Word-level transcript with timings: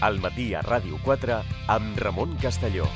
al 0.00 0.20
matí 0.22 0.52
a 0.54 0.62
Ràdio 0.62 0.98
4 1.04 1.42
amb 1.74 2.00
Ramon 2.00 2.36
Castelló. 2.42 2.86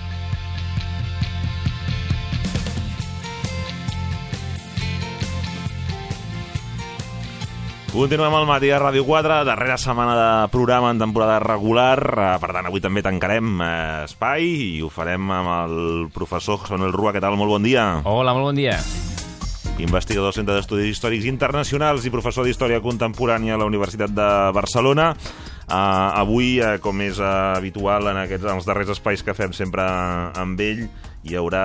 Continuem 7.93 8.33
al 8.33 8.47
matí 8.49 8.71
a 8.73 8.79
Ràdio 8.81 9.05
4, 9.05 9.43
darrera 9.45 9.75
setmana 9.77 10.15
de 10.17 10.49
programa 10.49 10.89
en 10.95 10.99
temporada 11.03 11.37
regular, 11.45 11.99
eh, 12.01 12.29
per 12.41 12.49
tant 12.57 12.65
avui 12.71 12.81
també 12.81 13.03
tancarem 13.05 13.61
eh, 13.61 14.05
espai 14.07 14.47
i 14.49 14.81
ho 14.81 14.89
farem 14.89 15.29
amb 15.29 15.53
el 15.59 15.75
professor 16.15 16.57
José 16.63 16.73
Manuel 16.73 16.97
Rua. 16.97 17.13
Què 17.13 17.21
tal? 17.21 17.37
Molt 17.37 17.53
bon 17.53 17.69
dia. 17.69 17.85
Hola, 18.09 18.33
molt 18.33 18.49
bon 18.49 18.57
dia. 18.57 18.79
Investigador 19.77 20.31
del 20.31 20.39
Centre 20.39 20.57
d'Estudis 20.57 20.89
Històrics 20.95 21.29
Internacionals 21.29 22.09
i 22.09 22.15
professor 22.15 22.49
d'Història 22.49 22.81
Contemporània 22.81 23.59
a 23.59 23.61
la 23.61 23.69
Universitat 23.69 24.17
de 24.17 24.29
Barcelona. 24.57 25.13
Uh, 25.73 26.21
avui, 26.21 26.59
uh, 26.61 26.77
com 26.85 26.99
és 27.01 27.17
uh, 27.17 27.57
habitual 27.57 28.11
en 28.11 28.19
aquests 28.27 28.45
en 28.45 28.59
els 28.59 28.67
darrers 28.69 28.91
espais 28.93 29.23
que 29.25 29.33
fem 29.33 29.55
sempre 29.57 29.81
amb 30.37 30.61
ell, 30.61 30.83
hi 31.25 31.37
haurà... 31.39 31.63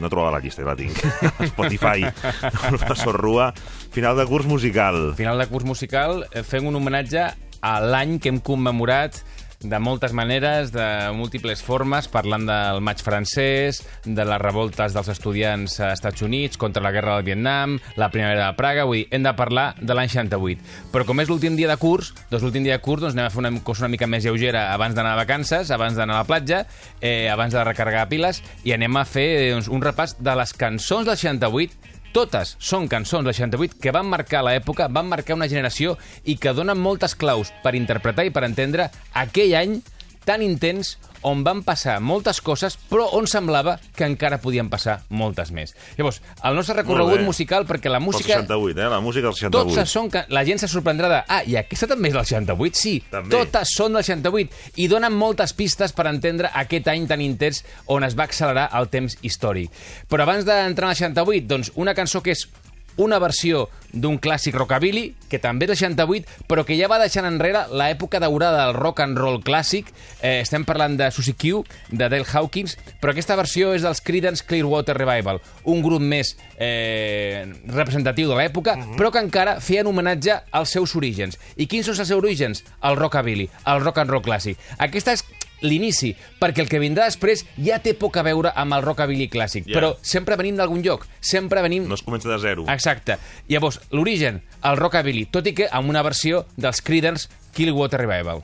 No 0.00 0.08
trobava 0.08 0.38
la 0.38 0.40
llista, 0.40 0.64
la 0.64 0.76
tinc. 0.78 1.02
Spotify, 1.52 2.06
professor 2.70 3.18
Rua. 3.20 3.50
Final 3.92 4.16
de 4.16 4.24
curs 4.30 4.48
musical. 4.48 5.12
Final 5.20 5.42
de 5.42 5.48
curs 5.50 5.68
musical, 5.68 6.22
eh, 6.30 6.40
fem 6.46 6.64
un 6.70 6.80
homenatge 6.80 7.26
a 7.60 7.74
l'any 7.82 8.16
que 8.22 8.32
hem 8.32 8.40
commemorat 8.40 9.20
de 9.60 9.78
moltes 9.78 10.12
maneres, 10.12 10.72
de 10.72 10.86
múltiples 11.16 11.62
formes, 11.64 12.08
parlant 12.12 12.46
del 12.48 12.80
maig 12.84 13.00
francès, 13.02 13.80
de 14.04 14.26
les 14.28 14.40
revoltes 14.42 14.94
dels 14.94 15.08
estudiants 15.12 15.78
a 15.80 15.92
Estats 15.96 16.22
Units 16.22 16.60
contra 16.60 16.82
la 16.84 16.92
guerra 16.94 17.16
del 17.16 17.26
Vietnam, 17.26 17.78
la 17.96 18.10
primavera 18.12 18.50
de 18.50 18.58
Praga, 18.58 18.84
vull 18.84 19.02
dir, 19.02 19.08
hem 19.10 19.24
de 19.24 19.34
parlar 19.38 19.66
de 19.80 19.96
l'any 19.96 20.12
68. 20.12 20.62
Però 20.92 21.06
com 21.08 21.24
és 21.24 21.32
l'últim 21.32 21.56
dia 21.58 21.70
de 21.70 21.78
curs, 21.80 22.12
doncs 22.30 22.44
l'últim 22.44 22.66
dia 22.66 22.76
de 22.76 22.84
curs 22.84 23.02
doncs 23.04 23.16
anem 23.16 23.28
a 23.28 23.32
fer 23.32 23.42
una 23.44 23.52
cosa 23.64 23.86
una 23.86 23.94
mica 23.96 24.08
més 24.10 24.24
lleugera 24.26 24.68
abans 24.74 24.96
d'anar 24.96 25.16
a 25.16 25.22
vacances, 25.22 25.72
abans 25.74 25.96
d'anar 25.98 26.20
a 26.20 26.22
la 26.24 26.28
platja, 26.28 26.64
eh, 27.00 27.28
abans 27.32 27.54
de 27.54 27.64
recarregar 27.64 28.08
piles, 28.12 28.42
i 28.64 28.76
anem 28.76 28.96
a 28.96 29.04
fer 29.08 29.28
doncs, 29.52 29.72
un 29.72 29.84
repàs 29.84 30.18
de 30.20 30.36
les 30.36 30.54
cançons 30.56 31.08
del 31.08 31.16
68 31.16 31.95
totes 32.14 32.54
són 32.58 32.88
cançons 32.88 33.26
del 33.26 33.34
68 33.34 33.80
que 33.82 33.94
van 33.94 34.08
marcar 34.10 34.44
l'època, 34.46 34.88
van 34.88 35.08
marcar 35.10 35.36
una 35.36 35.48
generació 35.50 35.96
i 36.24 36.36
que 36.40 36.54
donen 36.56 36.78
moltes 36.78 37.16
claus 37.18 37.52
per 37.62 37.74
interpretar 37.78 38.26
i 38.26 38.32
per 38.34 38.44
entendre 38.46 38.90
aquell 39.14 39.54
any 39.58 39.78
tan 40.26 40.42
intens 40.42 40.96
on 41.26 41.42
van 41.46 41.62
passar 41.66 41.98
moltes 42.00 42.40
coses, 42.44 42.76
però 42.90 43.08
on 43.18 43.26
semblava 43.30 43.76
que 43.96 44.06
encara 44.06 44.38
podien 44.42 44.68
passar 44.70 45.00
moltes 45.10 45.50
més. 45.54 45.74
Llavors, 45.98 46.20
el 46.46 46.58
nostre 46.58 46.76
recorregut 46.78 47.24
musical, 47.26 47.66
perquè 47.66 47.90
la 47.90 48.00
música... 48.02 48.36
El 48.38 48.46
68, 48.46 48.78
eh? 48.78 48.90
La 48.92 49.00
música 49.02 49.26
del 49.26 49.34
68. 49.34 49.74
Totes 49.74 49.94
són... 49.96 50.10
La 50.30 50.44
gent 50.46 50.62
se 50.62 50.70
sorprendrà 50.70 51.10
de... 51.10 51.22
Ah, 51.26 51.42
i 51.42 51.58
aquesta 51.58 51.88
també 51.90 52.12
és 52.12 52.16
del 52.16 52.28
68? 52.28 52.78
Sí, 52.78 52.94
també. 53.10 53.34
totes 53.34 53.74
són 53.74 53.98
del 53.98 54.06
68. 54.06 54.62
I 54.82 54.86
donen 54.92 55.16
moltes 55.18 55.56
pistes 55.56 55.94
per 55.96 56.06
entendre 56.12 56.52
aquest 56.54 56.92
any 56.92 57.08
tan 57.10 57.24
intens 57.24 57.64
on 57.92 58.06
es 58.06 58.14
va 58.18 58.28
accelerar 58.30 58.68
el 58.78 58.90
temps 58.92 59.18
històric. 59.26 59.74
Però 60.10 60.22
abans 60.22 60.46
d'entrar 60.46 60.92
al 60.92 61.00
68, 61.00 61.50
doncs, 61.50 61.72
una 61.74 61.96
cançó 61.98 62.22
que 62.22 62.36
és 62.36 62.46
una 62.96 63.18
versió 63.18 63.68
d'un 63.96 64.18
clàssic 64.20 64.54
rockabilly, 64.56 65.14
que 65.30 65.40
també 65.42 65.66
és 65.66 65.72
del 65.72 65.78
68, 65.78 66.44
però 66.48 66.64
que 66.68 66.76
ja 66.78 66.88
va 66.90 66.98
deixant 67.00 67.26
enrere 67.28 67.64
l'època 67.72 68.20
daurada 68.20 68.66
del 68.66 68.76
rock 68.76 69.00
and 69.04 69.18
roll 69.18 69.40
clàssic. 69.44 69.88
Eh, 70.20 70.40
estem 70.42 70.66
parlant 70.68 70.96
de 70.98 71.08
Susie 71.10 71.34
Q, 71.34 71.62
de 71.90 72.08
Dale 72.08 72.26
Hawkins, 72.26 72.76
però 73.00 73.14
aquesta 73.14 73.38
versió 73.38 73.72
és 73.74 73.86
dels 73.86 74.02
Creedence 74.04 74.44
Clearwater 74.46 74.96
Revival, 74.98 75.40
un 75.64 75.82
grup 75.84 76.04
més 76.04 76.34
eh, 76.58 77.46
representatiu 77.72 78.28
de 78.28 78.36
l'època, 78.36 78.76
uh 78.76 78.84
-huh. 78.84 78.96
però 78.98 79.10
que 79.10 79.24
encara 79.24 79.60
feien 79.60 79.86
homenatge 79.86 80.42
als 80.50 80.70
seus 80.70 80.94
orígens. 80.96 81.38
I 81.56 81.66
quins 81.66 81.86
són 81.86 81.96
els 81.98 82.08
seus 82.08 82.22
orígens? 82.22 82.64
El 82.82 82.96
rockabilly, 82.96 83.48
el 83.66 83.80
rock 83.80 83.98
and 83.98 84.10
roll 84.10 84.22
clàssic. 84.22 84.56
Aquesta 84.78 85.12
és 85.12 85.24
l'inici, 85.62 86.14
perquè 86.40 86.60
el 86.64 86.68
que 86.68 86.80
vindrà 86.82 87.06
després 87.06 87.44
ja 87.62 87.78
té 87.82 87.94
poc 87.94 88.16
a 88.16 88.22
veure 88.26 88.52
amb 88.54 88.74
el 88.76 88.82
rockabilly 88.82 89.28
clàssic, 89.28 89.66
Ja. 89.66 89.74
però 89.78 89.94
sempre 90.02 90.36
venim 90.36 90.56
d'algun 90.56 90.82
lloc, 90.82 91.06
sempre 91.20 91.62
venim... 91.62 91.86
No 91.88 91.94
es 91.94 92.02
comença 92.02 92.28
de 92.28 92.38
zero. 92.38 92.64
Exacte. 92.68 93.18
Llavors, 93.48 93.80
l'origen, 93.90 94.42
el 94.62 94.76
rockabilly, 94.76 95.26
tot 95.26 95.46
i 95.46 95.54
que 95.54 95.68
amb 95.70 95.88
una 95.88 96.02
versió 96.02 96.46
dels 96.56 96.80
Creedence 96.82 97.28
Clearwater 97.54 98.00
Revival. 98.00 98.42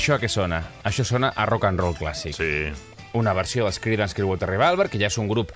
Això 0.00 0.14
què 0.16 0.30
sona? 0.32 0.62
Això 0.88 1.04
sona 1.04 1.28
a 1.36 1.44
rock 1.44 1.66
and 1.68 1.80
roll 1.82 1.92
clàssic. 1.92 2.32
Sí. 2.32 2.70
Una 3.20 3.34
versió 3.36 3.66
dels 3.66 3.76
Creedence 3.84 4.16
Clearwater 4.16 4.46
Revival, 4.48 4.88
que 4.88 4.96
ja 4.96 5.10
és 5.10 5.18
un 5.20 5.26
grup 5.28 5.50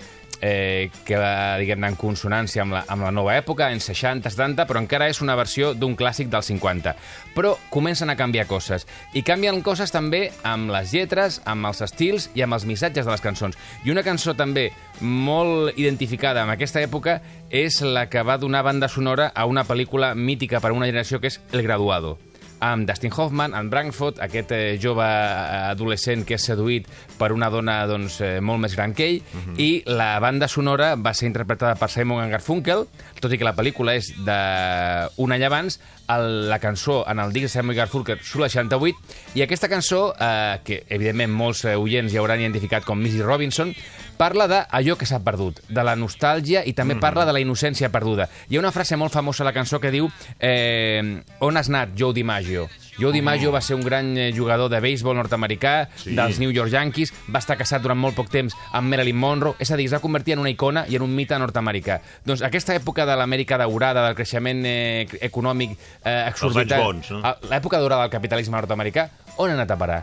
eh, 0.45 0.91
que 1.07 1.17
va, 1.17 1.55
diguem-ne, 1.57 1.89
en 1.89 1.97
consonància 1.97 2.61
amb 2.61 2.77
la, 2.77 2.83
amb 2.93 3.07
la 3.07 3.13
nova 3.17 3.39
època, 3.39 3.71
en 3.73 3.81
60, 3.81 4.29
70, 4.35 4.67
però 4.69 4.83
encara 4.83 5.07
és 5.09 5.23
una 5.25 5.33
versió 5.41 5.71
d'un 5.73 5.95
clàssic 5.97 6.29
dels 6.29 6.51
50. 6.53 6.93
Però 7.33 7.55
comencen 7.73 8.13
a 8.13 8.19
canviar 8.21 8.45
coses. 8.51 8.85
I 9.17 9.25
canvien 9.25 9.63
coses 9.65 9.97
també 9.97 10.27
amb 10.45 10.75
les 10.77 10.93
lletres, 10.93 11.41
amb 11.49 11.71
els 11.71 11.81
estils 11.89 12.29
i 12.37 12.45
amb 12.45 12.59
els 12.59 12.69
missatges 12.69 13.09
de 13.09 13.15
les 13.15 13.25
cançons. 13.25 13.57
I 13.89 13.97
una 13.97 14.05
cançó 14.05 14.37
també 14.37 14.67
molt 15.01 15.81
identificada 15.81 16.45
amb 16.45 16.53
aquesta 16.53 16.85
època 16.85 17.17
és 17.49 17.81
la 17.81 18.11
que 18.13 18.21
va 18.21 18.37
donar 18.37 18.61
banda 18.69 18.93
sonora 18.93 19.33
a 19.33 19.49
una 19.49 19.65
pel·lícula 19.65 20.13
mítica 20.13 20.61
per 20.61 20.75
a 20.75 20.77
una 20.77 20.93
generació 20.93 21.25
que 21.25 21.33
és 21.33 21.41
El 21.57 21.65
Graduado 21.65 22.19
amb 22.61 22.89
Dustin 22.89 23.13
Hoffman, 23.17 23.55
en 23.55 23.71
Brankford, 23.71 24.21
aquest 24.25 24.53
eh, 24.55 24.77
jove 24.81 25.05
eh, 25.05 25.71
adolescent 25.71 26.25
que 26.27 26.39
és 26.39 26.47
seduït 26.51 26.89
per 27.19 27.33
una 27.35 27.51
dona 27.53 27.81
doncs, 27.91 28.21
eh, 28.25 28.39
molt 28.41 28.63
més 28.63 28.77
gran 28.77 28.95
que 28.95 29.09
ell, 29.09 29.21
i 29.61 29.83
la 29.87 30.19
banda 30.23 30.49
sonora 30.49 30.95
va 30.97 31.15
ser 31.15 31.29
interpretada 31.29 31.75
per 31.81 31.91
Simon 31.91 32.31
Garfunkel, 32.31 32.87
tot 33.21 33.33
i 33.33 33.39
que 33.39 33.47
la 33.47 33.55
pel·lícula 33.57 33.97
és 33.99 34.13
d'un 34.25 35.33
any 35.37 35.45
abans, 35.45 35.81
el, 36.09 36.49
la 36.51 36.59
cançó 36.59 37.05
en 37.09 37.19
el 37.19 37.33
disc 37.33 37.49
de 37.49 37.49
Simon 37.49 37.77
Garfunkel 37.77 38.21
surt 38.23 38.45
al 38.45 38.51
68, 38.51 39.19
i 39.35 39.45
aquesta 39.45 39.71
cançó, 39.73 40.15
eh, 40.19 40.61
que 40.65 40.83
evidentment 40.89 41.33
molts 41.33 41.65
eh, 41.65 41.77
oients 41.81 42.13
ja 42.13 42.23
hauran 42.23 42.43
identificat 42.45 42.85
com 42.85 43.01
Missy 43.01 43.23
Robinson, 43.23 43.75
parla 44.19 44.47
d'allò 44.51 44.99
que 45.01 45.09
s'ha 45.09 45.23
perdut, 45.25 45.61
de 45.69 45.85
la 45.87 45.97
nostàlgia 45.99 46.65
i 46.67 46.75
també 46.77 46.99
parla 47.01 47.27
de 47.27 47.35
la 47.35 47.43
innocència 47.43 47.91
perduda. 47.95 48.29
Hi 48.49 48.57
ha 48.57 48.63
una 48.63 48.75
frase 48.75 48.99
molt 49.01 49.15
famosa 49.15 49.43
a 49.45 49.51
la 49.51 49.57
cançó 49.57 49.81
que 49.81 49.93
diu 49.95 50.11
eh, 50.39 51.23
On 51.41 51.57
has 51.57 51.73
anat, 51.73 51.97
Joe 51.99 52.15
DiMaggio? 52.15 52.69
Joe 52.99 53.13
DiMaggio 53.13 53.51
va 53.53 53.61
ser 53.61 53.75
un 53.77 53.83
gran 53.83 54.17
eh, 54.19 54.33
jugador 54.37 54.71
de 54.71 54.81
béisbol 54.81 55.17
nord-americà, 55.17 55.89
Sí. 55.97 56.15
dels 56.15 56.39
New 56.39 56.51
York 56.51 56.71
Yankees, 56.71 57.13
va 57.35 57.39
estar 57.41 57.57
casat 57.59 57.83
durant 57.83 57.99
molt 57.99 58.15
poc 58.15 58.29
temps 58.31 58.55
amb 58.73 58.89
Marilyn 58.89 59.17
Monroe, 59.17 59.55
és 59.59 59.71
a 59.71 59.77
dir, 59.77 59.87
es 59.87 59.93
va 59.95 60.01
convertir 60.01 60.35
en 60.35 60.41
una 60.45 60.51
icona 60.51 60.85
i 60.89 60.97
en 60.97 61.03
un 61.03 61.15
mite 61.15 61.39
nord-americà. 61.39 62.01
Doncs 62.25 62.43
aquesta 62.43 62.75
època 62.75 63.07
de 63.07 63.17
l'Amèrica 63.17 63.59
daurada, 63.59 64.05
del 64.07 64.15
creixement 64.15 64.65
eh, 64.67 65.07
econòmic 65.21 65.77
eh, 66.05 66.29
exorbitant, 66.29 66.83
bons, 66.85 67.11
no? 67.11 67.35
l'època 67.51 67.79
daurada 67.79 68.03
del 68.07 68.11
capitalisme 68.13 68.57
nord-americà, 68.57 69.09
on 69.37 69.51
ha 69.51 69.55
anat 69.59 69.71
a 69.71 69.77
parar? 69.79 70.03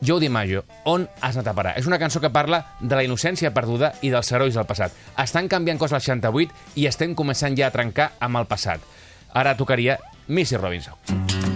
Joe 0.00 0.20
DiMaggio, 0.20 0.62
on 0.84 1.08
has 1.22 1.36
anat 1.36 1.48
a 1.48 1.54
parar? 1.56 1.72
És 1.80 1.86
una 1.88 1.98
cançó 1.98 2.20
que 2.20 2.28
parla 2.30 2.60
de 2.80 2.94
la 2.94 3.02
innocència 3.02 3.50
perduda 3.56 3.94
i 4.02 4.10
dels 4.12 4.30
herois 4.30 4.54
del 4.54 4.66
passat. 4.68 4.92
Estan 5.16 5.48
canviant 5.48 5.78
coses 5.80 5.96
al 5.96 6.04
68 6.04 6.52
i 6.76 6.86
estem 6.86 7.14
començant 7.16 7.56
ja 7.56 7.70
a 7.70 7.74
trencar 7.74 8.12
amb 8.20 8.36
el 8.36 8.46
passat. 8.46 8.80
Ara 9.32 9.56
tocaria 9.56 9.98
Missy 10.28 10.56
Robinson. 10.60 11.55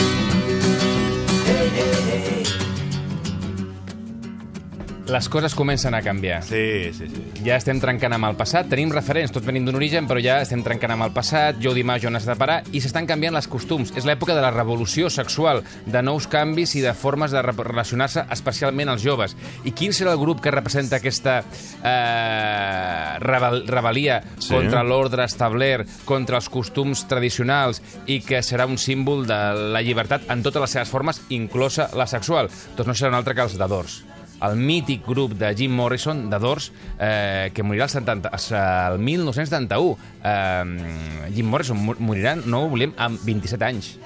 Les 5.11 5.27
coses 5.27 5.53
comencen 5.55 5.93
a 5.93 5.99
canviar. 6.01 6.37
Sí, 6.41 6.93
sí, 6.95 7.07
sí. 7.11 7.21
Ja 7.43 7.57
estem 7.59 7.81
trencant 7.83 8.13
amb 8.15 8.29
el 8.29 8.37
passat, 8.39 8.69
tenim 8.71 8.93
referents, 8.95 9.33
tots 9.35 9.43
venim 9.45 9.65
d'un 9.67 9.75
origen, 9.75 10.05
però 10.07 10.21
ja 10.23 10.37
estem 10.39 10.61
trencant 10.63 10.93
amb 10.95 11.03
el 11.03 11.11
passat, 11.11 11.57
Joe 11.59 11.75
DiMaggio 11.75 12.07
n'ha 12.13 12.21
de 12.23 12.35
parar, 12.39 12.61
i 12.71 12.79
s'estan 12.79 13.09
canviant 13.09 13.35
les 13.35 13.49
costums. 13.51 13.91
És 13.99 14.05
l'època 14.07 14.37
de 14.37 14.43
la 14.45 14.53
revolució 14.55 15.09
sexual, 15.11 15.63
de 15.85 16.01
nous 16.05 16.27
canvis 16.31 16.77
i 16.79 16.83
de 16.85 16.93
formes 16.95 17.33
de 17.35 17.41
re- 17.43 17.51
relacionar-se, 17.57 18.23
especialment 18.31 18.93
els 18.93 19.03
joves. 19.03 19.35
I 19.67 19.73
quin 19.75 19.91
serà 19.91 20.13
el 20.15 20.21
grup 20.21 20.39
que 20.39 20.53
representa 20.55 21.01
aquesta 21.01 21.41
eh, 21.41 23.17
rebel 23.19 23.65
rebel·lia 23.67 24.21
Sí. 24.39 24.53
contra 24.53 24.83
l'ordre 24.83 25.25
establert, 25.27 25.89
contra 26.05 26.37
els 26.39 26.47
costums 26.47 27.03
tradicionals, 27.11 27.81
i 28.07 28.21
que 28.23 28.39
serà 28.39 28.65
un 28.65 28.77
símbol 28.79 29.27
de 29.27 29.41
la 29.75 29.81
llibertat 29.83 30.29
en 30.31 30.41
totes 30.41 30.61
les 30.61 30.77
seves 30.79 30.89
formes, 30.89 31.21
inclosa 31.29 31.89
la 31.99 32.07
sexual? 32.07 32.47
Doncs 32.77 32.87
no 32.87 32.93
serà 32.95 33.09
un 33.11 33.19
altre 33.19 33.35
que 33.35 33.41
els 33.49 33.57
de 33.59 33.67
Doors 33.67 33.99
el 34.41 34.55
mític 34.57 35.05
grup 35.05 35.33
de 35.37 35.53
Jim 35.55 35.71
Morrison, 35.75 36.29
de 36.29 36.39
Doors, 36.39 36.71
eh, 36.99 37.51
que 37.53 37.63
morirà 37.63 37.85
al, 37.85 37.93
70, 37.93 38.29
al 38.29 38.99
1971. 38.99 39.97
Eh, 40.23 41.31
Jim 41.35 41.47
Morrison 41.47 41.77
mo- 41.77 41.95
morirà, 41.99 42.35
no 42.35 42.63
ho 42.63 42.71
oblidem, 42.71 42.93
amb 42.97 43.19
27 43.25 43.65
anys. 43.65 43.97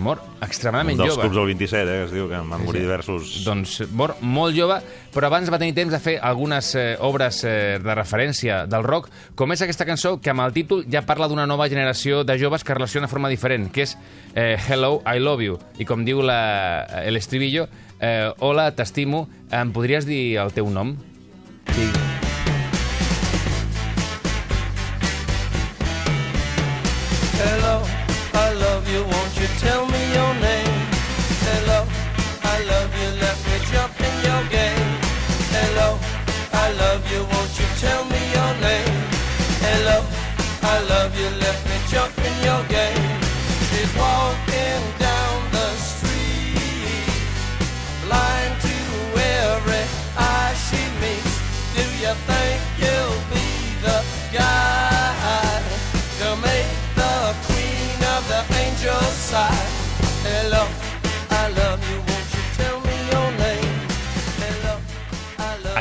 Mor 0.00 0.20
Un 0.22 0.44
extremadament 0.46 0.96
dels 0.96 1.10
jove. 1.12 1.22
clubs 1.26 1.36
del 1.36 1.46
27, 1.50 1.82
eh, 1.82 1.96
que 1.98 2.04
es 2.06 2.12
diu 2.14 2.28
que 2.30 2.38
van 2.38 2.62
morir 2.64 2.80
diversos... 2.80 3.42
Doncs 3.44 3.82
mor 3.92 4.14
molt 4.24 4.56
jove, 4.56 4.78
però 5.12 5.26
abans 5.28 5.50
va 5.52 5.58
tenir 5.60 5.74
temps 5.76 5.92
de 5.92 5.98
fer 6.00 6.14
algunes 6.24 6.70
eh, 6.78 6.94
obres 7.04 7.42
eh, 7.44 7.76
de 7.82 7.94
referència 7.98 8.62
del 8.70 8.86
rock, 8.86 9.10
com 9.36 9.52
és 9.52 9.60
aquesta 9.66 9.84
cançó 9.84 10.14
que 10.22 10.30
amb 10.32 10.40
el 10.46 10.54
títol 10.56 10.86
ja 10.88 11.02
parla 11.04 11.28
d'una 11.28 11.44
nova 11.46 11.68
generació 11.68 12.22
de 12.24 12.38
joves 12.40 12.64
que 12.64 12.72
relaciona 12.78 13.08
de 13.08 13.12
forma 13.12 13.28
diferent, 13.28 13.68
que 13.74 13.82
és 13.84 13.98
eh, 14.34 14.56
Hello, 14.70 15.02
I 15.04 15.18
love 15.20 15.44
you. 15.44 15.58
I 15.76 15.84
com 15.84 16.06
diu 16.06 16.22
la, 16.22 16.86
el 17.04 17.16
estribillo, 17.20 17.68
eh, 18.00 18.32
Hola, 18.40 18.70
t'estimo, 18.74 19.28
em 19.52 19.72
podries 19.72 20.08
dir 20.08 20.38
el 20.42 20.54
teu 20.56 20.70
nom? 20.72 20.96
Sí. 21.76 21.99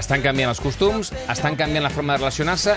Estan 0.09 0.23
canviant 0.25 0.49
els 0.49 0.57
costums, 0.57 1.11
estan 1.29 1.53
canviant 1.53 1.83
la 1.85 1.91
forma 1.93 2.15
de 2.15 2.23
relacionar-se 2.23 2.73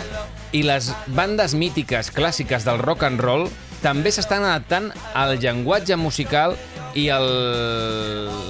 i 0.53 0.61
les 0.69 0.91
bandes 1.17 1.55
mítiques 1.57 2.11
clàssiques 2.13 2.67
del 2.69 2.77
rock 2.83 3.07
and 3.09 3.25
roll 3.25 3.47
també 3.81 4.13
s'estan 4.13 4.45
adaptant 4.45 4.91
al 5.17 5.39
llenguatge 5.41 5.97
musical 5.97 6.59
i 6.93 7.07
el... 7.09 7.25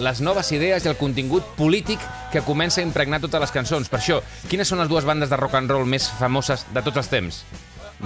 les 0.02 0.18
noves 0.26 0.50
idees 0.50 0.82
i 0.82 0.90
el 0.90 0.98
contingut 0.98 1.54
polític 1.54 2.02
que 2.34 2.42
comença 2.42 2.82
a 2.82 2.88
impregnar 2.88 3.22
totes 3.22 3.46
les 3.46 3.54
cançons. 3.54 3.86
Per 3.86 4.02
això, 4.02 4.18
quines 4.50 4.66
són 4.66 4.82
les 4.82 4.90
dues 4.90 5.06
bandes 5.06 5.30
de 5.30 5.38
rock 5.38 5.60
and 5.62 5.70
roll 5.70 5.86
més 5.86 6.10
famoses 6.18 6.66
de 6.74 6.82
tots 6.82 7.04
els 7.04 7.14
temps? 7.14 7.44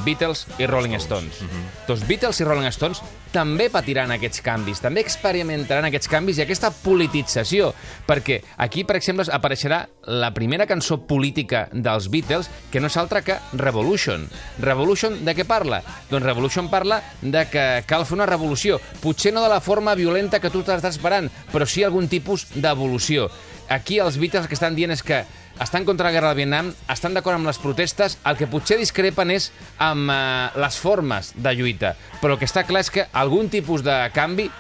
Beatles 0.04 0.46
i 0.58 0.66
Rolling 0.66 0.96
Stones. 1.00 1.40
Doncs 1.87 2.04
Beatles 2.08 2.40
i 2.40 2.46
Rolling 2.46 2.72
Stones 2.75 3.02
també 3.32 3.66
patiran 3.72 4.12
aquests 4.14 4.40
canvis, 4.44 4.81
també 4.81 5.02
experimentaran 5.04 5.84
aquests 5.88 6.08
canvis 6.08 6.38
i 6.38 6.44
aquesta 6.46 6.70
politització, 6.72 7.72
perquè 8.08 8.38
aquí, 8.64 8.84
per 8.88 8.96
exemple, 8.96 9.26
apareixerà 9.32 9.82
la 10.08 10.31
primera 10.32 10.66
cançó 10.69 10.98
política 11.08 11.66
dels 11.72 12.08
Beatles, 12.12 12.48
que 12.72 12.81
no 12.81 12.88
és 12.88 12.96
altra 12.96 13.20
que 13.26 13.37
Revolution. 13.52 14.25
Revolution 14.62 15.19
de 15.26 15.34
què 15.37 15.44
parla? 15.48 15.82
Doncs 16.10 16.25
Revolution 16.25 16.70
parla 16.72 17.02
de 17.20 17.44
que 17.50 17.66
cal 17.88 18.06
fer 18.06 18.16
una 18.16 18.31
revolució, 18.31 18.81
potser 19.02 19.34
no 19.34 19.44
de 19.44 19.52
la 19.52 19.60
forma 19.60 19.96
violenta 19.99 20.40
que 20.40 20.52
tu 20.52 20.64
t'estàs 20.64 20.96
esperant, 20.96 21.28
però 21.52 21.69
sí 21.69 21.84
algun 21.84 22.08
tipus 22.08 22.49
d'evolució. 22.54 23.28
Aquí 23.68 23.98
els 23.98 24.18
Beatles 24.20 24.44
el 24.44 24.48
que 24.50 24.56
estan 24.58 24.76
dient 24.78 24.94
és 24.94 25.02
que 25.02 25.24
estan 25.62 25.86
contra 25.88 26.08
la 26.08 26.12
guerra 26.14 26.30
del 26.32 26.42
Vietnam, 26.44 26.70
estan 26.92 27.16
d'acord 27.16 27.38
amb 27.38 27.48
les 27.48 27.58
protestes, 27.58 28.18
el 28.28 28.36
que 28.36 28.48
potser 28.50 28.78
discrepen 28.78 29.32
és 29.34 29.50
amb 29.82 30.12
eh, 30.12 30.18
les 30.60 30.78
formes 30.78 31.32
de 31.34 31.54
lluita, 31.56 31.94
però 32.20 32.36
el 32.36 32.42
que 32.42 32.48
està 32.48 32.66
clar 32.68 32.84
és 32.84 32.92
que 32.92 33.08
algun 33.16 33.48
tipus 33.52 33.86
de 33.86 33.96
canvi 34.14 34.50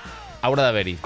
haurà 0.42 0.68
d'haver-hi. 0.68 0.98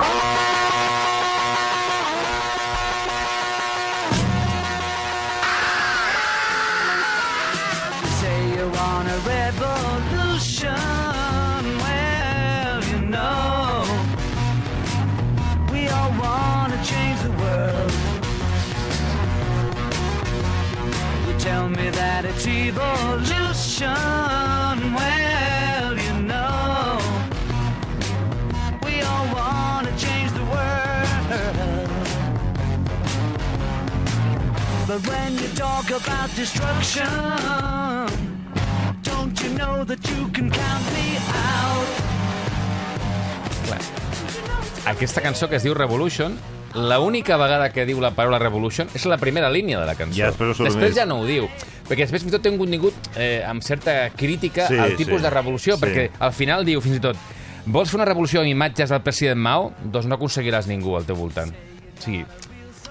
That 22.22 22.28
it's 22.28 22.46
evolution. 22.46 23.88
Well, 24.94 25.96
you 25.96 26.14
know, 26.28 26.98
we 28.84 29.00
all 29.00 29.26
want 29.32 29.88
to 29.88 29.94
change 29.96 30.30
the 30.32 30.44
world. 30.52 31.88
But 34.86 35.06
when 35.08 35.38
you 35.38 35.48
talk 35.56 35.90
about 35.90 36.28
destruction, 36.36 37.08
don't 39.02 39.40
you 39.42 39.50
know 39.56 39.84
that 39.84 40.00
you 40.10 40.28
can 40.28 40.50
count 40.50 40.84
me 40.92 41.16
out? 41.16 41.86
Aquesta 44.86 45.20
cançó 45.20 45.48
que 45.48 45.56
es 45.56 45.62
diu 45.62 45.74
Revolution, 45.74 46.36
la 46.74 46.98
única 47.00 47.36
vegada 47.36 47.70
que 47.72 47.86
diu 47.86 48.00
la 48.00 48.10
paraula 48.12 48.38
Revolution 48.38 48.88
és 48.94 49.04
la 49.06 49.18
primera 49.18 49.50
línia 49.50 49.78
de 49.78 49.86
la 49.86 49.94
cançó. 49.94 50.18
Ja 50.18 50.32
després 50.32 50.58
després 50.58 50.96
ja 50.96 51.06
no 51.06 51.20
ho 51.20 51.28
diu. 51.28 51.48
Perquè 51.90 52.04
després 52.06 52.22
fins 52.22 52.30
i 52.30 52.36
tot 52.36 52.44
té 52.46 52.52
un 52.52 52.58
contingut 52.60 52.94
eh, 53.18 53.42
amb 53.42 53.64
certa 53.66 54.10
crítica 54.14 54.68
Sí, 54.70 54.78
al 54.78 54.94
tipus 54.94 55.18
sí. 55.18 55.24
de 55.26 55.30
revolució, 55.34 55.74
Sí. 55.76 55.82
perquè 55.82 56.04
al 56.22 56.32
final 56.32 56.64
diu 56.64 56.80
fins 56.80 57.00
i 57.00 57.02
tot 57.02 57.16
vols 57.66 57.90
fer 57.90 57.98
una 57.98 58.06
revolució 58.08 58.40
amb 58.40 58.48
imatges 58.48 58.88
del 58.94 59.02
president 59.02 59.40
Mao? 59.42 59.72
Doncs 59.84 60.06
no 60.06 60.14
aconseguiràs 60.16 60.66
ningú 60.70 60.94
al 60.96 61.04
teu 61.04 61.16
voltant. 61.18 61.50
O 61.50 62.02
sigui, 62.02 62.22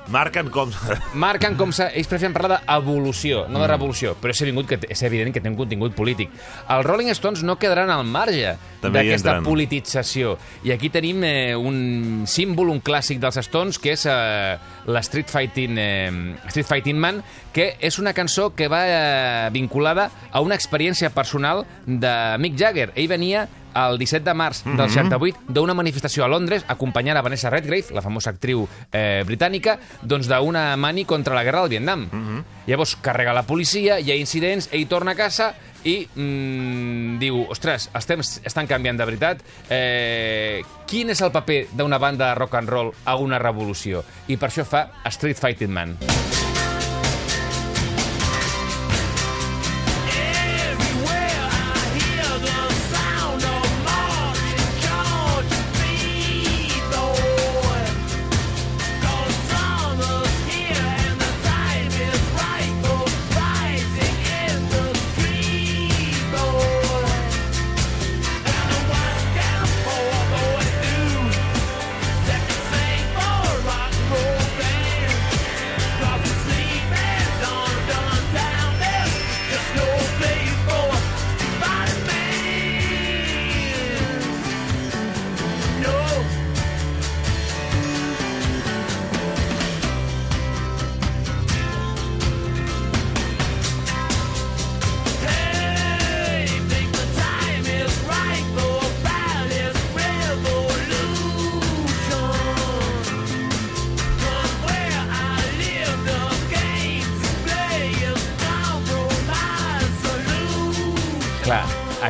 Marquen 0.09 0.49
com... 0.49 0.71
marquen 1.13 1.55
com. 1.59 1.69
Ells 1.69 2.07
prefieren 2.09 2.33
parlar 2.33 2.61
d'evolució, 2.65 3.43
no 3.47 3.59
de 3.59 3.65
Mm. 3.67 3.71
revolució, 3.71 4.15
però 4.17 4.33
és, 4.33 4.41
evident 4.41 4.67
que, 4.67 4.79
és 4.89 5.03
evident 5.05 5.33
que 5.33 5.41
té 5.41 5.49
un 5.51 5.55
contingut 5.55 5.93
polític. 5.93 6.31
Els 6.67 6.85
Rolling 6.85 7.11
Stones 7.13 7.43
no 7.45 7.57
quedaran 7.61 7.91
al 7.93 8.03
marge 8.09 8.55
d'aquesta 8.81 9.39
politització. 9.45 10.37
I 10.65 10.71
aquí 10.73 10.89
tenim 10.89 11.21
eh, 11.23 11.55
un 11.55 12.23
símbol, 12.25 12.71
un 12.73 12.81
clàssic 12.81 13.19
dels 13.21 13.37
Stones, 13.45 13.77
que 13.77 13.93
és 13.93 14.05
eh, 14.09 14.57
la 14.89 15.03
Street 15.05 15.29
Fighting, 15.29 15.77
eh, 15.77 16.09
Street 16.49 16.67
Fighting 16.67 16.97
Man, 16.97 17.21
que 17.53 17.75
és 17.79 17.99
una 17.99 18.13
cançó 18.17 18.49
que 18.55 18.67
va 18.71 18.81
eh, 18.87 19.49
vinculada 19.53 20.09
a 20.31 20.41
una 20.41 20.55
experiència 20.57 21.11
personal 21.13 21.65
de 21.85 22.13
Mick 22.39 22.57
Jagger. 22.57 22.91
Ell 22.95 23.07
venia 23.11 23.47
el 23.75 23.97
17 23.97 24.23
de 24.25 24.33
març 24.33 24.63
Mhm. 24.65 24.77
del 24.77 24.89
68 24.89 25.39
d'una 25.47 25.73
manifestació 25.73 26.23
a 26.25 26.27
Londres 26.27 26.65
acompanyant 26.67 27.17
a 27.17 27.21
Vanessa 27.21 27.49
Redgrave, 27.49 27.85
la 27.93 28.01
famosa 28.01 28.29
actriu 28.31 28.67
eh, 28.91 29.23
britànica, 29.25 29.79
doncs 30.01 30.27
d'una 30.27 30.75
mani 30.77 31.05
contra 31.05 31.35
la 31.35 31.43
guerra 31.43 31.61
del 31.61 31.69
Vietnam. 31.69 32.07
Mhm. 32.11 32.43
Llavors 32.67 32.95
carrega 32.97 33.33
la 33.33 33.43
policia, 33.43 33.99
hi 33.99 34.11
ha 34.11 34.15
incidents, 34.15 34.69
ell 34.71 34.88
torna 34.88 35.11
a 35.11 35.15
casa 35.15 35.53
i 35.83 36.07
mm, 36.13 37.19
diu, 37.19 37.45
ostres, 37.49 37.89
els 37.93 38.05
temps 38.05 38.41
estan 38.43 38.67
canviant 38.67 38.97
de 38.97 39.05
veritat, 39.05 39.41
eh, 39.69 40.61
quin 40.85 41.09
és 41.09 41.21
el 41.21 41.31
paper 41.31 41.67
d'una 41.71 41.97
banda 41.97 42.29
de 42.29 42.35
rock 42.35 42.55
and 42.55 42.69
roll 42.69 42.91
a 43.05 43.15
una 43.15 43.39
revolució? 43.39 44.03
I 44.27 44.38
per 44.38 44.49
això 44.49 44.65
fa 44.65 44.89
Street 45.09 45.38
Fighting 45.38 45.71
Man. 45.71 45.97
Everywhere 46.01 46.38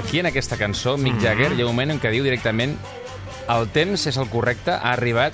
aquí 0.10 0.20
en 0.20 0.26
aquesta 0.26 0.58
cançó, 0.58 0.98
Mick 0.98 1.18
Mm-hmm. 1.20 1.24
Jagger, 1.24 1.52
hi 1.54 1.62
ha 1.62 1.66
un 1.68 1.74
moment 1.76 1.92
en 1.94 2.00
què 2.02 2.10
diu 2.10 2.24
directament 2.26 2.74
el 3.50 3.68
temps 3.74 4.08
és 4.10 4.18
el 4.18 4.28
correcte, 4.30 4.74
ha 4.74 4.94
arribat 4.96 5.34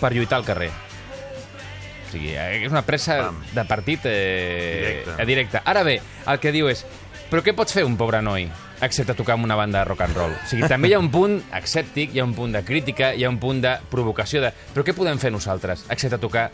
per 0.00 0.10
lluitar 0.12 0.38
al 0.40 0.44
carrer. 0.44 0.68
O 0.70 2.10
sigui, 2.12 2.32
eh, 2.34 2.64
és 2.66 2.72
una 2.72 2.82
pressa 2.84 3.16
Pam. 3.30 3.38
de 3.54 3.64
partit 3.68 4.00
eh, 4.04 4.10
Directe. 4.10 5.10
directe. 5.10 5.26
directe. 5.30 5.62
Ara 5.64 5.82
bé, 5.86 6.00
el 6.26 6.40
que 6.40 6.52
diu 6.52 6.68
és 6.68 6.84
però 7.30 7.40
què 7.46 7.54
pots 7.56 7.72
fer 7.72 7.84
un 7.86 7.96
pobre 7.96 8.20
noi 8.20 8.48
excepte 8.82 9.14
tocar 9.14 9.36
amb 9.38 9.44
una 9.46 9.54
banda 9.56 9.78
de 9.80 9.84
rock 9.88 10.00
and 10.02 10.16
roll? 10.16 10.32
O 10.34 10.48
sigui, 10.50 10.66
també 10.68 10.88
hi 10.90 10.94
ha 10.96 10.98
un 11.00 11.10
punt 11.12 11.38
escèptic, 11.56 12.12
hi 12.14 12.20
ha 12.20 12.24
un 12.26 12.34
punt 12.34 12.52
de 12.52 12.64
crítica, 12.64 13.14
hi 13.14 13.24
ha 13.24 13.30
un 13.30 13.38
punt 13.38 13.60
de 13.64 13.76
provocació 13.92 14.42
de 14.44 14.50
però 14.74 14.84
què 14.84 14.92
podem 14.96 15.18
fer 15.22 15.30
nosaltres 15.32 15.86
excepte 15.88 16.18
tocar 16.18 16.50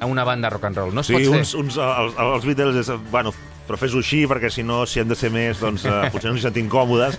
a 0.00 0.06
una 0.06 0.24
banda 0.24 0.48
rock 0.50 0.64
and 0.70 0.76
roll? 0.82 0.94
No 0.94 1.02
es 1.02 1.06
Sí, 1.10 1.12
pot 1.14 1.22
fer. 1.22 1.30
uns, 1.44 1.54
uns, 1.54 1.76
els, 1.76 2.14
els 2.18 2.44
Beatles, 2.46 2.76
és, 2.88 3.10
bueno, 3.10 3.34
però 3.68 3.78
fes-ho 3.80 4.00
així, 4.00 4.22
perquè 4.30 4.50
si 4.52 4.64
no, 4.66 4.80
si 4.88 5.02
hem 5.02 5.10
de 5.10 5.16
ser 5.18 5.30
més, 5.34 5.60
doncs 5.60 5.84
eh, 5.84 5.98
potser 6.12 6.30
no 6.30 6.36
ens 6.38 6.46
sentim 6.48 6.70
còmodes. 6.72 7.18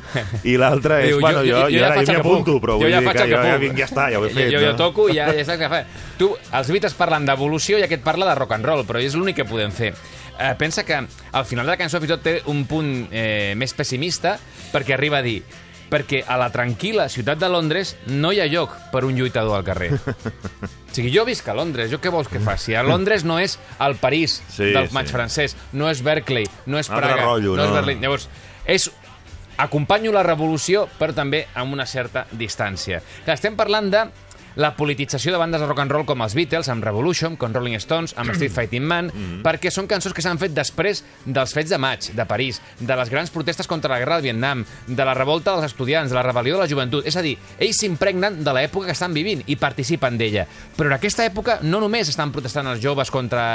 I 0.50 0.58
l'altre 0.60 1.04
és, 1.04 1.12
Diu, 1.14 1.22
bueno, 1.24 1.44
jo, 1.46 1.62
jo, 1.68 1.78
ja 1.78 1.86
ara 1.88 2.00
faig 2.00 2.10
ja 2.10 2.18
el 2.18 2.20
m'hi 2.20 2.26
apunto, 2.26 2.58
però 2.64 2.76
jo 2.80 2.84
vull 2.84 2.96
ja 2.96 3.04
dir 3.04 3.12
que 3.12 3.18
que 3.20 3.28
jo, 3.30 3.44
ja, 3.46 3.60
vinc, 3.62 3.78
ja 3.78 3.88
està, 3.88 4.10
ja 4.12 4.20
ho 4.22 4.26
he 4.26 4.34
fet. 4.34 4.50
Jo, 4.50 4.58
jo, 4.58 4.66
jo 4.66 4.74
toco 4.80 5.08
i 5.12 5.20
ja, 5.20 5.30
ja 5.38 5.46
saps 5.48 5.62
què 5.62 5.70
fa. 5.72 5.84
Tu, 6.20 6.32
els 6.60 6.74
Beatles 6.74 6.98
parlen 6.98 7.30
d'evolució 7.30 7.80
i 7.80 7.86
aquest 7.86 8.04
parla 8.06 8.28
de 8.32 8.36
rock 8.42 8.58
and 8.58 8.68
roll, 8.72 8.84
però 8.90 9.04
és 9.04 9.16
l'únic 9.16 9.40
que 9.40 9.48
podem 9.48 9.72
fer. 9.76 9.94
Eh, 10.40 10.54
pensa 10.58 10.86
que 10.88 10.96
al 10.96 11.46
final 11.46 11.68
de 11.68 11.76
la 11.76 11.80
cançó 11.80 12.00
fins 12.00 12.10
i 12.10 12.16
tot 12.16 12.26
té 12.26 12.38
un 12.52 12.64
punt 12.68 12.94
eh, 13.12 13.54
més 13.60 13.76
pessimista 13.76 14.38
perquè 14.74 14.96
arriba 14.96 15.20
a 15.20 15.26
dir 15.26 15.42
perquè 15.90 16.22
a 16.30 16.38
la 16.40 16.52
tranquil·la 16.54 17.10
ciutat 17.10 17.40
de 17.42 17.50
Londres 17.50 17.96
no 18.08 18.32
hi 18.32 18.40
ha 18.40 18.48
lloc 18.48 18.76
per 18.94 19.04
un 19.08 19.18
lluitador 19.18 19.58
al 19.58 19.66
carrer. 19.68 19.96
Sigui, 21.00 21.14
jo 21.16 21.24
visc 21.24 21.48
a 21.48 21.54
Londres, 21.56 21.88
jo 21.88 22.02
què 22.04 22.12
vols 22.12 22.28
que 22.28 22.42
faci? 22.44 22.74
A 22.76 22.82
Londres 22.84 23.24
no 23.24 23.38
és 23.40 23.54
el 23.80 23.94
París 24.02 24.42
Sí, 24.52 24.74
del 24.76 24.90
sí. 24.90 24.94
maig 24.98 25.08
francès, 25.08 25.56
no 25.72 25.88
és 25.88 26.02
Berkeley, 26.04 26.44
no 26.68 26.76
és 26.82 26.90
Praga, 26.92 27.22
rotllo, 27.24 27.54
no 27.56 27.64
és 27.64 27.70
no? 27.72 27.78
Berlín. 27.78 28.02
Llavors, 28.04 28.26
és 28.68 28.90
acompanyo 29.64 30.12
la 30.12 30.26
revolució, 30.28 30.90
però 31.00 31.16
també 31.16 31.46
amb 31.56 31.72
una 31.72 31.86
certa 31.88 32.26
distància. 32.36 33.00
Estem 33.28 33.56
parlant 33.56 33.88
de 33.94 34.04
la 34.60 34.74
politització 34.76 35.32
de 35.32 35.40
bandes 35.40 35.62
de 35.62 35.68
rock 35.70 35.80
and 35.86 35.94
roll 35.94 36.06
com 36.06 36.20
els 36.26 36.36
Beatles, 36.36 36.68
amb 36.68 36.84
Revolution, 36.84 37.38
com 37.40 37.54
Rolling 37.56 37.80
Stones, 37.80 38.12
amb 38.20 38.34
Street 38.36 38.52
Fighting 38.52 38.84
Man, 38.84 39.08
perquè 39.46 39.72
són 39.72 39.88
cançons 39.88 40.16
que 40.16 40.24
s'han 40.26 40.42
fet 40.42 40.52
després 40.56 41.02
dels 41.24 41.56
fets 41.56 41.72
de 41.72 41.80
maig 41.80 42.10
de 42.18 42.26
París, 42.28 42.60
de 42.80 42.98
les 43.00 43.12
grans 43.14 43.32
protestes 43.32 43.70
contra 43.72 43.94
la 43.94 44.02
guerra 44.04 44.18
del 44.20 44.28
Vietnam, 44.30 44.66
de 44.86 45.08
la 45.08 45.16
revolta 45.16 45.56
dels 45.56 45.72
estudiants, 45.72 46.12
de 46.12 46.20
la 46.20 46.26
rebel·lió 46.28 46.58
de 46.58 46.64
la 46.66 46.68
joventut. 46.68 47.08
És 47.08 47.16
a 47.16 47.24
dir, 47.24 47.38
ells 47.56 47.80
s'impregnen 47.80 48.42
de 48.44 48.56
l'època 48.58 48.90
que 48.92 48.98
estan 48.98 49.16
vivint 49.16 49.46
i 49.48 49.56
participen 49.56 50.20
d'ella. 50.20 50.44
Però 50.76 50.92
en 50.92 50.98
aquesta 51.00 51.24
època 51.24 51.62
no 51.64 51.80
només 51.80 52.12
estan 52.12 52.36
protestant 52.36 52.68
els 52.68 52.84
joves 52.84 53.12
contra 53.16 53.46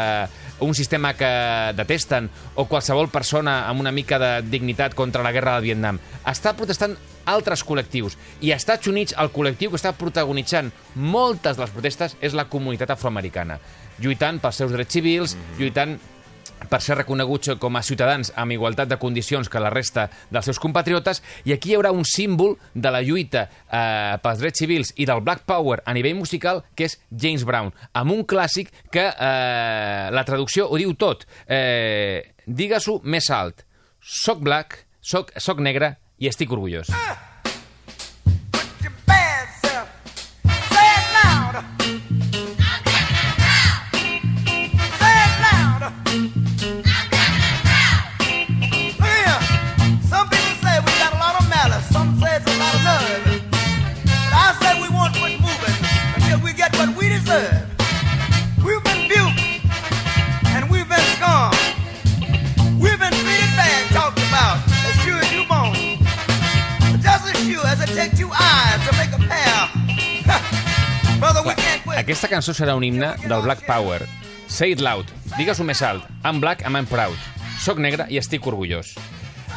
un 0.65 0.73
sistema 0.73 1.13
que 1.13 1.29
detesten 1.77 2.31
o 2.57 2.65
qualsevol 2.65 3.13
persona 3.13 3.67
amb 3.69 3.85
una 3.85 3.93
mica 3.93 4.19
de 4.19 4.39
dignitat 4.49 4.97
contra 4.97 5.23
la 5.23 5.37
guerra 5.37 5.59
del 5.59 5.69
Vietnam. 5.69 6.01
Està 6.25 6.57
protestant 6.57 6.97
altres 7.27 7.65
col·lectius. 7.67 8.17
I 8.41 8.53
a 8.53 8.59
Estats 8.61 8.89
Units, 8.91 9.15
el 9.19 9.33
col·lectiu 9.35 9.73
que 9.73 9.81
està 9.81 9.95
protagonitzant 9.97 10.73
moltes 10.95 11.57
de 11.57 11.65
les 11.65 11.75
protestes 11.75 12.17
és 12.21 12.35
la 12.37 12.49
comunitat 12.51 12.95
afroamericana, 12.95 13.61
lluitant 14.01 14.41
pels 14.43 14.63
seus 14.63 14.75
drets 14.75 14.93
civils, 14.93 15.37
lluitant 15.59 15.99
per 16.71 16.81
ser 16.81 16.97
reconeguts 16.97 17.51
com 17.61 17.77
a 17.77 17.83
ciutadans 17.85 18.31
amb 18.41 18.55
igualtat 18.55 18.89
de 18.89 18.97
condicions 19.01 19.51
que 19.53 19.61
la 19.61 19.73
resta 19.73 20.07
dels 20.33 20.47
seus 20.49 20.61
compatriotes, 20.63 21.21
i 21.45 21.53
aquí 21.53 21.73
hi 21.73 21.77
haurà 21.77 21.91
un 21.93 22.07
símbol 22.09 22.57
de 22.73 22.93
la 22.95 23.03
lluita 23.05 23.47
eh, 23.49 24.17
pels 24.23 24.41
drets 24.41 24.63
civils 24.63 24.93
i 24.97 25.07
del 25.09 25.21
Black 25.25 25.45
Power 25.49 25.83
a 25.85 25.95
nivell 25.97 26.17
musical, 26.17 26.63
que 26.75 26.89
és 26.89 26.97
James 27.11 27.45
Brown, 27.45 27.73
amb 27.93 28.15
un 28.17 28.25
clàssic 28.25 28.73
que 28.93 29.05
eh, 29.11 30.09
la 30.15 30.25
traducció 30.25 30.71
ho 30.71 30.81
diu 30.81 30.95
tot. 30.97 31.27
Eh, 31.49 32.35
Digues-ho 32.47 32.99
més 33.09 33.31
alt. 33.33 33.65
Soc 34.05 34.43
black, 34.45 34.85
soc, 35.01 35.33
soc 35.41 35.61
negre 35.65 35.95
i 36.19 36.29
estic 36.29 36.51
orgullós. 36.53 36.89
your 36.89 37.34
Aquesta 72.05 72.29
cançó 72.29 72.53
serà 72.53 72.75
un 72.77 72.85
himne 72.85 73.15
del 73.23 73.41
Black 73.41 73.63
Power. 73.65 74.03
Say 74.45 74.75
it 74.75 74.83
loud, 74.85 75.09
digues-ho 75.39 75.65
més 75.65 75.81
alt. 75.81 76.05
I'm 76.21 76.37
black 76.37 76.61
and 76.69 76.77
I'm 76.77 76.85
proud. 76.85 77.17
Soc 77.65 77.81
negre 77.81 78.05
i 78.13 78.19
estic 78.21 78.45
orgullós. 78.45 78.91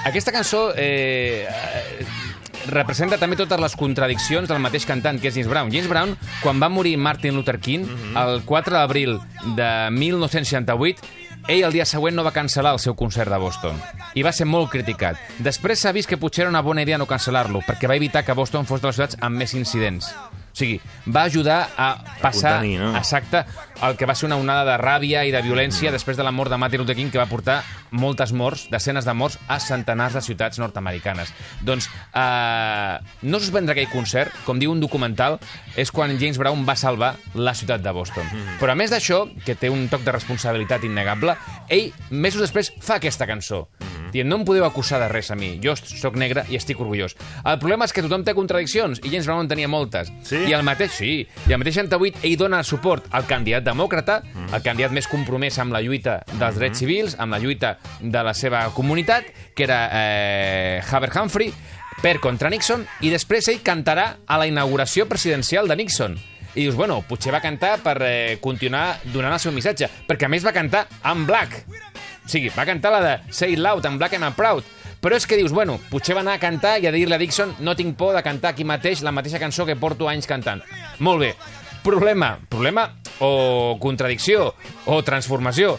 Aquesta 0.08 0.32
cançó 0.32 0.70
eh, 0.80 1.44
representa 2.72 3.20
també 3.20 3.36
totes 3.36 3.60
les 3.60 3.76
contradiccions 3.76 4.48
del 4.48 4.64
mateix 4.64 4.88
cantant, 4.88 5.20
que 5.20 5.28
és 5.28 5.36
James 5.36 5.52
Brown. 5.52 5.74
James 5.76 5.92
Brown, 5.92 6.16
quan 6.40 6.64
va 6.64 6.72
morir 6.72 6.96
Martin 6.96 7.36
Luther 7.36 7.58
King, 7.60 7.84
el 8.16 8.40
4 8.48 8.80
d'abril 8.80 9.20
de 9.60 9.70
1968, 9.92 11.04
ell 11.52 11.68
el 11.68 11.76
dia 11.76 11.84
següent 11.84 12.16
no 12.16 12.24
va 12.24 12.32
cancel·lar 12.32 12.78
el 12.78 12.80
seu 12.80 12.96
concert 12.96 13.28
de 13.32 13.44
Boston 13.44 13.76
i 14.16 14.24
va 14.24 14.32
ser 14.32 14.48
molt 14.48 14.72
criticat. 14.72 15.20
Després 15.44 15.84
s'ha 15.84 15.92
vist 15.92 16.08
que 16.08 16.20
potser 16.20 16.48
era 16.48 16.56
una 16.56 16.64
bona 16.64 16.88
idea 16.88 16.96
no 16.96 17.12
cancel·lar-lo 17.12 17.68
perquè 17.68 17.92
va 17.92 18.00
evitar 18.00 18.24
que 18.24 18.40
Boston 18.40 18.64
fos 18.64 18.80
de 18.80 18.88
les 18.88 18.96
ciutats 18.96 19.20
amb 19.20 19.36
més 19.36 19.52
incidents. 19.60 20.14
O 20.58 20.60
sigui, 20.60 20.80
va 21.14 21.28
ajudar 21.30 21.70
a 21.78 21.88
passar 22.18 22.56
contenir, 22.58 22.80
no? 22.82 22.96
exacte 22.98 23.44
el 23.86 23.94
que 23.94 24.08
va 24.10 24.16
ser 24.18 24.26
una 24.26 24.40
onada 24.42 24.64
de 24.66 24.78
ràbia 24.82 25.22
i 25.28 25.34
de 25.34 25.42
violència 25.46 25.92
després 25.94 26.18
de 26.18 26.26
la 26.26 26.32
mort 26.34 26.50
de 26.50 26.58
Martin 26.58 26.82
Luther 26.82 26.96
King 26.98 27.12
que 27.14 27.20
va 27.22 27.28
portar 27.30 27.60
moltes 27.92 28.34
morts, 28.34 28.64
desenes 28.74 29.06
de 29.06 29.14
morts 29.14 29.38
a 29.48 29.60
centenars 29.62 30.18
de 30.18 30.24
ciutats 30.26 30.58
nord-americanes. 30.58 31.30
Doncs 31.62 31.86
eh, 32.10 32.98
no 33.22 33.38
suspendre 33.38 33.76
aquell 33.76 33.92
concert, 33.94 34.34
com 34.48 34.58
diu 34.58 34.74
un 34.74 34.82
documental, 34.82 35.38
és 35.78 35.94
quan 35.94 36.18
James 36.18 36.42
Brown 36.42 36.66
va 36.66 36.78
salvar 36.80 37.14
la 37.36 37.54
ciutat 37.54 37.86
de 37.86 37.94
Boston. 37.94 38.34
Però 38.58 38.74
a 38.74 38.80
més 38.80 38.90
d'això, 38.90 39.28
que 39.46 39.54
té 39.56 39.70
un 39.70 39.86
toc 39.94 40.02
de 40.08 40.18
responsabilitat 40.18 40.90
innegable, 40.90 41.38
ell, 41.70 41.94
mesos 42.10 42.42
després, 42.48 42.74
fa 42.82 42.98
aquesta 42.98 43.30
cançó. 43.30 43.68
Dient, 44.14 44.30
no 44.30 44.40
em 44.40 44.46
podeu 44.48 44.66
acusar 44.66 45.00
de 45.02 45.10
res 45.12 45.32
a 45.32 45.38
mi, 45.40 45.56
jo 45.64 45.76
sóc 45.78 46.16
negre 46.20 46.46
i 46.50 46.58
estic 46.60 46.80
orgullós. 46.84 47.16
El 47.44 47.60
problema 47.62 47.86
és 47.88 47.94
que 47.96 48.04
tothom 48.06 48.24
té 48.28 48.34
contradiccions, 48.38 49.02
i 49.04 49.12
James 49.12 49.28
Brown 49.28 49.46
en 49.46 49.52
tenia 49.52 49.68
moltes. 49.72 50.12
Sí? 50.28 50.44
I 50.50 50.56
el 50.58 50.64
mateix, 50.68 50.92
sí, 50.98 51.12
i 51.48 51.54
el 51.56 51.62
mateix 51.62 51.80
68 51.82 52.24
ell 52.28 52.38
dona 52.40 52.64
suport 52.64 53.08
al 53.12 53.28
candidat 53.30 53.66
demòcrata, 53.68 54.22
el 54.48 54.64
candidat 54.66 54.96
més 54.96 55.10
compromès 55.12 55.58
amb 55.60 55.76
la 55.76 55.82
lluita 55.84 56.22
dels 56.38 56.60
drets 56.60 56.84
civils, 56.84 57.18
amb 57.20 57.36
la 57.36 57.42
lluita 57.44 57.78
de 58.02 58.24
la 58.24 58.34
seva 58.38 58.68
comunitat, 58.76 59.30
que 59.56 59.68
era 59.68 59.82
eh, 59.92 60.82
Haber 60.92 61.12
Humphrey, 61.16 61.54
per 62.02 62.20
contra 62.22 62.50
Nixon, 62.54 62.86
i 63.02 63.10
després 63.10 63.48
ell 63.50 63.64
cantarà 63.66 64.18
a 64.28 64.38
la 64.38 64.48
inauguració 64.48 65.08
presidencial 65.10 65.68
de 65.68 65.76
Nixon. 65.80 66.18
I 66.58 66.64
dius, 66.64 66.76
bueno, 66.78 67.04
potser 67.06 67.34
va 67.34 67.42
cantar 67.42 67.76
per 67.84 67.98
eh, 68.02 68.38
continuar 68.42 69.00
donant 69.14 69.36
el 69.36 69.42
seu 69.42 69.54
missatge, 69.54 69.90
perquè 70.08 70.26
a 70.26 70.32
més 70.32 70.46
va 70.46 70.56
cantar 70.56 70.88
en 71.06 71.26
black. 71.28 71.66
O 72.28 72.30
sigui, 72.30 72.50
va 72.52 72.66
cantar 72.68 72.92
la 72.92 73.00
de 73.00 73.14
Say 73.32 73.54
It 73.56 73.62
Loud, 73.64 73.86
en 73.88 73.98
Black 73.98 74.18
and 74.18 74.28
I'm 74.28 74.36
Proud. 74.36 74.66
Però 75.00 75.16
és 75.16 75.24
que 75.30 75.38
dius, 75.40 75.54
bueno, 75.56 75.78
potser 75.88 76.18
va 76.18 76.26
anar 76.26 76.34
a 76.36 76.42
cantar 76.42 76.74
i 76.82 76.90
a 76.90 76.92
dir-li 76.92 77.16
a 77.16 77.20
Dixon 77.22 77.54
no 77.64 77.76
tinc 77.80 77.96
por 77.96 78.12
de 78.18 78.24
cantar 78.26 78.52
aquí 78.52 78.66
mateix 78.68 79.04
la 79.06 79.14
mateixa 79.16 79.40
cançó 79.40 79.64
que 79.66 79.78
porto 79.80 80.10
anys 80.12 80.28
cantant. 80.28 80.60
Molt 81.00 81.24
bé. 81.24 81.30
Problema, 81.86 82.34
problema 82.52 82.90
o 83.24 83.78
contradicció 83.80 84.50
o 84.92 85.00
transformació 85.08 85.78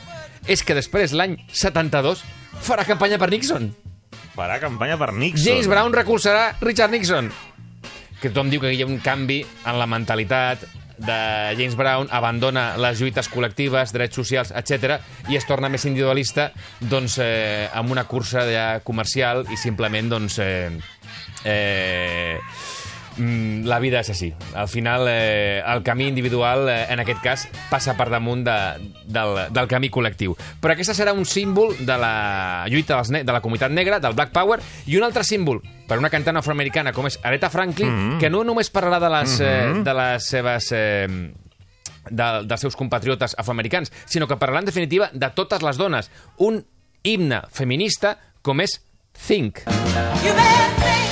és 0.49 0.63
que 0.65 0.73
després, 0.79 1.13
l'any 1.13 1.37
72, 1.53 2.25
farà 2.65 2.87
campanya 2.89 3.21
per 3.21 3.29
Nixon. 3.35 3.69
Farà 4.33 4.57
campanya 4.63 4.97
per 4.97 5.13
Nixon. 5.13 5.45
James 5.45 5.69
Brown 5.69 5.93
recolzarà 5.93 6.55
Richard 6.63 6.95
Nixon. 6.97 7.29
Que 8.23 8.31
tothom 8.31 8.49
diu 8.49 8.65
que 8.65 8.73
hi 8.73 8.81
ha 8.81 8.89
un 8.89 9.03
canvi 9.05 9.43
en 9.45 9.77
la 9.77 9.91
mentalitat 9.91 10.65
de 10.99 11.19
James 11.59 11.77
Brown, 11.79 12.09
abandona 12.11 12.73
les 12.81 13.01
lluites 13.01 13.31
col·lectives, 13.31 13.95
drets 13.95 14.19
socials, 14.19 14.53
etc 14.57 14.99
i 15.29 15.37
es 15.37 15.47
torna 15.49 15.69
més 15.73 15.85
individualista 15.89 16.49
doncs, 16.91 17.19
eh, 17.23 17.69
amb 17.77 17.93
una 17.93 18.07
cursa 18.09 18.45
ja 18.49 18.67
comercial 18.85 19.45
i 19.53 19.59
simplement 19.61 20.09
doncs, 20.15 20.39
eh, 20.41 20.71
eh, 21.45 22.39
mm, 23.19 23.67
la 23.67 23.79
vida 23.83 24.01
és 24.01 24.11
així. 24.11 24.33
Al 24.55 24.69
final, 24.69 25.07
eh, 25.11 25.63
el 25.67 25.83
camí 25.83 26.07
individual, 26.09 26.69
eh, 26.69 26.87
en 26.93 27.01
aquest 27.01 27.21
cas, 27.23 27.49
passa 27.71 27.97
per 27.99 28.09
damunt 28.11 28.45
de, 28.47 28.57
del, 29.05 29.43
del 29.53 29.69
camí 29.69 29.91
col·lectiu. 29.91 30.37
Però 30.63 30.73
aquesta 30.73 30.95
serà 30.95 31.13
un 31.13 31.27
símbol 31.27 31.75
de 31.79 31.99
la 31.99 32.65
lluita 32.71 32.97
dels 32.97 33.27
de 33.27 33.33
la 33.33 33.43
comunitat 33.43 33.75
negra, 33.75 34.01
del 34.01 34.15
Black 34.15 34.33
Power, 34.33 34.61
i 34.87 34.97
un 34.97 35.05
altre 35.05 35.25
símbol 35.25 35.61
per 35.89 35.99
una 35.99 36.11
cantant 36.13 36.37
afroamericana 36.37 36.93
com 36.93 37.07
és 37.09 37.19
Aretha 37.23 37.51
Franklin, 37.51 37.89
mm 37.89 37.99
-hmm. 37.99 38.19
que 38.21 38.31
no 38.31 38.45
només 38.45 38.73
parlarà 38.73 39.01
de 39.01 39.11
les, 39.11 39.41
eh, 39.41 39.83
de 39.85 39.95
les 39.95 40.25
seves... 40.25 40.73
Eh, 40.73 41.35
de, 42.11 42.43
dels 42.45 42.61
seus 42.61 42.77
compatriotes 42.77 43.35
afroamericans, 43.37 43.93
sinó 44.07 44.27
que 44.27 44.39
parlarà 44.39 44.61
en 44.61 44.65
definitiva 44.65 45.11
de 45.13 45.31
totes 45.31 45.63
les 45.63 45.77
dones. 45.77 46.11
Un 46.39 46.65
himne 47.03 47.43
feminista 47.51 48.19
com 48.43 48.61
és 48.61 48.81
Think. 49.27 49.65
You 50.25 50.33
better 50.33 50.71
think, 50.81 51.08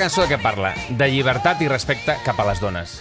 cançó 0.00 0.24
de 0.24 0.30
què 0.32 0.38
parla? 0.40 0.72
De 0.96 1.06
llibertat 1.12 1.60
i 1.60 1.68
respecte 1.68 2.14
cap 2.24 2.38
a 2.40 2.46
les 2.48 2.60
dones. 2.62 2.98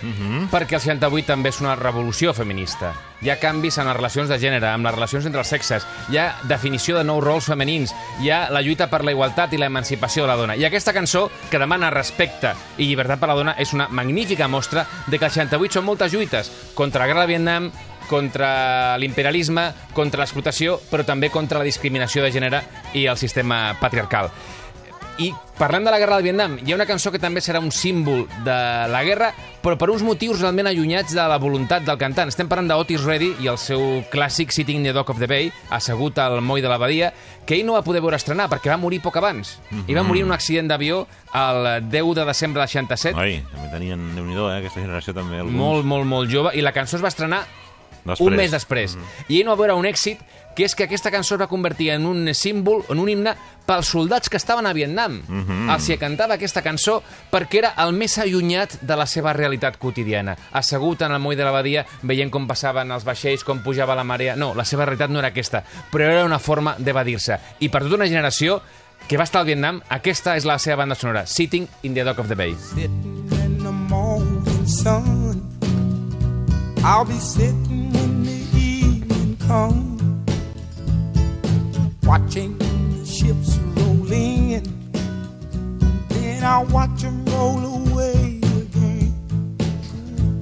Perquè 0.51 0.75
el 0.77 0.84
68 0.84 1.29
també 1.29 1.53
és 1.53 1.62
una 1.63 1.77
revolució 1.79 2.34
feminista. 2.36 2.91
Hi 3.24 3.32
ha 3.32 3.39
canvis 3.39 3.77
en 3.79 3.88
les 3.88 3.98
relacions 3.98 4.29
de 4.32 4.38
gènere, 4.39 4.68
amb 4.70 4.88
les 4.88 4.96
relacions 4.96 5.25
entre 5.27 5.41
els 5.44 5.51
sexes, 5.51 5.86
hi 6.12 6.20
ha 6.20 6.27
definició 6.48 6.98
de 6.98 7.03
nous 7.08 7.24
rols 7.24 7.50
femenins, 7.51 7.94
hi 8.22 8.32
ha 8.32 8.46
la 8.51 8.62
lluita 8.63 8.89
per 8.91 9.01
la 9.03 9.12
igualtat 9.15 9.53
i 9.53 9.60
l'emancipació 9.60 10.24
de 10.24 10.32
la 10.32 10.38
dona. 10.39 10.56
I 10.60 10.65
aquesta 10.68 10.96
cançó, 10.96 11.27
que 11.51 11.60
demana 11.60 11.91
respecte 11.91 12.53
i 12.77 12.88
llibertat 12.88 13.20
per 13.20 13.32
la 13.32 13.39
dona, 13.39 13.56
és 13.60 13.74
una 13.75 13.89
magnífica 13.89 14.48
mostra 14.48 14.86
de 15.08 15.20
que 15.20 15.27
el 15.27 15.36
68 15.36 15.79
són 15.79 15.88
moltes 15.88 16.13
lluites 16.13 16.51
contra 16.75 17.03
la 17.03 17.12
guerra 17.12 17.27
de 17.27 17.34
Vietnam, 17.36 17.72
contra 18.10 18.98
l'imperialisme, 18.98 19.70
contra 19.94 20.24
l'explotació, 20.24 20.79
però 20.89 21.06
també 21.06 21.29
contra 21.29 21.60
la 21.62 21.68
discriminació 21.68 22.24
de 22.25 22.32
gènere 22.34 22.63
i 22.98 23.05
el 23.05 23.20
sistema 23.22 23.77
patriarcal. 23.79 24.31
I 25.20 25.34
parlant 25.58 25.84
de 25.84 25.92
la 25.92 26.00
guerra 26.00 26.16
del 26.16 26.24
Vietnam, 26.29 26.53
hi 26.64 26.72
ha 26.72 26.77
una 26.77 26.86
cançó 26.88 27.12
que 27.12 27.20
també 27.20 27.42
serà 27.44 27.60
un 27.60 27.74
símbol 27.75 28.22
de 28.46 28.55
la 28.88 29.01
guerra, 29.03 29.34
però 29.60 29.75
per 29.75 29.90
uns 29.92 30.03
motius 30.08 30.40
realment 30.40 30.70
allunyats 30.70 31.12
de 31.12 31.25
la 31.27 31.36
voluntat 31.44 31.84
del 31.84 32.00
cantant. 32.00 32.32
Estem 32.32 32.48
parlant 32.48 32.70
d'Otis 32.72 33.03
Reddy 33.03 33.34
i 33.44 33.50
el 33.51 33.60
seu 33.60 33.84
clàssic 34.14 34.55
Sitting 34.55 34.79
in 34.79 34.88
the 34.88 34.94
Dock 34.96 35.12
of 35.12 35.20
the 35.20 35.27
Bay, 35.27 35.51
assegut 35.75 36.22
al 36.24 36.40
moll 36.40 36.64
de 36.64 36.72
la 36.72 36.79
badia, 36.79 37.12
que 37.46 37.58
ell 37.60 37.68
no 37.68 37.75
va 37.75 37.84
poder 37.84 38.00
veure 38.05 38.16
estrenar 38.16 38.48
perquè 38.48 38.72
va 38.72 38.79
morir 38.79 39.01
poc 39.03 39.20
abans. 39.20 39.58
I 39.88 39.98
va 39.98 40.08
morir 40.08 40.24
en 40.24 40.32
un 40.32 40.38
accident 40.38 40.72
d'avió 40.72 41.03
el 41.36 41.90
10 41.92 42.16
de 42.16 42.27
desembre 42.32 42.64
del 42.64 42.72
67, 42.72 43.20
Ai, 43.20 43.42
també 43.51 43.74
tenien, 43.75 44.10
déu 44.16 44.24
nhi 44.24 44.40
eh? 44.40 44.58
Aquesta 44.62 44.79
generació 44.79 45.14
també. 45.18 45.44
Alguns. 45.44 45.58
molt, 45.60 45.84
molt, 45.86 46.08
molt 46.08 46.32
jove, 46.32 46.55
i 46.55 46.64
la 46.64 46.72
cançó 46.72 46.96
es 46.96 47.03
va 47.03 47.12
estrenar 47.12 47.44
Després. 48.05 48.24
un 48.24 48.36
mes 48.40 48.51
després. 48.51 48.96
I 49.27 49.42
ell 49.42 49.50
no 49.50 49.55
va 49.55 49.66
veure 49.66 49.75
un 49.75 49.86
èxit, 49.86 50.24
que 50.59 50.65
és 50.67 50.75
que 50.75 50.83
aquesta 50.89 51.07
cançó 51.07 51.37
es 51.37 51.39
va 51.39 51.48
convertir 51.48 51.93
en 51.93 52.03
un 52.03 52.33
símbol, 52.35 52.81
en 52.91 53.00
un 53.00 53.07
himne, 53.07 53.31
pels 53.63 53.87
soldats 53.93 54.27
que 54.27 54.35
estaven 54.35 54.67
a 54.67 54.74
Vietnam. 54.74 55.22
Mm 55.25 55.45
-hmm. 55.45 55.74
Els 55.74 55.89
hi 55.89 55.98
cantava 55.98 56.33
aquesta 56.33 56.61
cançó 56.61 57.01
perquè 57.31 57.59
era 57.59 57.74
el 57.77 57.93
més 57.93 58.17
allunyat 58.17 58.81
de 58.81 58.95
la 58.95 59.05
seva 59.05 59.31
realitat 59.31 59.77
quotidiana. 59.77 60.35
Assegut 60.51 61.01
en 61.01 61.13
el 61.13 61.19
moll 61.19 61.37
de 61.37 61.45
la 61.45 61.51
badia, 61.51 61.85
veient 62.01 62.29
com 62.29 62.45
passaven 62.45 62.91
els 62.91 63.05
vaixells, 63.05 63.45
com 63.45 63.63
pujava 63.63 63.95
la 63.95 64.03
marea... 64.03 64.35
No, 64.35 64.53
la 64.53 64.65
seva 64.65 64.83
realitat 64.83 65.09
no 65.09 65.19
era 65.19 65.29
aquesta, 65.29 65.63
però 65.91 66.03
era 66.03 66.25
una 66.25 66.39
forma 66.39 66.75
d'evadir-se. 66.77 67.39
I 67.59 67.69
per 67.69 67.83
tota 67.83 67.95
una 67.95 68.07
generació 68.07 68.61
que 69.07 69.17
va 69.17 69.24
estar 69.24 69.39
al 69.39 69.48
Vietnam, 69.48 69.81
aquesta 69.87 70.35
és 70.35 70.43
la 70.43 70.59
seva 70.59 70.75
banda 70.75 70.95
sonora, 70.95 71.25
Sitting 71.25 71.67
in 71.83 71.93
the 71.93 72.03
Dock 72.03 72.19
of 72.19 72.27
the 72.27 72.35
Bay. 72.35 72.55
sitting 72.55 73.29
in 73.31 73.63
the 73.63 73.72
morning 73.72 74.67
sun. 74.67 75.41
I'll 76.83 77.05
be 77.05 77.19
sitting 77.19 77.91
when 77.93 78.24
the 78.24 78.39
evening 78.57 79.37
comes, 79.48 79.99
watching 82.09 82.57
the 82.57 83.05
ships 83.05 83.59
roll 83.75 84.11
in. 84.11 84.63
Then 86.09 86.43
I'll 86.43 86.65
watch 86.65 87.03
them 87.03 87.24
roll 87.25 87.63
away 87.63 88.39
again. 88.61 89.13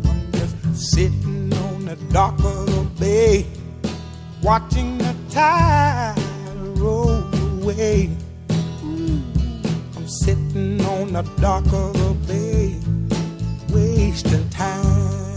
I'm 0.07 0.31
just 0.31 0.91
sitting 0.93 1.53
on 1.53 1.83
the 1.83 1.97
dock 2.13 2.39
of 2.39 2.67
the 2.67 2.87
bay, 2.97 3.45
watching 4.41 4.97
the 4.97 5.13
tide 5.29 6.15
roll 6.77 7.21
away. 7.59 8.11
I'm 8.49 10.07
sitting 10.07 10.79
on 10.85 11.11
the 11.11 11.23
dock 11.41 11.65
of 11.73 11.91
the 12.01 12.13
bay, 12.29 12.77
wasting 13.73 14.49
time. 14.51 15.27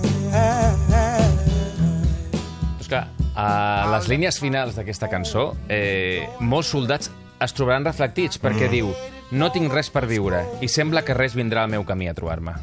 A 3.38 3.86
les 3.92 4.08
línies 4.10 4.40
finals 4.42 4.76
d'aquesta 4.78 5.08
cançó, 5.10 5.54
eh, 5.68 6.26
molts 6.40 6.72
soldats 6.74 7.10
es 7.40 7.54
trobaran 7.56 7.86
reflectits 7.86 8.40
perquè 8.42 8.68
diu 8.68 8.90
no 9.30 9.48
tinc 9.54 9.72
res 9.72 9.90
per 9.94 10.04
viure 10.10 10.42
i 10.60 10.68
sembla 10.68 11.04
que 11.06 11.14
res 11.14 11.36
vindrà 11.38 11.64
al 11.64 11.70
meu 11.72 11.86
camí 11.86 12.08
a 12.10 12.14
trobar-me. 12.14 12.56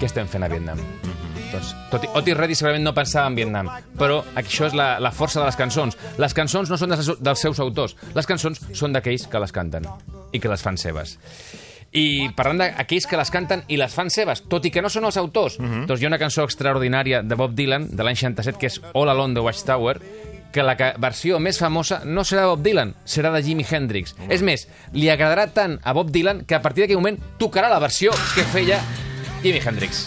Què 0.00 0.08
estem 0.08 0.28
fent 0.28 0.44
a 0.44 0.50
Vietnam? 0.52 0.80
Doncs, 1.52 1.70
tot 1.92 2.04
i, 2.04 2.08
Otis 2.18 2.36
Reddy 2.36 2.56
segurament 2.58 2.84
no 2.84 2.92
pensava 2.96 3.30
en 3.30 3.36
Vietnam, 3.38 3.70
però 3.98 4.18
això 4.36 4.66
és 4.66 4.74
la, 4.76 4.96
la 5.00 5.12
força 5.14 5.38
de 5.40 5.46
les 5.46 5.56
cançons. 5.56 5.96
Les 6.18 6.34
cançons 6.34 6.70
no 6.70 6.78
són 6.80 6.92
dels, 6.92 7.12
dels 7.22 7.44
seus 7.46 7.60
autors, 7.62 7.94
les 8.16 8.26
cançons 8.26 8.60
són 8.74 8.96
d'aquells 8.96 9.28
que 9.30 9.40
les 9.40 9.54
canten 9.54 9.86
i 10.34 10.42
que 10.42 10.50
les 10.50 10.64
fan 10.66 10.76
seves. 10.80 11.14
I 11.94 12.28
parlant 12.34 12.58
d'aquells 12.58 13.06
que 13.06 13.16
les 13.16 13.30
canten 13.30 13.62
i 13.70 13.76
les 13.78 13.92
fan 13.94 14.10
seves, 14.10 14.42
tot 14.50 14.64
i 14.66 14.70
que 14.74 14.82
no 14.82 14.90
són 14.90 15.06
els 15.06 15.16
autors, 15.20 15.60
doncs 15.60 16.00
hi 16.00 16.06
ha 16.06 16.10
una 16.10 16.18
cançó 16.18 16.42
extraordinària 16.42 17.22
de 17.22 17.36
Bob 17.38 17.54
Dylan, 17.54 17.86
de 17.94 18.02
l'any 18.02 18.18
67, 18.18 18.58
que 18.58 18.66
és 18.66 18.80
All 18.94 19.08
Alone 19.12 19.34
the 19.34 19.44
Watchtower, 19.46 20.00
que 20.54 20.62
la 20.62 20.74
versió 20.98 21.38
més 21.42 21.58
famosa 21.58 22.00
no 22.04 22.22
serà 22.26 22.42
de 22.42 22.50
Bob 22.52 22.62
Dylan, 22.66 22.94
serà 23.04 23.30
de 23.34 23.42
Jimi 23.46 23.66
Hendrix. 23.70 24.14
És 24.30 24.42
més, 24.42 24.66
li 24.92 25.08
agradarà 25.10 25.48
tant 25.54 25.78
a 25.82 25.94
Bob 25.94 26.10
Dylan 26.14 26.44
que 26.46 26.58
a 26.58 26.62
partir 26.62 26.84
d'aquell 26.84 26.98
moment 27.02 27.18
tocarà 27.38 27.70
la 27.70 27.82
versió 27.82 28.10
que 28.34 28.46
feia 28.54 28.82
Jimi 29.42 29.62
Hendrix. 29.62 30.06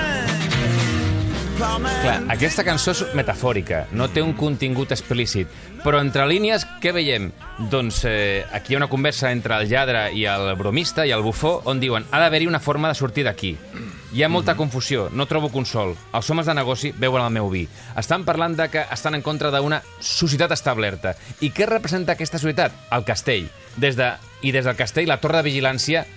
Clar, 1.61 2.15
aquesta 2.33 2.63
cançó 2.65 2.89
és 2.95 3.01
metafòrica, 3.13 3.83
no 3.93 4.07
té 4.09 4.23
un 4.25 4.31
contingut 4.33 4.89
explícit, 4.95 5.49
però 5.83 5.99
entre 6.01 6.23
línies, 6.25 6.63
què 6.81 6.89
veiem? 6.95 7.27
Doncs 7.69 7.99
eh, 8.09 8.41
aquí 8.49 8.73
hi 8.73 8.77
ha 8.77 8.79
una 8.79 8.87
conversa 8.89 9.29
entre 9.29 9.59
el 9.61 9.69
lladre 9.69 10.07
i 10.17 10.23
el 10.25 10.55
bromista 10.57 11.05
i 11.05 11.13
el 11.13 11.21
bufó, 11.21 11.59
on 11.69 11.77
diuen 11.83 12.07
ha 12.09 12.21
d'haver-hi 12.23 12.47
una 12.49 12.63
forma 12.65 12.89
de 12.89 12.97
sortir 12.97 13.27
d'aquí. 13.27 13.51
Hi 14.11 14.23
ha 14.25 14.29
molta 14.33 14.55
confusió, 14.57 15.05
no 15.13 15.27
trobo 15.29 15.51
consol. 15.53 15.93
Els 16.17 16.31
homes 16.33 16.49
de 16.49 16.57
negoci 16.57 16.91
veuen 16.97 17.27
el 17.27 17.37
meu 17.37 17.51
vi. 17.53 17.67
Estan 17.93 18.25
parlant 18.25 18.57
de 18.57 18.67
que 18.73 18.87
estan 18.97 19.19
en 19.19 19.21
contra 19.21 19.53
d'una 19.53 19.83
societat 19.99 20.57
establerta. 20.57 21.13
I 21.45 21.51
què 21.53 21.69
representa 21.69 22.17
aquesta 22.17 22.41
societat? 22.41 22.73
El 22.89 23.05
castell. 23.05 23.45
Des 23.77 24.01
de, 24.01 24.09
I 24.41 24.51
des 24.57 24.65
del 24.65 24.79
castell, 24.81 25.13
la 25.13 25.21
torre 25.21 25.43
de 25.43 25.51
vigilància 25.51 26.07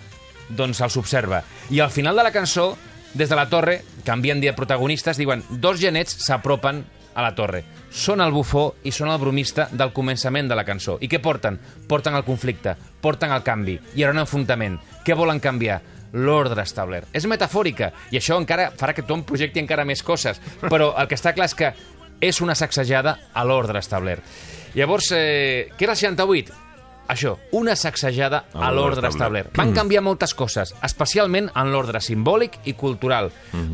doncs 0.48 0.80
els 0.80 0.96
observa. 0.96 1.44
I 1.68 1.84
al 1.84 1.92
final 1.92 2.16
de 2.16 2.24
la 2.24 2.32
cançó, 2.32 2.72
des 3.14 3.28
de 3.30 3.36
la 3.36 3.48
torre, 3.48 3.82
canvien 4.04 4.40
de 4.40 4.52
protagonistes, 4.52 5.16
diuen 5.16 5.44
dos 5.50 5.80
genets 5.80 6.16
s'apropen 6.26 6.84
a 7.14 7.22
la 7.22 7.34
torre. 7.34 7.62
Són 7.94 8.20
el 8.20 8.34
bufó 8.34 8.74
i 8.82 8.92
són 8.92 9.12
el 9.12 9.20
bromista 9.22 9.68
del 9.70 9.92
començament 9.94 10.50
de 10.50 10.56
la 10.58 10.66
cançó. 10.66 10.98
I 11.00 11.08
què 11.08 11.20
porten? 11.22 11.60
Porten 11.88 12.18
el 12.18 12.26
conflicte, 12.26 12.74
porten 13.00 13.32
el 13.32 13.44
canvi. 13.46 13.78
Hi 13.94 14.02
haurà 14.02 14.16
un 14.16 14.24
enfrontament. 14.24 14.80
Què 15.06 15.14
volen 15.14 15.40
canviar? 15.40 15.80
L'ordre 16.14 16.62
establert. 16.62 17.08
És 17.14 17.26
metafòrica, 17.26 17.92
i 18.10 18.18
això 18.18 18.38
encara 18.38 18.68
farà 18.78 18.94
que 18.94 19.02
tothom 19.02 19.24
projecti 19.26 19.62
encara 19.62 19.86
més 19.86 20.02
coses. 20.02 20.40
Però 20.62 20.92
el 20.98 21.08
que 21.10 21.18
està 21.18 21.34
clar 21.34 21.48
és 21.50 21.56
que 21.58 21.72
és 22.20 22.40
una 22.42 22.54
sacsejada 22.54 23.16
a 23.34 23.46
l'ordre 23.46 23.78
establert. 23.82 24.22
Llavors, 24.74 25.10
eh, 25.14 25.70
què 25.78 25.86
era 25.86 25.94
el 25.94 25.98
68? 25.98 26.63
Això, 27.08 27.34
una 27.52 27.74
sacsejada 27.76 28.44
A 28.54 28.70
l'ordre 28.72 29.08
establert. 29.08 29.50
Van 29.56 29.74
canviar 29.76 30.02
moltes 30.02 30.32
coses, 30.34 30.74
especialment 30.82 31.50
en 31.54 31.72
l'ordre 31.72 32.00
simbòlic 32.00 32.60
i 32.64 32.72
cultural. 32.74 33.30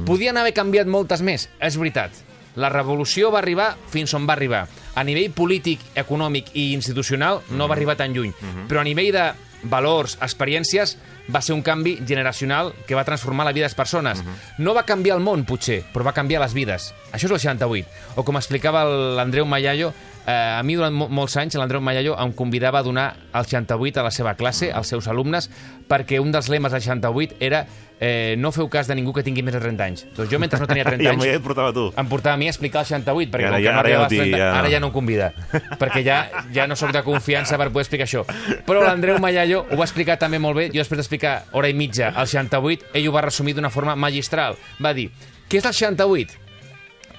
Podien 0.06 0.36
haver 0.36 0.54
canviat 0.56 0.90
moltes 0.90 1.22
més, 1.22 1.48
és 1.60 1.78
veritat. 1.78 2.10
La 2.56 2.68
revolució 2.68 3.30
va 3.30 3.38
arribar 3.38 3.76
fins 3.92 4.12
on 4.14 4.26
va 4.26 4.34
arribar. 4.34 4.64
A 4.98 5.04
nivell 5.06 5.30
polític, 5.30 5.80
econòmic 5.94 6.50
i 6.58 6.72
institucional 6.74 7.44
no 7.54 7.68
va 7.70 7.76
arribar 7.78 7.96
tan 7.96 8.12
lluny. 8.12 8.34
Però 8.68 8.80
a 8.82 8.84
nivell 8.84 9.12
de 9.14 9.28
valors, 9.62 10.16
experiències, 10.24 10.96
va 11.30 11.42
ser 11.44 11.54
un 11.54 11.62
canvi 11.62 11.98
generacional 12.06 12.72
que 12.88 12.96
va 12.96 13.04
transformar 13.04 13.44
la 13.46 13.52
vida 13.52 13.64
de 13.66 13.70
les 13.70 13.76
persones. 13.78 14.22
No 14.58 14.74
va 14.74 14.86
canviar 14.88 15.16
el 15.18 15.22
món, 15.22 15.44
potser, 15.44 15.84
però 15.94 16.02
va 16.02 16.16
canviar 16.16 16.40
les 16.42 16.54
vides. 16.56 16.90
Això 17.12 17.28
és 17.28 17.34
el 17.36 17.38
68. 17.38 17.86
O 18.16 18.24
com 18.24 18.36
explicava 18.40 18.84
l'Andreu 18.84 19.46
Mayallo, 19.46 19.92
eh, 20.30 20.58
a 20.58 20.62
mi 20.62 20.76
durant 20.78 20.94
mo 20.94 21.08
molts 21.10 21.34
anys 21.40 21.56
l'Andreu 21.58 21.82
Mayallo 21.82 22.14
em 22.22 22.32
convidava 22.38 22.78
a 22.78 22.86
donar 22.86 23.08
el 23.34 23.44
68 23.50 23.98
a 24.00 24.04
la 24.06 24.10
seva 24.14 24.34
classe, 24.38 24.70
als 24.72 24.86
seus 24.94 25.08
alumnes, 25.10 25.50
perquè 25.90 26.20
un 26.22 26.30
dels 26.32 26.48
lemes 26.48 26.70
del 26.72 26.80
68 26.84 27.34
era 27.40 27.64
eh, 28.00 28.36
no 28.38 28.52
feu 28.52 28.68
cas 28.72 28.86
de 28.88 28.94
ningú 28.96 29.12
que 29.12 29.22
tingui 29.26 29.42
més 29.44 29.52
de 29.52 29.60
30 29.60 29.84
anys. 29.84 30.06
Doncs 30.16 30.30
jo, 30.32 30.38
mentre 30.40 30.60
no 30.62 30.66
tenia 30.70 30.84
30 30.88 31.02
I 31.02 31.06
el 31.06 31.12
anys, 31.12 31.24
Moya 31.24 31.34
et 31.36 31.42
portava 31.44 31.72
tu. 31.76 31.88
em 31.96 32.08
portava 32.08 32.34
a 32.34 32.40
mi 32.40 32.46
a 32.48 32.54
explicar 32.54 32.80
el 32.84 32.86
68, 32.88 33.30
perquè 33.34 33.48
Ara 33.50 33.58
ja- 33.60 33.74
ara 33.74 33.74
ja 33.74 33.80
arribava 33.80 33.98
no 33.98 34.04
als 34.06 34.14
30, 34.14 34.24
t'hi- 34.24 34.40
ja- 34.40 34.52
ara 34.60 34.70
ja 34.70 34.80
no 34.80 34.86
em 34.88 34.92
convida, 34.94 35.32
perquè 35.82 36.04
ja, 36.06 36.18
ja 36.54 36.66
no 36.70 36.76
sóc 36.80 36.92
de 36.96 37.02
confiança 37.04 37.58
per 37.60 37.68
poder 37.74 37.84
explicar 37.88 38.06
això. 38.08 38.24
Però 38.64 38.80
l'Andreu 38.86 39.18
Mayallo 39.20 39.66
ho 39.70 39.76
va 39.76 39.84
explicar 39.84 40.16
també 40.18 40.38
molt 40.40 40.56
bé, 40.56 40.68
jo 40.72 40.80
després 40.80 41.02
d'explicar 41.02 41.34
hora 41.52 41.68
i 41.68 41.74
mitja 41.74 42.12
al 42.14 42.28
68, 42.30 42.92
ell 42.94 43.08
ho 43.10 43.12
va 43.12 43.26
resumir 43.28 43.52
d'una 43.58 43.70
forma 43.70 43.96
magistral. 43.96 44.56
Va 44.80 44.94
dir, 44.96 45.10
què 45.50 45.58
és 45.60 45.64
el 45.68 45.74
68? 45.74 46.38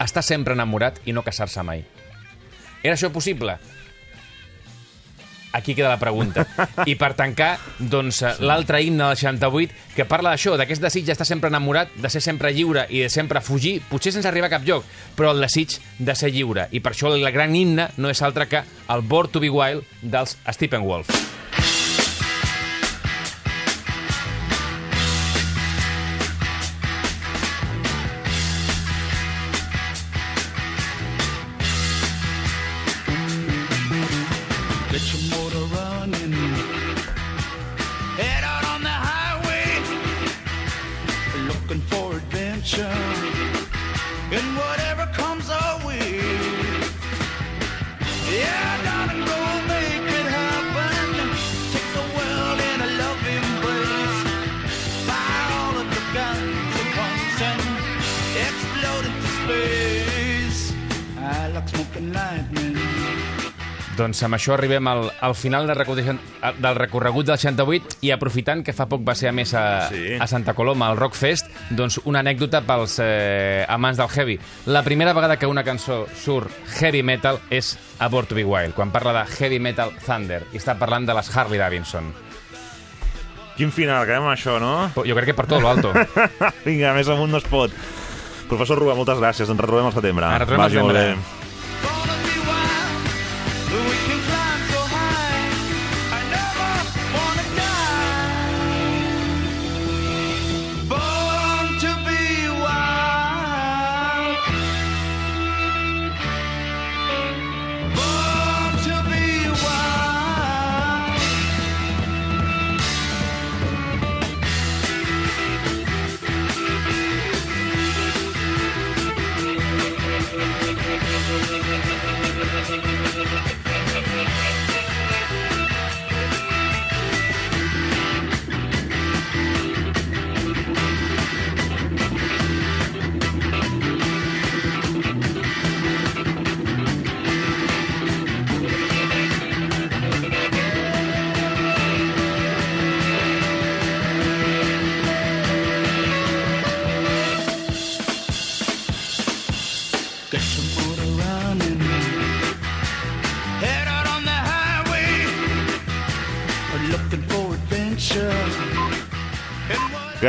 Estar 0.01 0.23
sempre 0.25 0.55
enamorat 0.57 0.97
i 1.05 1.13
no 1.13 1.21
casar-se 1.21 1.61
mai. 1.61 1.83
Era 2.81 2.95
això 2.95 3.11
possible? 3.13 3.57
Aquí 5.53 5.75
queda 5.75 5.89
la 5.89 5.99
pregunta. 5.99 6.45
I 6.91 6.95
per 6.95 7.11
tancar, 7.19 7.57
doncs, 7.77 8.21
eh, 8.23 8.33
l'altre 8.47 8.79
himne 8.81 9.09
del 9.09 9.19
68, 9.19 9.75
que 9.97 10.07
parla 10.07 10.31
d'això, 10.31 10.55
d'aquest 10.59 10.83
desig 10.85 11.09
d'estar 11.09 11.27
sempre 11.27 11.51
enamorat, 11.51 11.91
de 11.99 12.11
ser 12.13 12.23
sempre 12.23 12.53
lliure 12.55 12.85
i 12.89 13.03
de 13.03 13.09
sempre 13.11 13.43
fugir, 13.43 13.81
potser 13.89 14.15
sense 14.15 14.31
arribar 14.31 14.47
a 14.47 14.55
cap 14.55 14.67
lloc, 14.67 14.87
però 15.17 15.35
el 15.35 15.43
desig 15.43 15.75
de 15.99 16.15
ser 16.15 16.31
lliure. 16.31 16.69
I 16.71 16.79
per 16.79 16.95
això 16.95 17.11
el 17.11 17.27
gran 17.35 17.55
himne 17.55 17.91
no 17.97 18.09
és 18.09 18.23
altre 18.23 18.47
que 18.47 18.63
el 18.63 19.03
Born 19.03 19.35
to 19.35 19.43
be 19.43 19.51
Wild 19.51 19.83
dels 20.01 20.37
Steppenwolf. 20.47 21.11
Get 21.11 21.80
Doncs 64.01 64.17
amb 64.25 64.33
això 64.33 64.55
arribem 64.55 64.87
al, 64.89 65.03
al 65.21 65.35
final 65.37 65.67
del 65.69 65.75
recorregut, 65.77 66.21
del 66.57 66.77
recorregut 66.79 67.27
del 67.27 67.37
68 67.37 67.99
i 68.07 68.09
aprofitant 68.15 68.63
que 68.65 68.73
fa 68.73 68.87
poc 68.89 69.03
va 69.05 69.13
ser 69.17 69.29
a 69.29 69.33
més 69.35 69.51
a, 69.53 69.63
Sí. 69.91 70.15
a 70.17 70.25
Santa 70.27 70.55
Coloma, 70.57 70.87
al 70.89 70.97
Rockfest, 70.97 71.51
doncs 71.69 71.99
una 72.09 72.23
anècdota 72.25 72.63
pels 72.65 72.97
eh, 73.03 73.61
amants 73.69 73.99
del 74.01 74.09
heavy. 74.09 74.39
La 74.73 74.81
primera 74.81 75.13
vegada 75.13 75.37
que 75.37 75.45
una 75.45 75.63
cançó 75.63 76.07
surt 76.17 76.49
heavy 76.79 77.03
metal 77.05 77.37
és 77.53 77.75
a 77.99 78.07
Born 78.09 78.25
to 78.31 78.35
be 78.39 78.43
Wild, 78.47 78.73
quan 78.73 78.89
parla 78.91 79.13
de 79.19 79.25
heavy 79.37 79.59
metal 79.61 79.93
thunder, 80.05 80.41
i 80.51 80.57
està 80.57 80.73
parlant 80.79 81.05
de 81.05 81.13
les 81.19 81.29
Harley 81.37 81.59
Davidson. 81.61 82.09
Quin 83.59 83.69
final, 83.75 84.01
acabem 84.01 84.23
amb 84.25 84.33
això, 84.33 84.55
no? 84.63 84.89
Jo 85.05 85.13
crec 85.19 85.33
que 85.33 85.37
per 85.37 85.45
tot 85.51 85.61
l'alto. 85.61 85.91
Vinga, 86.65 86.95
més 86.97 87.11
amunt 87.13 87.29
no 87.35 87.37
es 87.43 87.45
pot. 87.51 87.69
Professor 88.49 88.79
Rubà, 88.81 88.95
moltes 88.97 89.21
gràcies. 89.21 89.51
Ens 89.51 89.61
retrobem 89.61 89.91
al 89.91 89.93
setembre. 89.93 90.31
Ens 90.31 90.41
retrobem 90.47 90.65
al 90.65 90.73
setembre. 90.73 92.20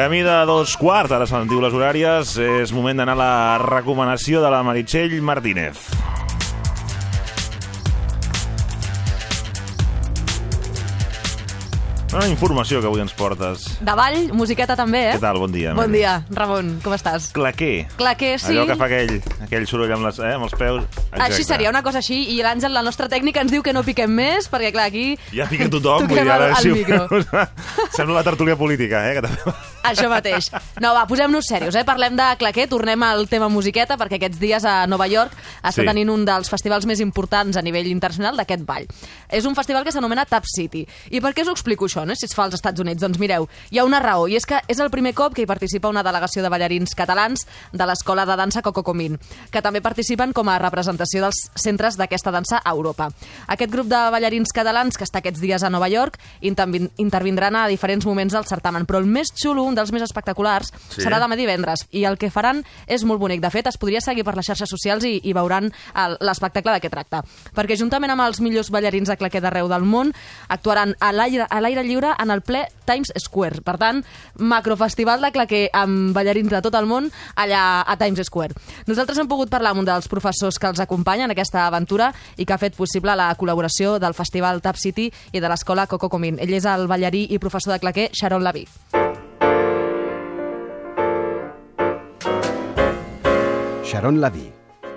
Camí 0.02 0.18
de 0.26 0.32
dos 0.50 0.72
quarts, 0.82 1.12
ara 1.14 1.28
sentiu 1.30 1.60
les 1.62 1.76
horàries. 1.78 2.32
És 2.42 2.72
moment 2.74 2.98
d'anar 2.98 3.14
a 3.14 3.20
la 3.20 3.34
recomanació 3.62 4.42
de 4.42 4.50
la 4.50 4.64
Meritxell 4.66 5.14
Martínez. 5.22 5.78
Una 12.12 12.26
informació 12.28 12.82
que 12.82 12.88
avui 12.90 13.00
ens 13.00 13.14
portes. 13.16 13.62
De 13.80 13.92
ball, 13.96 14.26
musiqueta 14.36 14.74
també, 14.76 15.00
eh? 15.06 15.14
Què 15.14 15.22
tal? 15.22 15.38
Bon 15.40 15.54
dia. 15.54 15.70
Bon 15.78 15.94
dia, 15.94 16.18
Ramon, 16.36 16.74
com 16.84 16.92
estàs? 16.92 17.30
Claquer. 17.32 17.86
Claquer, 17.96 18.34
sí. 18.42 18.52
Allò 18.52 18.66
que 18.68 18.76
fa 18.76 18.90
aquell, 18.90 19.14
aquell 19.46 19.64
soroll 19.70 19.94
amb, 19.96 20.04
les, 20.10 20.18
eh, 20.20 20.34
amb 20.36 20.44
els 20.50 20.58
peus. 20.60 20.84
Exacte. 20.98 21.22
Així 21.30 21.46
seria, 21.48 21.70
una 21.72 21.80
cosa 21.86 22.02
així, 22.02 22.18
i 22.34 22.42
l'Àngel, 22.44 22.74
la 22.76 22.82
nostra 22.84 23.08
tècnica, 23.08 23.40
ens 23.46 23.54
diu 23.54 23.62
que 23.64 23.72
no 23.72 23.80
piquem 23.86 24.12
més, 24.12 24.50
perquè 24.52 24.74
clar, 24.76 24.90
aquí... 24.92 25.14
Ja 25.32 25.46
pica 25.48 25.70
tothom, 25.72 26.04
vull 26.10 26.18
Toquem 26.18 26.26
dir, 26.28 26.34
ara 26.36 26.50
el- 26.50 26.58
el 26.58 26.66
sí, 26.66 26.74
micro. 26.82 27.46
Sembla 27.96 28.18
la 28.20 28.26
tertúlia 28.28 28.60
política, 28.60 29.06
eh? 29.08 29.14
Que 29.16 29.24
també... 29.30 29.56
Això 29.82 30.08
mateix. 30.08 30.50
No, 30.80 30.92
va, 30.94 31.06
posem-nos 31.10 31.46
serios, 31.48 31.74
eh? 31.74 31.84
Parlem 31.84 32.16
de 32.16 32.26
claquer, 32.38 32.68
tornem 32.70 33.02
al 33.02 33.26
tema 33.28 33.48
musiqueta, 33.48 33.96
perquè 33.98 34.16
aquests 34.20 34.38
dies 34.40 34.64
a 34.64 34.86
Nova 34.86 35.06
York 35.10 35.32
està 35.62 35.82
Sí. 35.82 35.86
tenint 35.86 36.10
un 36.10 36.24
dels 36.24 36.48
festivals 36.50 36.86
més 36.86 37.00
importants 37.00 37.56
a 37.56 37.62
nivell 37.62 37.86
internacional 37.88 38.36
d'aquest 38.36 38.64
ball. 38.64 38.86
És 39.28 39.44
un 39.44 39.54
festival 39.54 39.84
que 39.84 39.92
s'anomena 39.92 40.24
Tap 40.26 40.44
City. 40.46 40.86
I 41.10 41.20
per 41.20 41.34
què 41.34 41.42
us 41.42 41.48
ho 41.48 41.52
explico 41.52 41.86
això, 41.86 42.06
no? 42.06 42.14
si 42.14 42.26
es 42.26 42.34
fa 42.34 42.44
als 42.44 42.54
Estats 42.54 42.80
Units? 42.80 43.00
Doncs 43.00 43.18
mireu, 43.18 43.48
hi 43.70 43.78
ha 43.78 43.84
una 43.84 43.98
raó, 44.00 44.28
i 44.28 44.36
és 44.36 44.46
que 44.46 44.60
és 44.68 44.78
el 44.78 44.90
primer 44.90 45.14
cop 45.14 45.34
que 45.34 45.42
hi 45.42 45.46
participa 45.46 45.88
una 45.88 46.02
delegació 46.02 46.42
de 46.42 46.48
ballarins 46.48 46.94
catalans 46.94 47.46
de 47.72 47.86
l'escola 47.86 48.24
de 48.26 48.36
dansa 48.36 48.62
Coco 48.62 48.82
Comín, 48.84 49.18
que 49.50 49.62
també 49.62 49.80
participen 49.80 50.32
com 50.32 50.48
a 50.48 50.58
representació 50.58 51.22
dels 51.22 51.50
centres 51.56 51.96
d'aquesta 51.96 52.30
dansa 52.30 52.60
a 52.64 52.70
Europa. 52.70 53.08
Aquest 53.48 53.70
grup 53.72 53.86
de 53.88 53.96
ballarins 54.10 54.52
catalans 54.52 54.96
que 54.96 55.04
està 55.04 55.18
aquests 55.18 55.40
dies 55.40 55.62
a 55.62 55.70
Nova 55.70 55.88
York 55.88 56.18
intervin- 56.40 56.90
intervindran 56.98 57.56
a 57.56 57.66
diferents 57.68 58.06
moments 58.06 58.32
del 58.32 58.46
certamen, 58.46 58.86
però 58.86 58.98
el 58.98 59.06
més 59.06 59.32
xulo, 59.34 59.64
un 59.72 59.78
dels 59.78 59.92
més 59.92 60.04
espectaculars, 60.04 60.70
Sí. 60.92 61.02
serà 61.02 61.18
demà 61.22 61.36
divendres, 61.36 61.86
i 61.90 62.04
el 62.04 62.18
que 62.20 62.30
faran 62.30 62.62
és 62.86 63.04
molt 63.08 63.20
bonic. 63.20 63.40
De 63.40 63.50
fet, 63.50 63.66
es 63.66 63.78
podria 63.80 64.00
seguir 64.04 64.24
per 64.24 64.36
les 64.36 64.46
xarxes 64.46 64.68
socials 64.70 65.04
i, 65.08 65.18
i 65.24 65.32
veuran 65.32 65.72
l'espectacle 66.20 66.72
de 66.76 66.80
què 66.84 66.90
tracta. 66.92 67.22
Perquè 67.56 67.76
juntament 67.78 68.12
amb 68.12 68.22
els 68.26 68.40
millors 68.40 68.70
ballarins 68.70 69.08
de 69.08 69.16
claquer 69.16 69.40
d'arreu 69.42 69.68
del 69.68 69.82
món, 69.88 70.12
actuaran 70.48 70.94
a 71.00 71.12
l'aire 71.12 71.46
a 71.48 71.60
l'aire 71.60 71.82
lliure 71.84 72.12
en 72.18 72.30
el 72.30 72.42
ple 72.42 72.66
Times 72.84 73.12
Square. 73.18 73.62
Per 73.62 73.76
tant, 73.78 74.02
macrofestival 74.38 75.20
de 75.22 75.30
claquer 75.32 75.62
amb 75.72 76.12
ballarins 76.16 76.50
de 76.50 76.60
tot 76.64 76.74
el 76.78 76.86
món 76.90 77.10
allà 77.36 77.82
a 77.86 77.96
Times 77.96 78.26
Square. 78.26 78.54
Nosaltres 78.86 79.18
hem 79.22 79.28
pogut 79.30 79.50
parlar 79.52 79.72
amb 79.72 79.82
un 79.84 79.88
dels 79.88 80.08
professors 80.12 80.58
que 80.58 80.68
els 80.70 80.80
acompanya 80.82 81.24
en 81.28 81.34
aquesta 81.34 81.66
aventura 81.66 82.12
i 82.36 82.44
que 82.44 82.52
ha 82.52 82.60
fet 82.60 82.76
possible 82.76 83.14
la 83.16 83.30
col·laboració 83.38 83.98
del 84.02 84.14
Festival 84.18 84.60
Tap 84.62 84.76
City 84.76 85.10
i 85.32 85.40
de 85.40 85.48
l'escola 85.48 85.86
Coco 85.86 86.10
Comín. 86.12 86.38
Ell 86.42 86.52
és 86.58 86.66
el 86.68 86.86
ballarí 86.90 87.26
i 87.30 87.38
professor 87.42 87.72
de 87.72 87.80
claquer 87.80 88.10
Sharon 88.12 88.44
Laví. 88.44 88.66
Sharon 93.92 94.20
Laví, 94.22 94.50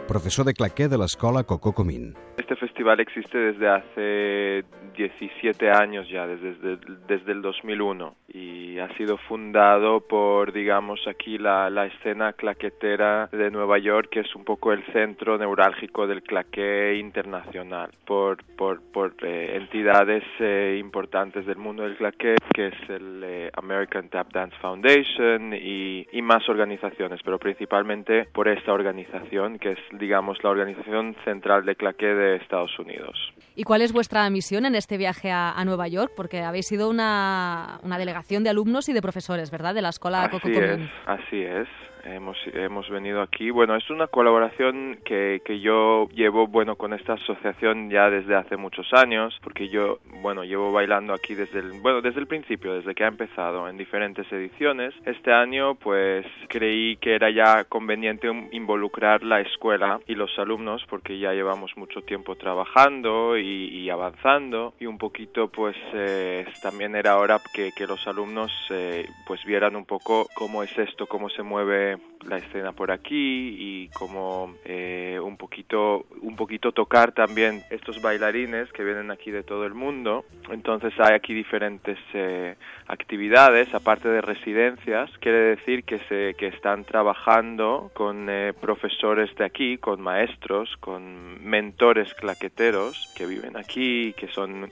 profesor 0.05 0.45
de 0.45 0.53
claqué 0.53 0.87
de 0.87 0.97
l'escola 0.97 1.43
Cocó 1.43 1.73
Comín. 1.73 2.13
Este 2.37 2.55
festival 2.55 2.99
existe 2.99 3.37
desde 3.37 3.67
hace 3.67 4.65
17 4.95 5.71
años 5.71 6.07
ya, 6.09 6.27
desde, 6.27 6.77
desde 7.07 7.31
el 7.31 7.41
2001, 7.41 8.15
y 8.33 8.77
ha 8.79 8.87
sido 8.97 9.17
fundado 9.17 10.01
por, 10.01 10.53
digamos, 10.53 10.99
aquí 11.07 11.37
la, 11.37 11.69
la 11.69 11.85
escena 11.85 12.33
claquetera 12.33 13.27
de 13.31 13.49
Nueva 13.51 13.77
York, 13.79 14.09
que 14.11 14.19
es 14.21 14.35
un 14.35 14.43
poco 14.43 14.73
el 14.73 14.83
centro 14.93 15.37
neurálgico 15.37 16.07
del 16.07 16.23
claqué 16.23 16.95
internacional, 16.95 17.91
por, 18.05 18.43
por, 18.55 18.81
por 18.91 19.15
eh, 19.21 19.55
entidades 19.55 20.23
eh, 20.39 20.77
importantes 20.79 21.45
del 21.45 21.57
mundo 21.57 21.83
del 21.83 21.97
claqué, 21.97 22.35
que 22.53 22.67
es 22.67 22.89
el 22.89 23.21
eh, 23.23 23.51
American 23.55 24.09
Tap 24.09 24.31
Dance 24.31 24.55
Foundation 24.61 25.53
y, 25.53 26.07
y 26.11 26.21
más 26.21 26.47
organizaciones, 26.49 27.21
pero 27.23 27.39
principalmente 27.39 28.25
por 28.33 28.47
esta 28.47 28.73
organización, 28.73 29.57
que 29.59 29.71
es, 29.71 29.79
digamos, 29.99 30.37
la 30.43 30.49
organización 30.49 31.15
central 31.23 31.65
de 31.65 31.75
claqué 31.75 32.07
de 32.07 32.35
Estados 32.37 32.77
Unidos. 32.79 33.17
¿Y 33.55 33.63
cuál 33.63 33.81
es 33.81 33.93
vuestra 33.93 34.29
misión 34.29 34.65
en 34.65 34.75
este 34.75 34.97
viaje 34.97 35.31
a, 35.31 35.51
a 35.51 35.65
Nueva 35.65 35.87
York? 35.87 36.11
Porque 36.15 36.41
habéis 36.41 36.67
sido 36.67 36.89
una, 36.89 37.79
una 37.83 37.97
delegación 37.97 38.43
de 38.43 38.49
alumnos 38.49 38.89
y 38.89 38.93
de 38.93 39.01
profesores, 39.01 39.49
¿verdad? 39.51 39.73
De 39.73 39.81
la 39.81 39.89
escuela 39.89 40.29
Coco 40.29 40.47
Así 40.47 40.57
es, 40.57 40.71
Común. 40.71 40.89
así 41.05 41.41
es. 41.41 41.67
Hemos, 42.05 42.37
hemos 42.53 42.87
venido 42.89 43.21
aquí. 43.21 43.49
Bueno, 43.49 43.75
es 43.75 43.89
una 43.89 44.05
colaboración 44.05 44.99
que, 45.03 45.41
que 45.43 45.59
yo 45.59 46.07
llevo, 46.13 46.45
bueno, 46.45 46.75
con 46.75 46.93
esta 46.93 47.13
asociación 47.13 47.89
ya 47.89 48.11
desde 48.11 48.35
hace 48.35 48.57
muchos 48.57 48.93
años, 48.93 49.35
porque 49.41 49.69
yo, 49.69 49.97
bueno, 50.21 50.43
llevo 50.43 50.71
bailando 50.71 51.13
aquí 51.13 51.33
desde 51.33 51.59
el, 51.59 51.81
bueno, 51.81 52.01
desde 52.01 52.19
el 52.19 52.27
principio, 52.27 52.75
desde 52.75 52.93
que 52.93 53.03
ha 53.03 53.07
empezado, 53.07 53.67
en 53.67 53.77
diferentes 53.77 54.31
ediciones. 54.31 54.93
Este 55.05 55.33
año, 55.33 55.75
pues, 55.75 56.27
creí 56.47 56.97
que 56.97 57.15
era 57.15 57.31
ya 57.31 57.63
conveniente 57.63 58.27
involucrar 58.51 59.23
la 59.23 59.41
escuela 59.41 59.99
y 60.05 60.13
los 60.13 60.37
alumnos, 60.37 60.85
porque 60.87 61.17
ya 61.17 61.33
llevamos 61.33 61.75
mucho 61.75 62.01
tiempo 62.01 62.35
trabajando 62.35 63.35
y, 63.35 63.69
y 63.69 63.89
avanzando, 63.89 64.75
y 64.79 64.85
un 64.85 64.99
poquito, 64.99 65.47
pues, 65.47 65.75
eh, 65.93 66.45
también 66.61 66.95
era 66.95 67.17
hora 67.17 67.39
que, 67.51 67.71
que 67.75 67.87
los 67.87 68.05
alumnos, 68.07 68.51
eh, 68.69 69.07
pues, 69.25 69.43
vieran 69.43 69.75
un 69.75 69.85
poco 69.85 70.27
cómo 70.35 70.61
es 70.61 70.77
esto, 70.77 71.07
cómo 71.07 71.29
se 71.29 71.41
mueve 71.41 71.94
time. 71.97 72.14
La 72.27 72.37
escena 72.37 72.71
por 72.71 72.91
aquí 72.91 73.55
y 73.59 73.89
como 73.89 74.55
eh, 74.65 75.19
un 75.21 75.37
poquito 75.37 76.05
un 76.21 76.35
poquito 76.35 76.71
tocar 76.71 77.11
también 77.11 77.61
estos 77.69 78.01
bailarines 78.01 78.71
que 78.71 78.83
vienen 78.83 79.11
aquí 79.11 79.31
de 79.31 79.43
todo 79.43 79.65
el 79.65 79.73
mundo. 79.73 80.25
Entonces 80.49 80.93
hay 80.99 81.13
aquí 81.13 81.33
diferentes 81.33 81.97
eh, 82.13 82.55
actividades 82.87 83.73
aparte 83.73 84.09
de 84.09 84.21
residencias 84.21 85.09
quiere 85.19 85.55
decir 85.55 85.83
que 85.83 85.99
se 86.07 86.35
que 86.35 86.47
están 86.47 86.83
trabajando 86.83 87.91
con 87.93 88.29
eh, 88.29 88.53
profesores 88.59 89.33
de 89.35 89.45
aquí 89.45 89.77
con 89.77 90.01
maestros 90.01 90.75
con 90.79 91.43
mentores 91.43 92.13
claqueteros 92.13 93.13
que 93.15 93.25
viven 93.25 93.57
aquí 93.57 94.13
que 94.13 94.27
son 94.27 94.69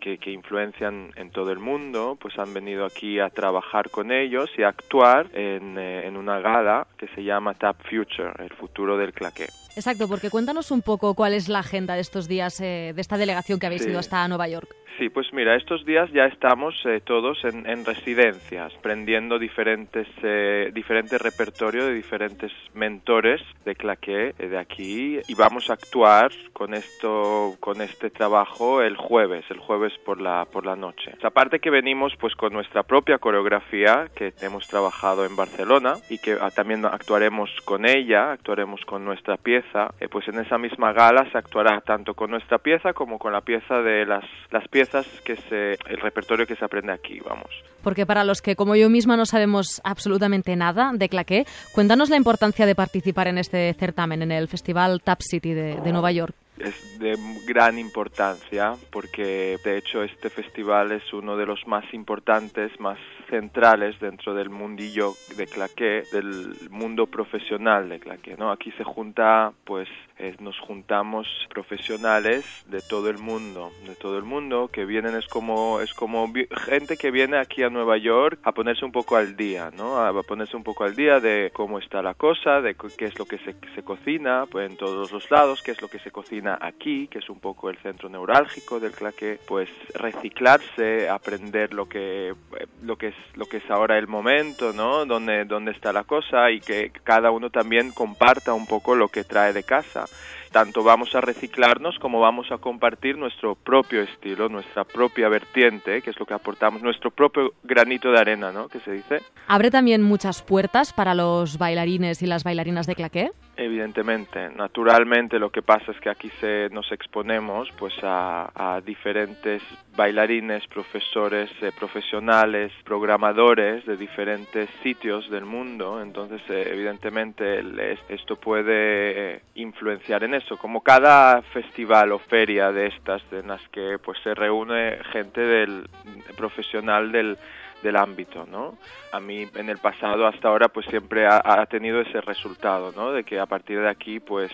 que, 0.00 0.18
que 0.18 0.30
influencian 0.30 1.10
en 1.16 1.30
todo 1.30 1.50
el 1.52 1.58
mundo 1.58 2.16
pues 2.20 2.38
han 2.38 2.54
venido 2.54 2.84
aquí 2.84 3.18
a 3.18 3.30
trabajar 3.30 3.90
con 3.90 4.12
ellos 4.12 4.50
y 4.56 4.62
a 4.62 4.68
actuar 4.68 5.26
en, 5.34 5.78
eh, 5.78 6.06
en 6.06 6.16
una 6.16 6.40
gala 6.40 6.79
que 6.96 7.08
se 7.08 7.22
llama 7.22 7.54
Tap 7.54 7.76
Future, 7.82 8.32
el 8.38 8.50
futuro 8.50 8.96
del 8.96 9.12
claqué. 9.12 9.46
Exacto, 9.76 10.08
porque 10.08 10.30
cuéntanos 10.30 10.70
un 10.70 10.82
poco 10.82 11.14
cuál 11.14 11.32
es 11.34 11.48
la 11.48 11.60
agenda 11.60 11.94
de 11.94 12.00
estos 12.00 12.28
días 12.28 12.60
eh, 12.60 12.92
de 12.94 13.00
esta 13.00 13.16
delegación 13.16 13.58
que 13.58 13.66
habéis 13.66 13.82
Sí. 13.82 13.90
ido 13.90 13.98
hasta 13.98 14.26
Nueva 14.28 14.48
York. 14.48 14.68
Sí, 14.98 15.08
pues 15.08 15.32
mira, 15.32 15.56
estos 15.56 15.86
días 15.86 16.10
ya 16.12 16.26
estamos 16.26 16.74
eh, 16.84 17.00
todos 17.02 17.42
en, 17.44 17.66
en 17.66 17.86
residencias, 17.86 18.74
aprendiendo 18.76 19.38
diferentes, 19.38 20.06
eh, 20.22 20.70
diferentes 20.74 21.18
repertorio 21.18 21.86
de 21.86 21.94
diferentes 21.94 22.52
mentores 22.74 23.40
de 23.64 23.76
claqué 23.76 24.34
de 24.36 24.58
aquí 24.58 25.18
y 25.26 25.34
vamos 25.34 25.70
a 25.70 25.74
actuar 25.74 26.30
con 26.52 26.74
esto, 26.74 27.54
con 27.60 27.80
este 27.80 28.10
trabajo 28.10 28.82
el 28.82 28.96
jueves, 28.98 29.44
el 29.48 29.58
jueves 29.58 29.92
por 30.04 30.20
la, 30.20 30.44
por 30.52 30.66
la 30.66 30.76
noche. 30.76 31.12
Aparte 31.22 31.60
que 31.60 31.70
venimos 31.70 32.12
pues 32.20 32.34
con 32.34 32.52
nuestra 32.52 32.82
propia 32.82 33.16
coreografía 33.16 34.08
que 34.14 34.34
hemos 34.42 34.66
trabajado 34.68 35.24
en 35.24 35.34
Barcelona 35.34 35.94
y 36.10 36.18
que 36.18 36.36
ah, 36.38 36.50
también 36.50 36.84
actuaremos 36.84 37.48
con 37.64 37.86
ella, 37.88 38.32
actuaremos 38.32 38.82
con 38.84 39.04
nuestra 39.06 39.38
pieza, 39.38 39.69
eh, 40.00 40.08
pues 40.08 40.26
en 40.28 40.38
esa 40.38 40.58
misma 40.58 40.92
gala 40.92 41.30
se 41.30 41.38
actuará 41.38 41.80
tanto 41.80 42.14
con 42.14 42.30
nuestra 42.30 42.58
pieza 42.58 42.92
como 42.92 43.18
con 43.18 43.32
la 43.32 43.40
pieza 43.40 43.76
de 43.82 44.04
las, 44.06 44.24
las 44.50 44.66
piezas 44.68 45.06
que 45.24 45.36
se, 45.36 45.72
el 45.72 46.00
repertorio 46.00 46.46
que 46.46 46.56
se 46.56 46.64
aprende 46.64 46.92
aquí, 46.92 47.20
vamos. 47.20 47.50
Porque 47.82 48.06
para 48.06 48.24
los 48.24 48.42
que, 48.42 48.56
como 48.56 48.76
yo 48.76 48.90
misma, 48.90 49.16
no 49.16 49.26
sabemos 49.26 49.80
absolutamente 49.84 50.56
nada 50.56 50.92
de 50.94 51.08
claqué, 51.08 51.46
cuéntanos 51.72 52.10
la 52.10 52.16
importancia 52.16 52.66
de 52.66 52.74
participar 52.74 53.28
en 53.28 53.38
este 53.38 53.72
certamen, 53.74 54.22
en 54.22 54.32
el 54.32 54.48
Festival 54.48 55.00
Tap 55.02 55.20
City 55.22 55.54
de, 55.54 55.80
de 55.80 55.92
Nueva 55.92 56.12
York. 56.12 56.34
Es 56.60 56.98
de 56.98 57.16
gran 57.46 57.78
importancia 57.78 58.74
porque 58.90 59.58
de 59.64 59.78
hecho 59.78 60.02
este 60.02 60.30
festival 60.30 60.92
es 60.92 61.12
uno 61.12 61.36
de 61.36 61.46
los 61.46 61.66
más 61.66 61.84
importantes, 61.92 62.78
más 62.80 62.98
centrales 63.28 63.98
dentro 64.00 64.34
del 64.34 64.50
mundillo 64.50 65.14
de 65.36 65.46
claqué, 65.46 66.02
del 66.12 66.54
mundo 66.70 67.06
profesional 67.06 67.88
de 67.88 68.00
claqué, 68.00 68.36
¿no? 68.36 68.50
Aquí 68.50 68.72
se 68.72 68.84
junta, 68.84 69.52
pues 69.64 69.88
eh, 70.18 70.36
nos 70.40 70.58
juntamos 70.58 71.26
profesionales 71.48 72.44
de 72.68 72.80
todo 72.80 73.08
el 73.08 73.18
mundo, 73.18 73.70
de 73.86 73.94
todo 73.94 74.18
el 74.18 74.24
mundo 74.24 74.68
que 74.68 74.84
vienen 74.84 75.14
es 75.14 75.26
como 75.28 75.80
es 75.80 75.94
como 75.94 76.30
gente 76.66 76.96
que 76.96 77.10
viene 77.10 77.38
aquí 77.38 77.62
a 77.62 77.70
Nueva 77.70 77.96
York 77.96 78.38
a 78.42 78.52
ponerse 78.52 78.84
un 78.84 78.92
poco 78.92 79.16
al 79.16 79.36
día, 79.36 79.70
¿no? 79.76 79.98
A 79.98 80.22
ponerse 80.22 80.56
un 80.56 80.64
poco 80.64 80.84
al 80.84 80.94
día 80.94 81.20
de 81.20 81.50
cómo 81.54 81.78
está 81.78 82.02
la 82.02 82.14
cosa, 82.14 82.60
de 82.60 82.74
qué 82.74 83.06
es 83.06 83.18
lo 83.18 83.24
que 83.24 83.38
se, 83.38 83.54
se 83.74 83.82
cocina 83.82 84.44
pues, 84.50 84.70
en 84.70 84.76
todos 84.76 85.12
los 85.12 85.30
lados, 85.30 85.62
qué 85.62 85.70
es 85.70 85.80
lo 85.80 85.88
que 85.88 85.98
se 86.00 86.10
cocina 86.10 86.49
aquí, 86.60 87.08
que 87.08 87.18
es 87.18 87.28
un 87.28 87.40
poco 87.40 87.70
el 87.70 87.78
centro 87.78 88.08
neurálgico 88.08 88.80
del 88.80 88.92
claqué, 88.92 89.38
pues 89.46 89.68
reciclarse, 89.94 91.08
aprender 91.08 91.74
lo 91.74 91.88
que 91.88 92.30
eh, 92.30 92.66
lo 92.82 92.96
que 92.96 93.08
es 93.08 93.14
lo 93.34 93.46
que 93.46 93.58
es 93.58 93.70
ahora 93.70 93.98
el 93.98 94.08
momento, 94.08 94.72
¿no? 94.72 95.04
Dónde 95.06 95.44
dónde 95.44 95.72
está 95.72 95.92
la 95.92 96.04
cosa 96.04 96.50
y 96.50 96.60
que 96.60 96.90
cada 97.04 97.30
uno 97.30 97.50
también 97.50 97.92
comparta 97.92 98.52
un 98.54 98.66
poco 98.66 98.94
lo 98.94 99.08
que 99.08 99.24
trae 99.24 99.52
de 99.52 99.62
casa. 99.62 100.06
Tanto 100.52 100.82
vamos 100.82 101.14
a 101.14 101.20
reciclarnos 101.20 101.96
como 102.00 102.18
vamos 102.18 102.50
a 102.50 102.58
compartir 102.58 103.16
nuestro 103.16 103.54
propio 103.54 104.02
estilo, 104.02 104.48
nuestra 104.48 104.82
propia 104.82 105.28
vertiente, 105.28 106.02
que 106.02 106.10
es 106.10 106.18
lo 106.18 106.26
que 106.26 106.34
aportamos, 106.34 106.82
nuestro 106.82 107.12
propio 107.12 107.54
granito 107.62 108.10
de 108.10 108.18
arena, 108.18 108.50
¿no? 108.50 108.68
Que 108.68 108.80
se 108.80 108.90
dice. 108.90 109.20
¿Abre 109.46 109.70
también 109.70 110.02
muchas 110.02 110.42
puertas 110.42 110.92
para 110.92 111.14
los 111.14 111.56
bailarines 111.56 112.20
y 112.22 112.26
las 112.26 112.42
bailarinas 112.42 112.88
de 112.88 112.96
claqué? 112.96 113.30
Evidentemente, 113.62 114.48
naturalmente 114.56 115.38
lo 115.38 115.50
que 115.50 115.60
pasa 115.60 115.92
es 115.92 116.00
que 116.00 116.08
aquí 116.08 116.30
se, 116.40 116.70
nos 116.70 116.90
exponemos 116.92 117.70
pues 117.78 117.92
a, 118.02 118.50
a 118.54 118.80
diferentes 118.80 119.62
bailarines, 119.94 120.66
profesores, 120.68 121.50
eh, 121.60 121.70
profesionales, 121.78 122.72
programadores 122.84 123.84
de 123.84 123.98
diferentes 123.98 124.70
sitios 124.82 125.28
del 125.28 125.44
mundo, 125.44 126.00
entonces 126.00 126.40
eh, 126.48 126.70
evidentemente 126.72 127.62
esto 128.08 128.36
puede 128.36 129.34
eh, 129.34 129.42
influenciar 129.56 130.24
en 130.24 130.32
eso, 130.32 130.56
como 130.56 130.80
cada 130.80 131.42
festival 131.52 132.12
o 132.12 132.18
feria 132.18 132.72
de 132.72 132.86
estas 132.86 133.22
en 133.30 133.48
las 133.48 133.60
que 133.68 133.98
pues 134.02 134.18
se 134.24 134.34
reúne 134.34 134.96
gente 135.12 135.42
del 135.42 135.86
profesional 136.34 137.12
del 137.12 137.36
del 137.82 137.96
ámbito, 137.96 138.44
¿no? 138.46 138.76
A 139.12 139.20
mí 139.20 139.46
en 139.54 139.68
el 139.68 139.78
pasado 139.78 140.26
hasta 140.26 140.48
ahora 140.48 140.68
pues 140.68 140.86
siempre 140.86 141.26
ha, 141.26 141.40
ha 141.44 141.66
tenido 141.66 142.00
ese 142.00 142.20
resultado, 142.20 142.92
¿no? 142.94 143.12
De 143.12 143.24
que 143.24 143.38
a 143.40 143.46
partir 143.46 143.80
de 143.80 143.88
aquí 143.88 144.20
pues 144.20 144.50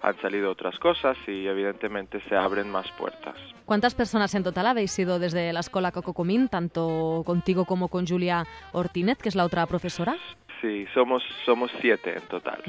han 0.00 0.16
salido 0.20 0.50
otras 0.52 0.78
cosas 0.78 1.16
y 1.26 1.46
evidentemente 1.48 2.20
se 2.28 2.36
abren 2.36 2.70
más 2.70 2.88
puertas. 2.92 3.34
¿Cuántas 3.64 3.94
personas 3.96 4.32
en 4.36 4.44
total 4.44 4.66
habéis 4.68 4.92
sido 4.92 5.18
desde 5.18 5.52
la 5.52 5.60
escuela 5.60 5.90
Cococomín, 5.92 6.48
tanto 6.48 7.22
contigo 7.26 7.64
como 7.64 7.88
con 7.88 8.06
Julia 8.06 8.44
Ortínez, 8.72 9.18
que 9.18 9.28
es 9.28 9.34
la 9.34 9.44
otra 9.44 9.66
profesora? 9.66 10.16
Sí, 10.60 10.86
somos 10.94 11.22
somos 11.44 11.70
siete 11.80 12.14
en 12.16 12.22
total. 12.28 12.62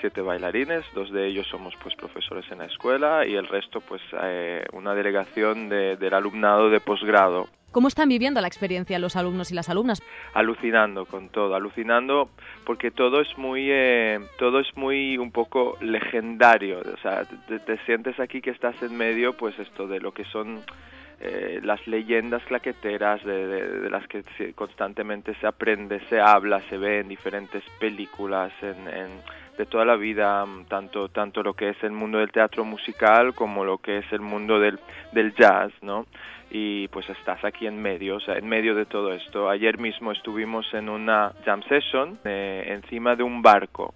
Siete 0.00 0.20
bailarines, 0.20 0.84
dos 0.94 1.10
de 1.10 1.26
ellos 1.26 1.46
somos 1.48 1.74
pues 1.82 1.94
profesores 1.96 2.44
en 2.52 2.58
la 2.58 2.66
escuela 2.66 3.26
y 3.26 3.34
el 3.34 3.48
resto 3.48 3.80
pues 3.80 4.02
eh, 4.22 4.64
una 4.72 4.94
delegación 4.94 5.68
de- 5.68 5.96
del 5.96 6.14
alumnado 6.14 6.68
de 6.68 6.80
posgrado 6.80 7.48
¿Cómo 7.76 7.88
están 7.88 8.08
viviendo 8.08 8.40
la 8.40 8.46
experiencia 8.46 8.98
los 8.98 9.16
alumnos 9.16 9.52
y 9.52 9.54
las 9.54 9.68
alumnas? 9.68 10.00
alucinando 10.32 11.04
con 11.04 11.28
todo, 11.28 11.54
alucinando 11.54 12.30
porque 12.64 12.90
todo 12.90 13.20
es 13.20 13.28
muy, 13.36 13.68
eh, 13.70 14.18
todo 14.38 14.60
es 14.60 14.66
muy 14.76 15.18
un 15.18 15.30
poco 15.30 15.76
legendario, 15.82 16.78
o 16.80 16.96
sea, 17.02 17.24
te, 17.46 17.58
te 17.58 17.76
sientes 17.84 18.18
aquí 18.18 18.40
que 18.40 18.48
estás 18.48 18.82
en 18.82 18.96
medio, 18.96 19.34
pues 19.36 19.58
esto 19.58 19.86
de 19.86 20.00
lo 20.00 20.12
que 20.12 20.24
son 20.24 20.62
eh, 21.20 21.60
las 21.62 21.86
leyendas 21.86 22.42
claqueteras 22.44 23.22
de, 23.26 23.46
de- 23.46 23.80
de 23.80 23.90
las 23.90 24.06
que 24.08 24.24
constantemente 24.54 25.34
se 25.34 25.46
aprende, 25.46 26.00
se 26.08 26.18
habla, 26.18 26.62
se 26.70 26.78
ve 26.78 27.00
en 27.00 27.08
diferentes 27.08 27.62
películas, 27.78 28.52
en, 28.62 28.88
en- 28.88 29.20
de 29.58 29.66
toda 29.66 29.84
la 29.84 29.96
vida, 29.96 30.44
mm, 30.44 30.66
tanto 30.66 31.08
tanto 31.08 31.42
lo 31.42 31.54
que 31.54 31.70
es 31.70 31.82
el 31.82 31.92
mundo 31.92 32.18
del 32.18 32.30
teatro 32.30 32.64
musical 32.64 33.34
como 33.34 33.64
lo 33.64 33.78
que 33.78 33.98
es 33.98 34.12
el 34.12 34.20
mundo 34.20 34.60
del, 34.60 34.78
del 35.12 35.34
jazz, 35.34 35.72
¿no? 35.82 36.06
Y 36.50 36.88
pues 36.88 37.08
estás 37.10 37.44
aquí 37.44 37.66
en 37.66 37.80
medio, 37.82 38.16
o 38.16 38.20
sea, 38.20 38.36
en 38.38 38.48
medio 38.48 38.74
de 38.74 38.86
todo 38.86 39.12
esto. 39.12 39.48
Ayer 39.50 39.78
mismo 39.78 40.12
estuvimos 40.12 40.72
en 40.74 40.88
una 40.88 41.32
jam 41.44 41.62
session 41.64 42.18
eh, 42.24 42.64
encima 42.68 43.16
de 43.16 43.22
un 43.24 43.42
barco 43.42 43.94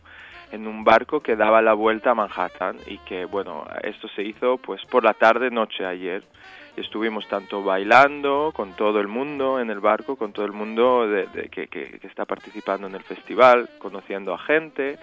en 0.53 0.67
un 0.67 0.83
barco 0.83 1.21
que 1.21 1.37
daba 1.37 1.63
la 1.63 1.75
vuelta 1.75 2.11
a 2.11 2.15
Manhattan 2.17 2.77
y 2.89 2.99
que, 2.99 3.25
bueno, 3.25 3.65
esto 3.85 4.09
se 4.17 4.25
hizo 4.25 4.57
pues 4.59 4.85
por 4.87 5.05
la 5.05 5.15
tarde, 5.15 5.49
noche 5.49 5.87
ayer. 5.87 6.25
Estuvimos 6.77 7.29
tanto 7.29 7.63
bailando 7.63 8.51
con 8.53 8.73
todo 8.75 8.99
el 8.99 9.07
mundo 9.07 9.61
en 9.61 9.71
el 9.71 9.79
barco, 9.79 10.17
con 10.17 10.33
todo 10.33 10.47
el 10.47 10.53
mundo 10.53 11.07
de- 11.07 11.27
de- 11.29 11.49
que, 11.51 11.69
que- 11.69 12.01
que 12.01 12.07
está 12.09 12.25
participando 12.25 12.89
en 12.89 12.97
el 12.97 13.03
festival, 13.05 13.69
conociendo 13.79 14.35
a 14.35 14.39
gente 14.39 14.99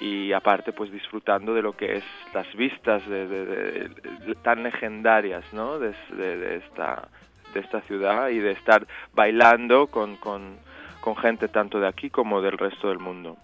y 0.00 0.32
aparte 0.32 0.72
pues 0.72 0.90
disfrutando 0.92 1.54
de 1.54 1.62
lo 1.62 1.76
que 1.76 1.96
es 1.96 2.04
las 2.34 2.52
vistas 2.54 3.06
de, 3.08 3.26
de- 3.26 4.34
tan 4.42 4.62
legendarias 4.62 5.44
¿no? 5.52 5.78
de, 5.78 5.94
esta 6.56 7.08
de 7.54 7.60
esta 7.60 7.80
ciudad 7.82 8.28
y 8.28 8.38
de 8.38 8.50
estar 8.52 8.86
bailando 9.14 9.86
con, 9.86 10.16
con 10.16 11.16
gente 11.16 11.48
tanto 11.48 11.80
de 11.80 11.88
aquí 11.88 12.10
como 12.10 12.42
del 12.42 12.58
resto 12.58 12.88
del 12.88 12.98
mundo. 12.98 13.36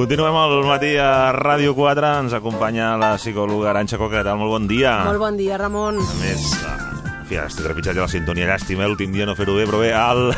Continuem 0.00 0.32
al 0.32 0.62
matí 0.64 0.94
a 0.96 1.28
Ràdio 1.36 1.74
4. 1.76 2.10
Ens 2.22 2.32
acompanya 2.32 2.94
la 2.96 3.10
psicòloga 3.18 3.68
Aranxa 3.68 3.98
Coca. 4.00 4.22
Tal? 4.24 4.38
Molt 4.40 4.54
bon 4.54 4.68
dia. 4.70 4.94
Molt 5.04 5.20
bon 5.20 5.36
dia, 5.36 5.58
Ramon. 5.60 5.98
A 6.00 6.14
més, 6.22 6.46
eh, 6.56 6.70
en 7.10 7.26
fi, 7.28 7.36
estic 7.36 7.66
trepitjant 7.66 7.98
ja 7.98 8.06
la 8.06 8.08
sintonia. 8.08 8.46
Llàstima, 8.48 8.86
eh, 8.86 8.88
l'últim 8.88 9.12
dia 9.12 9.26
no 9.28 9.34
fer-ho 9.36 9.58
bé, 9.58 9.66
però 9.68 9.82
bé, 9.82 9.90
el... 9.92 10.32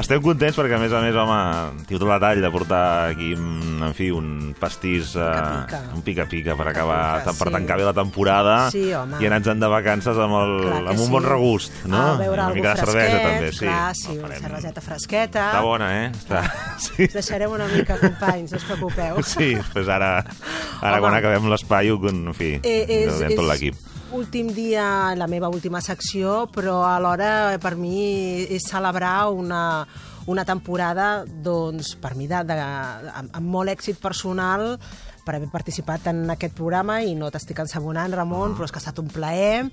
estem 0.00 0.20
contents 0.24 0.56
perquè, 0.58 0.74
a 0.74 0.80
més 0.82 0.92
a 0.92 1.00
més, 1.04 1.14
home, 1.14 1.84
tot 1.86 2.02
la 2.08 2.16
tall 2.22 2.40
de 2.42 2.50
portar 2.50 2.80
aquí, 3.12 3.32
en 3.38 3.92
fi, 3.94 4.08
un 4.10 4.54
pastís... 4.58 5.12
eh, 5.14 5.22
Pica-pica. 5.24 5.80
un 5.94 6.02
pica-pica 6.02 6.56
per 6.58 6.66
acabar, 6.72 7.20
Pica-pica, 7.20 7.36
per 7.38 7.48
sí. 7.50 7.54
tancar 7.54 7.76
bé 7.78 7.84
la 7.86 7.92
temporada 7.94 8.56
Sí, 8.74 8.82
home. 8.94 9.20
i 9.22 9.28
anar-nos 9.28 9.60
de 9.62 9.70
vacances 9.70 10.18
amb, 10.18 10.34
el, 10.40 10.54
Clar 10.64 10.80
amb 10.82 10.98
un 10.98 11.04
sí. 11.06 11.10
bon 11.14 11.24
regust, 11.28 11.78
no? 11.86 12.02
A 12.02 12.16
beure 12.18 12.42
una 12.42 12.48
mica 12.56 12.74
de 12.74 12.82
fresquet, 12.82 13.08
cervesa, 13.14 13.22
també, 13.28 13.52
sí. 13.52 13.64
clar, 13.68 13.94
sí, 14.02 14.18
una 14.18 14.40
cerveseta 14.42 14.80
fresqueta. 14.88 15.46
Està 15.52 15.62
bona, 15.62 15.90
eh? 16.02 16.10
Està... 16.12 16.44
Sí. 16.84 17.06
Us 17.06 17.14
deixarem 17.14 17.52
una 17.54 17.66
mica, 17.70 17.96
companys, 18.00 18.50
no 18.52 18.58
us 18.58 18.64
preocupeu. 18.66 19.22
Sí, 19.24 19.52
després 19.54 19.88
ara, 19.88 20.10
ara 20.20 20.96
Home. 20.98 21.00
quan 21.06 21.14
acabem 21.20 21.46
l'espai, 21.52 21.88
en 22.10 22.34
fi, 22.34 22.56
Eh, 22.62 22.80
és, 23.04 23.14
veiem 23.22 23.36
tot 23.38 23.46
l'equip. 23.52 23.78
Últim 24.12 24.52
dia, 24.54 25.14
la 25.16 25.26
meva 25.26 25.48
última 25.48 25.80
secció, 25.80 26.44
però 26.52 26.82
alhora 26.86 27.56
per 27.62 27.74
mi 27.76 28.44
és 28.44 28.66
celebrar 28.68 29.30
una, 29.32 29.86
una 30.26 30.44
temporada, 30.44 31.24
doncs, 31.24 31.94
per 32.00 32.14
mi, 32.14 32.26
de, 32.30 32.42
de, 32.44 32.58
amb, 32.60 33.32
amb 33.32 33.46
molt 33.46 33.72
èxit 33.72 34.00
personal 34.02 34.78
per 35.24 35.36
haver 35.38 35.48
participat 35.52 36.08
en 36.12 36.24
aquest 36.34 36.54
programa 36.54 37.00
i 37.02 37.14
no 37.16 37.30
t'estic 37.32 37.62
ensabonant, 37.64 38.12
Ramon, 38.12 38.52
Ah. 38.52 38.56
però 38.56 38.64
és 38.64 38.72
que 38.72 38.78
ha 38.78 38.84
estat 38.84 38.98
un 39.00 39.08
plaer. 39.08 39.70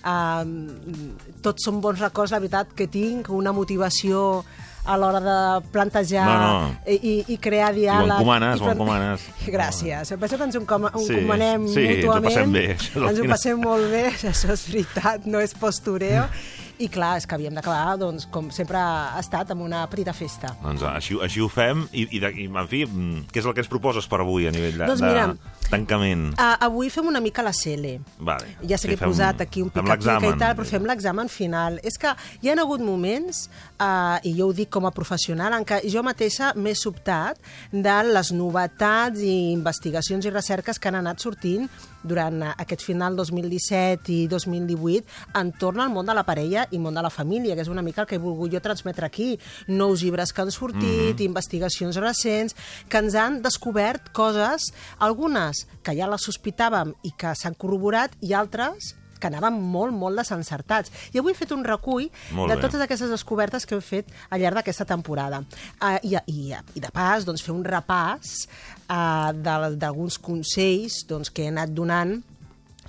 Um, 0.00 1.16
tots 1.42 1.64
són 1.64 1.80
bons 1.80 2.00
records, 2.00 2.32
la 2.32 2.38
veritat, 2.40 2.72
que 2.74 2.86
tinc, 2.86 3.28
una 3.28 3.52
motivació 3.52 4.44
a 4.84 4.96
l'hora 4.96 5.20
de 5.20 5.36
plantejar 5.72 6.24
No, 6.26 6.36
no. 6.40 6.76
I, 6.86 7.24
i, 7.28 7.36
crear 7.38 7.72
diàleg. 7.74 8.14
encomanes, 8.16 8.60
i 8.60 8.64
ho 8.64 8.70
encomanes. 8.72 9.20
Gràcies. 9.56 10.14
Penso 10.18 10.38
que 10.38 10.44
ens 10.48 10.56
ho 10.56 10.60
encoma- 10.62 10.90
ho 10.94 11.04
Sí, 11.04 11.14
encomanem 11.18 11.68
sí, 11.68 11.84
ens 11.84 12.04
ho 12.04 12.08
mútuament. 12.08 12.24
passem 12.24 12.52
bé, 12.52 12.64
Ens 13.10 13.20
ho 13.20 13.28
passem 13.28 13.60
molt 13.60 13.90
bé, 13.92 14.06
això 14.32 14.52
és 14.56 14.66
veritat, 14.72 15.26
no 15.26 15.40
és 15.40 15.54
postureo. 15.54 16.24
I 16.80 16.88
clar, 16.88 17.18
és 17.20 17.26
que 17.28 17.34
havíem 17.36 17.52
d'acabar, 17.52 17.98
doncs, 18.00 18.24
com 18.32 18.46
sempre 18.50 18.78
ha 18.80 19.18
estat, 19.20 19.50
amb 19.52 19.60
una 19.66 19.82
petita 19.92 20.14
festa. 20.16 20.54
Doncs 20.62 20.80
així, 20.88 21.18
així 21.20 21.42
ho 21.44 21.48
fem 21.52 21.82
i, 21.92 22.06
i, 22.16 22.20
de, 22.22 22.30
i 22.40 22.46
en 22.48 22.68
fi, 22.70 22.86
mm, 22.86 23.26
què 23.28 23.42
és 23.42 23.48
el 23.50 23.52
que 23.56 23.60
ens 23.60 23.68
proposes 23.68 24.06
per 24.08 24.22
avui 24.24 24.46
a 24.48 24.52
nivell 24.54 24.78
de, 24.80 24.86
Doncs 24.88 25.02
mira, 25.04 25.26
de 25.34 25.68
tancament? 25.68 26.30
Uh, 26.40 26.56
avui 26.66 26.88
fem 26.90 27.06
una 27.10 27.20
mica 27.20 27.44
la 27.44 27.52
CL. 27.52 27.98
Vale. 28.18 28.54
Ja 28.64 28.78
sé 28.80 28.86
Sí, 28.86 28.88
que 28.88 28.94
he 28.96 29.00
fem- 29.02 29.12
posat 29.12 29.42
aquí 29.44 29.60
un 29.62 29.68
pica-pica 29.70 30.16
i 30.24 30.32
tal, 30.40 30.56
però 30.56 30.64
fem 30.66 30.88
l'examen 30.88 31.28
final. 31.28 31.76
És 31.84 31.98
que 32.00 32.14
hi 32.40 32.48
ha 32.48 32.56
hagut 32.58 32.80
moments, 32.80 33.44
uh, 33.76 34.16
i 34.24 34.32
jo 34.38 34.48
ho 34.48 34.56
dic 34.56 34.70
com 34.72 34.88
a 34.88 34.90
professional, 34.96 35.52
en 35.60 35.68
què 35.68 35.82
jo 35.84 36.02
mateixa 36.02 36.54
m'he 36.56 36.72
sobtat 36.74 37.36
de 37.72 37.98
les 38.08 38.32
novetats 38.32 39.20
i 39.20 39.52
investigacions 39.52 40.24
i 40.24 40.30
recerques 40.32 40.78
que 40.80 40.88
han 40.88 40.96
anat 41.04 41.20
sortint 41.20 41.68
durant 42.02 42.42
aquest 42.56 42.82
final 42.82 43.16
2017 43.16 44.12
i 44.12 44.26
2018 44.28 45.04
entorn 45.40 45.80
al 45.80 45.90
món 45.92 46.06
de 46.06 46.14
la 46.16 46.24
parella 46.24 46.66
i 46.70 46.78
món 46.78 46.94
de 46.94 47.02
la 47.02 47.10
família, 47.10 47.54
que 47.54 47.62
és 47.62 47.68
una 47.68 47.82
mica 47.82 48.02
el 48.02 48.06
que 48.08 48.16
he 48.16 48.22
volgut 48.22 48.52
jo 48.52 48.60
transmetre 48.60 49.06
aquí. 49.06 49.38
Nous 49.68 50.00
llibres 50.02 50.32
que 50.32 50.42
han 50.42 50.50
sortit, 50.50 51.14
Mhm. 51.16 51.22
investigacions 51.22 51.96
recents, 51.96 52.54
que 52.88 52.98
ens 52.98 53.14
han 53.14 53.42
descobert 53.42 54.12
coses, 54.12 54.72
algunes 54.98 55.66
que 55.82 55.94
ja 55.96 56.06
les 56.08 56.22
sospitàvem 56.26 56.94
i 57.02 57.12
que 57.12 57.34
s'han 57.34 57.54
corroborat, 57.54 58.12
i 58.20 58.32
altres 58.32 58.96
que 59.20 59.26
anaven 59.26 59.60
molt, 59.60 59.92
molt 59.92 60.16
desencertats. 60.16 60.90
I 61.12 61.18
avui 61.18 61.32
he 61.32 61.34
fet 61.36 61.52
un 61.52 61.62
recull 61.62 62.06
Molt 62.32 62.48
de 62.48 62.56
bé. 62.56 62.62
totes 62.62 62.80
aquestes 62.80 63.10
descobertes 63.10 63.66
que 63.66 63.74
he 63.76 63.80
fet 63.82 64.06
al 64.30 64.40
llarg 64.40 64.54
d'aquesta 64.56 64.86
temporada. 64.86 65.42
Uh, 65.76 65.98
i, 66.02 66.16
i, 66.26 66.54
I 66.74 66.80
de 66.80 66.88
pas, 66.90 67.26
doncs, 67.26 67.42
fer 67.42 67.52
un 67.52 67.62
repàs 67.62 68.48
de- 68.90 69.76
d'alguns 69.78 70.18
consells 70.18 71.04
doncs, 71.08 71.30
que 71.30 71.44
he 71.44 71.48
anat 71.48 71.70
donant 71.70 72.18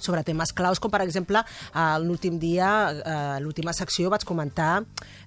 sobre 0.01 0.23
temes 0.25 0.49
claus, 0.57 0.79
com 0.81 0.89
per 0.89 1.03
exemple 1.05 1.37
eh, 1.43 1.97
l'últim 2.01 2.39
dia, 2.41 2.69
eh, 2.91 3.39
l'última 3.43 3.73
secció 3.73 4.09
vaig 4.09 4.23
comentar 4.25 4.79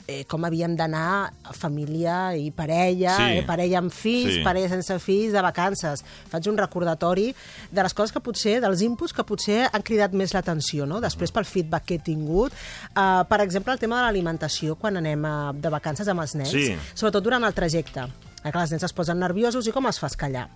eh, 0.06 0.24
com 0.28 0.42
havíem 0.44 0.74
d'anar 0.76 1.30
família 1.56 2.34
i 2.36 2.50
parella, 2.50 3.14
Sí. 3.16 3.38
eh, 3.38 3.44
parella 3.46 3.78
amb 3.78 3.90
fills, 3.94 4.34
Sí. 4.34 4.42
parella 4.44 4.68
sense 4.68 4.98
fills, 5.00 5.32
de 5.32 5.40
vacances. 5.40 6.02
Faig 6.28 6.48
un 6.50 6.58
recordatori 6.58 7.30
de 7.70 7.82
les 7.86 7.94
coses 7.94 8.12
que 8.12 8.20
potser, 8.20 8.60
dels 8.60 8.82
inputs 8.82 9.14
que 9.16 9.24
potser 9.24 9.62
han 9.72 9.82
cridat 9.86 10.12
més 10.12 10.34
l'atenció, 10.34 10.84
no? 10.86 11.00
després 11.00 11.32
pel 11.32 11.46
feedback 11.46 11.86
que 11.86 11.94
he 11.94 11.98
tingut. 12.04 12.52
Uh, 12.96 13.22
per 13.30 13.40
exemple, 13.40 13.72
el 13.72 13.78
tema 13.78 13.96
de 14.02 14.02
l'alimentació 14.10 14.74
quan 14.76 14.96
anem 15.00 15.24
a, 15.24 15.52
de 15.54 15.70
vacances 15.70 16.06
amb 16.08 16.20
els 16.20 16.34
nens, 16.34 16.50
Sí. 16.50 16.76
sobretot 16.94 17.22
durant 17.24 17.44
el 17.44 17.54
trajecte. 17.54 18.04
Eh, 18.44 18.52
clar, 18.52 18.66
els 18.66 18.76
nens 18.76 18.84
es 18.84 18.92
posen 18.94 19.18
nerviosos 19.18 19.66
i 19.66 19.72
com 19.74 19.90
es 19.90 20.00
fas 20.02 20.16
callar? 20.20 20.48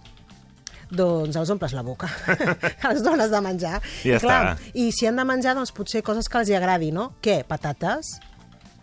doncs 0.89 1.37
els 1.37 1.51
omples 1.53 1.75
la 1.77 1.83
boca, 1.85 2.09
els 2.89 3.03
dones 3.05 3.29
de 3.29 3.41
menjar. 3.45 3.75
Ja 4.01 4.17
I, 4.17 4.21
clar, 4.23 4.39
està. 4.55 4.71
I 4.73 4.87
si 4.97 5.09
han 5.09 5.21
de 5.21 5.27
menjar, 5.29 5.53
doncs 5.59 5.73
potser 5.77 6.01
coses 6.01 6.31
que 6.33 6.41
els 6.41 6.49
hi 6.49 6.57
agradi, 6.57 6.89
no? 6.97 7.11
Què? 7.25 7.43
Patates, 7.49 8.15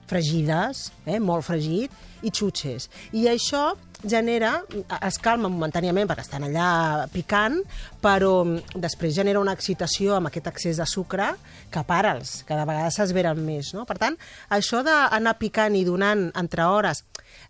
fregides, 0.09 0.91
eh? 1.05 1.17
molt 1.17 1.47
fregit, 1.47 1.93
i 2.21 2.29
xutxes. 2.29 2.89
I 3.17 3.25
això 3.33 3.71
genera, 4.09 4.61
es 5.01 5.17
calma 5.21 5.49
momentàniament 5.51 6.07
perquè 6.09 6.23
estan 6.25 6.43
allà 6.47 7.07
picant, 7.13 7.57
però 8.01 8.43
mm, 8.45 8.79
després 8.83 9.13
genera 9.17 9.39
una 9.41 9.53
excitació 9.57 10.15
amb 10.15 10.27
aquest 10.29 10.47
excés 10.51 10.77
de 10.81 10.85
sucre 10.89 11.31
que 11.71 11.83
para'ls, 11.83 12.43
que 12.47 12.55
de 12.55 12.65
vegades 12.65 12.95
s'esveren 12.99 13.41
més. 13.45 13.73
No? 13.75 13.85
Per 13.89 13.97
tant, 14.01 14.17
això 14.49 14.81
d'anar 14.85 15.35
picant 15.41 15.75
i 15.75 15.83
donant 15.87 16.27
entre 16.35 16.65
hores 16.71 17.03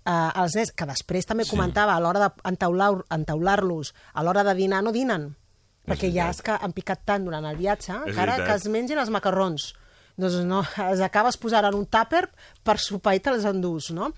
eh, 0.06 0.12
als 0.12 0.56
nens, 0.56 0.72
que 0.72 0.86
després 0.90 1.26
també 1.26 1.44
Sí. 1.46 1.52
comentava 1.52 1.96
a 1.96 2.00
l'hora 2.00 2.30
d'entaular- 2.32 3.06
entaular-los, 3.12 3.94
a 4.14 4.24
l'hora 4.24 4.44
de 4.44 4.54
dinar 4.56 4.82
no 4.84 4.92
dinen, 4.92 5.36
perquè 5.86 6.10
ja 6.14 6.30
és 6.34 6.42
que 6.42 6.52
han 6.60 6.74
picat 6.74 7.04
tant 7.06 7.26
durant 7.26 7.46
el 7.46 7.58
viatge 7.58 7.94
És 8.08 8.16
que 8.16 8.22
ara 8.22 8.38
que 8.46 8.56
es 8.56 8.66
mengin 8.68 8.98
els 8.98 9.12
macarrons 9.14 9.74
doncs 10.18 10.38
no, 10.48 10.62
els 10.90 11.02
acabes 11.04 11.36
posant 11.38 11.66
en 11.68 11.76
un 11.76 11.86
tàper 11.92 12.24
per 12.64 12.78
sopar 12.80 13.16
i 13.18 13.20
te'ls 13.20 13.44
endús, 13.50 13.90
no? 13.92 14.12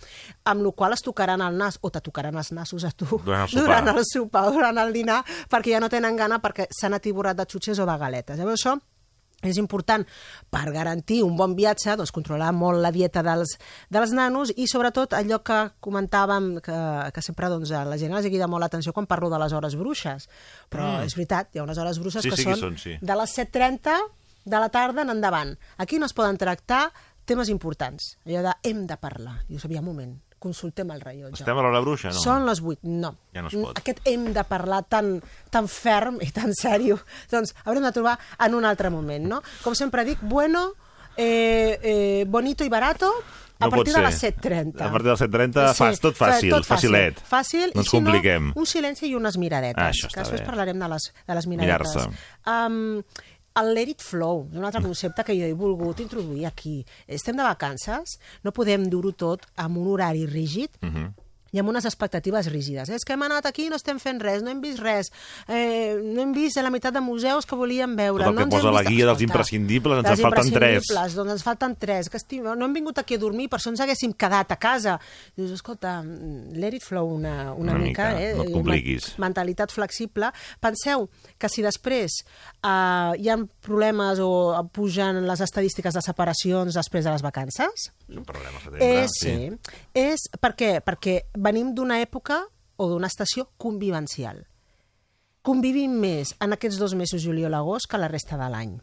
Amb 0.46 0.62
la 0.66 0.72
qual 0.78 0.94
es 0.94 1.02
tocaran 1.02 1.42
el 1.42 1.58
nas, 1.58 1.80
o 1.82 1.90
te 1.90 2.02
tocaran 2.02 2.36
els 2.38 2.52
nassos 2.54 2.84
a 2.86 2.92
tu 2.92 3.06
Durant 3.24 3.48
el 3.48 3.50
sopar. 3.50 3.64
durant 3.64 3.88
el 3.98 4.04
sopar 4.06 4.46
durant 4.54 4.78
el 4.78 4.94
dinar, 4.94 5.24
perquè 5.50 5.74
ja 5.74 5.80
no 5.82 5.90
tenen 5.90 6.16
gana 6.16 6.38
perquè 6.44 6.68
s'han 6.70 6.94
atiborrat 6.94 7.38
de 7.38 7.46
xutxes 7.50 7.80
o 7.80 7.86
de 7.90 7.98
galetes. 7.98 8.38
Llavors 8.38 8.62
això 8.66 8.78
és 9.46 9.58
important 9.62 10.02
per 10.50 10.64
garantir 10.74 11.20
un 11.22 11.36
bon 11.38 11.52
viatge, 11.56 11.94
doncs 11.96 12.10
controlar 12.12 12.52
molt 12.58 12.80
la 12.82 12.90
dieta 12.92 13.22
dels, 13.22 13.52
dels 13.94 14.12
nanos 14.18 14.50
i 14.58 14.66
sobretot 14.66 15.14
allò 15.14 15.38
que 15.46 15.60
comentàvem 15.80 16.56
que, 16.66 16.78
que 17.14 17.22
sempre 17.22 17.50
doncs, 17.54 17.70
a 17.72 17.84
la 17.86 18.00
gent 18.02 18.16
els 18.18 18.26
crida 18.26 18.48
molt 18.50 18.66
l'atenció 18.66 18.94
quan 18.94 19.06
parlo 19.06 19.30
de 19.30 19.38
les 19.38 19.54
hores 19.54 19.76
bruixes. 19.78 20.26
Però 20.74 20.88
Mm. 20.98 21.06
és 21.06 21.14
veritat, 21.16 21.54
hi 21.54 21.60
ha 21.60 21.64
unes 21.68 21.78
hores 21.78 22.00
bruixes 22.02 22.24
Sí, 22.24 22.30
que 22.32 22.36
sí 22.36 22.46
que 22.46 22.56
són, 22.56 22.60
són, 22.74 22.78
sí. 22.82 22.98
de 23.02 23.16
les 23.16 23.38
7.30 23.38 23.94
de 24.48 24.60
la 24.64 24.70
tarda 24.72 25.04
en 25.04 25.12
endavant. 25.12 25.52
Aquí 25.78 26.00
no 26.00 26.08
es 26.08 26.14
poden 26.16 26.38
tractar 26.40 26.88
temes 27.28 27.50
importants. 27.52 28.16
Allò 28.26 28.42
de 28.46 28.54
hem 28.64 28.86
de 28.88 28.96
parlar. 28.98 29.42
I 29.50 29.58
jo 29.58 29.60
sabia, 29.60 29.82
un 29.84 29.90
moment, 29.92 30.14
consultem 30.40 30.92
el 30.94 31.02
rellotge. 31.04 31.42
Estem 31.42 31.58
a 31.60 31.64
l'hora 31.66 31.82
bruixa, 31.84 32.14
no? 32.14 32.22
Són 32.24 32.46
les 32.48 32.62
8, 32.64 32.80
no. 32.88 33.12
Ja 33.36 33.42
no 33.44 33.50
es 33.52 33.56
pot. 33.60 33.80
Aquest 33.82 34.00
hem 34.08 34.30
de 34.36 34.44
parlar 34.48 34.84
tan, 34.88 35.18
tan 35.52 35.68
ferm 35.68 36.22
i 36.24 36.30
tan 36.32 36.54
sèrio, 36.56 37.00
doncs 37.32 37.52
haurem 37.66 37.84
de 37.90 37.92
trobar 37.92 38.16
en 38.46 38.56
un 38.56 38.66
altre 38.70 38.90
moment, 38.94 39.26
no? 39.28 39.42
Com 39.66 39.76
sempre 39.76 40.06
dic, 40.08 40.22
bueno, 40.22 40.70
eh, 41.18 41.80
eh, 41.82 42.26
bonito 42.30 42.64
i 42.64 42.70
barato, 42.70 43.12
a 43.60 43.66
No 43.66 43.72
pot 43.72 43.80
partir 43.80 43.96
de 43.96 44.02
les 44.06 44.20
ser. 44.22 44.36
7.30. 44.38 44.84
A 44.86 44.92
partir 44.94 45.08
de 45.10 45.14
les 45.16 45.22
7.30 45.26 45.74
fas 45.74 46.00
tot 46.00 46.14
fàcil, 46.16 46.52
tot 46.54 46.68
facilet. 46.70 47.18
Fàcil, 47.26 47.72
No 47.74 47.82
ens 47.82 47.90
si 47.90 47.98
compliquem. 47.98 48.52
no, 48.52 48.62
un 48.62 48.68
silenci 48.70 49.08
i 49.10 49.16
unes 49.18 49.36
miradetes, 49.42 49.82
Ah, 49.82 49.90
això 49.90 50.12
que 50.14 50.20
després 50.22 50.42
bé. 50.44 50.46
parlarem 50.46 50.78
de 50.78 50.88
les, 50.94 51.08
de 51.28 51.34
les 51.40 51.48
miradetes. 51.50 51.96
Mirar-se. 51.96 52.28
Um, 52.46 53.02
el 53.60 53.74
Let 53.74 53.90
It 53.90 54.02
Flow, 54.02 54.50
un 54.54 54.64
altre 54.66 54.82
concepte 54.82 55.24
que 55.24 55.34
jo 55.38 55.46
he 55.48 55.54
volgut 55.54 56.00
introduir 56.04 56.46
aquí. 56.46 56.86
Estem 57.08 57.36
de 57.38 57.44
vacances, 57.44 58.20
no 58.44 58.52
podem 58.54 58.86
dur-ho 58.90 59.12
tot 59.18 59.48
amb 59.56 59.78
un 59.78 59.88
horari 59.88 60.26
rígid, 60.26 60.70
Mhm. 60.82 61.14
I 61.54 61.60
amb 61.62 61.70
unes 61.70 61.86
expectatives 61.86 62.50
rígides. 62.52 62.90
És 62.90 63.06
que 63.06 63.14
hem 63.14 63.24
anat 63.28 63.46
aquí 63.46 63.68
i 63.68 63.70
no 63.70 63.76
estem 63.80 64.00
fent 64.00 64.20
res, 64.22 64.44
no 64.44 64.52
hem 64.52 64.62
vist 64.62 64.80
res, 64.84 65.12
eh, 65.48 65.96
no 66.04 66.22
hem 66.22 66.34
vist 66.36 66.58
la 66.62 66.70
meitat 66.74 66.94
de 66.94 67.02
museus 67.02 67.46
que 67.46 67.56
volíem 67.56 67.96
veure. 67.96 68.24
Tot 68.26 68.32
el 68.32 68.36
no 68.36 68.40
que 68.40 68.44
ens 68.48 68.54
hem 68.56 68.62
posa 68.62 68.74
la 68.76 68.84
guia 68.90 69.06
dels 69.06 69.22
imprescindibles, 69.22 69.98
ens 70.02 70.08
dels 70.10 70.20
en 70.20 70.26
falten 70.28 70.52
tres. 70.54 70.92
Doncs 71.16 71.32
ens 71.38 71.44
falten 71.44 71.76
tres. 71.80 72.10
Que 72.10 72.18
estim... 72.18 72.44
No 72.44 72.66
hem 72.66 72.74
vingut 72.74 72.98
aquí 73.00 73.16
a 73.16 73.22
dormir, 73.22 73.48
per 73.50 73.60
això 73.60 73.70
ens 73.72 73.80
haguéssim 73.84 74.14
quedat 74.14 74.52
a 74.52 74.58
casa. 74.60 74.98
Dius, 75.38 75.52
escolta, 75.52 76.02
let 76.54 76.74
it 76.76 76.84
flow 76.84 77.08
una, 77.16 77.54
una, 77.54 77.74
Una 77.74 77.80
mica. 77.80 78.10
mica, 78.12 78.22
eh? 78.22 78.34
no 78.36 78.44
et 78.44 78.52
compliquis. 78.52 79.10
Men- 79.18 79.28
Mentalitat 79.28 79.72
flexible. 79.72 80.32
Penseu 80.64 81.10
que 81.38 81.50
si 81.50 81.62
després 81.62 82.14
eh, 82.64 83.12
hi 83.20 83.30
ha 83.30 83.38
problemes 83.62 84.20
o 84.24 84.30
pugen 84.74 85.24
les 85.28 85.42
estadístiques 85.44 85.94
de 85.94 86.02
separacions 86.02 86.74
després 86.74 87.06
de 87.06 87.12
les 87.12 87.22
vacances, 87.22 87.90
És 88.08 88.16
un 88.18 88.24
problema, 88.26 88.58
setembre. 88.64 89.04
és, 89.04 89.12
sí. 89.20 89.34
És 89.94 90.24
per 90.40 90.54
què? 90.56 90.78
Perquè 90.82 91.18
venim 91.38 91.74
d'una 91.78 92.00
època 92.02 92.42
o 92.78 92.90
d'una 92.90 93.08
estació 93.10 93.48
convivencial. 93.62 94.44
Convivim 95.46 95.94
més 96.02 96.34
en 96.44 96.54
aquests 96.58 96.78
dos 96.82 96.94
mesos, 97.00 97.24
juliol-agost, 97.24 97.88
que 97.90 98.00
la 98.02 98.10
resta 98.12 98.38
de 98.40 98.50
l'any. 98.52 98.74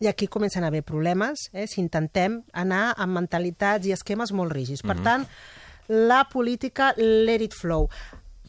I 0.00 0.08
aquí 0.10 0.26
comencen 0.26 0.64
a 0.64 0.68
haver 0.72 0.82
problemes 0.82 1.48
eh, 1.52 1.66
si 1.70 1.80
intentem 1.82 2.40
anar 2.52 2.94
amb 2.96 3.14
mentalitats 3.18 3.86
i 3.86 3.92
esquemes 3.94 4.32
molt 4.32 4.52
rígids. 4.52 4.82
Per 4.82 4.96
Mhm. 4.96 5.04
tant, 5.04 5.26
la 5.88 6.24
política 6.32 6.94
let 6.96 7.42
it 7.42 7.52
flow. 7.54 7.88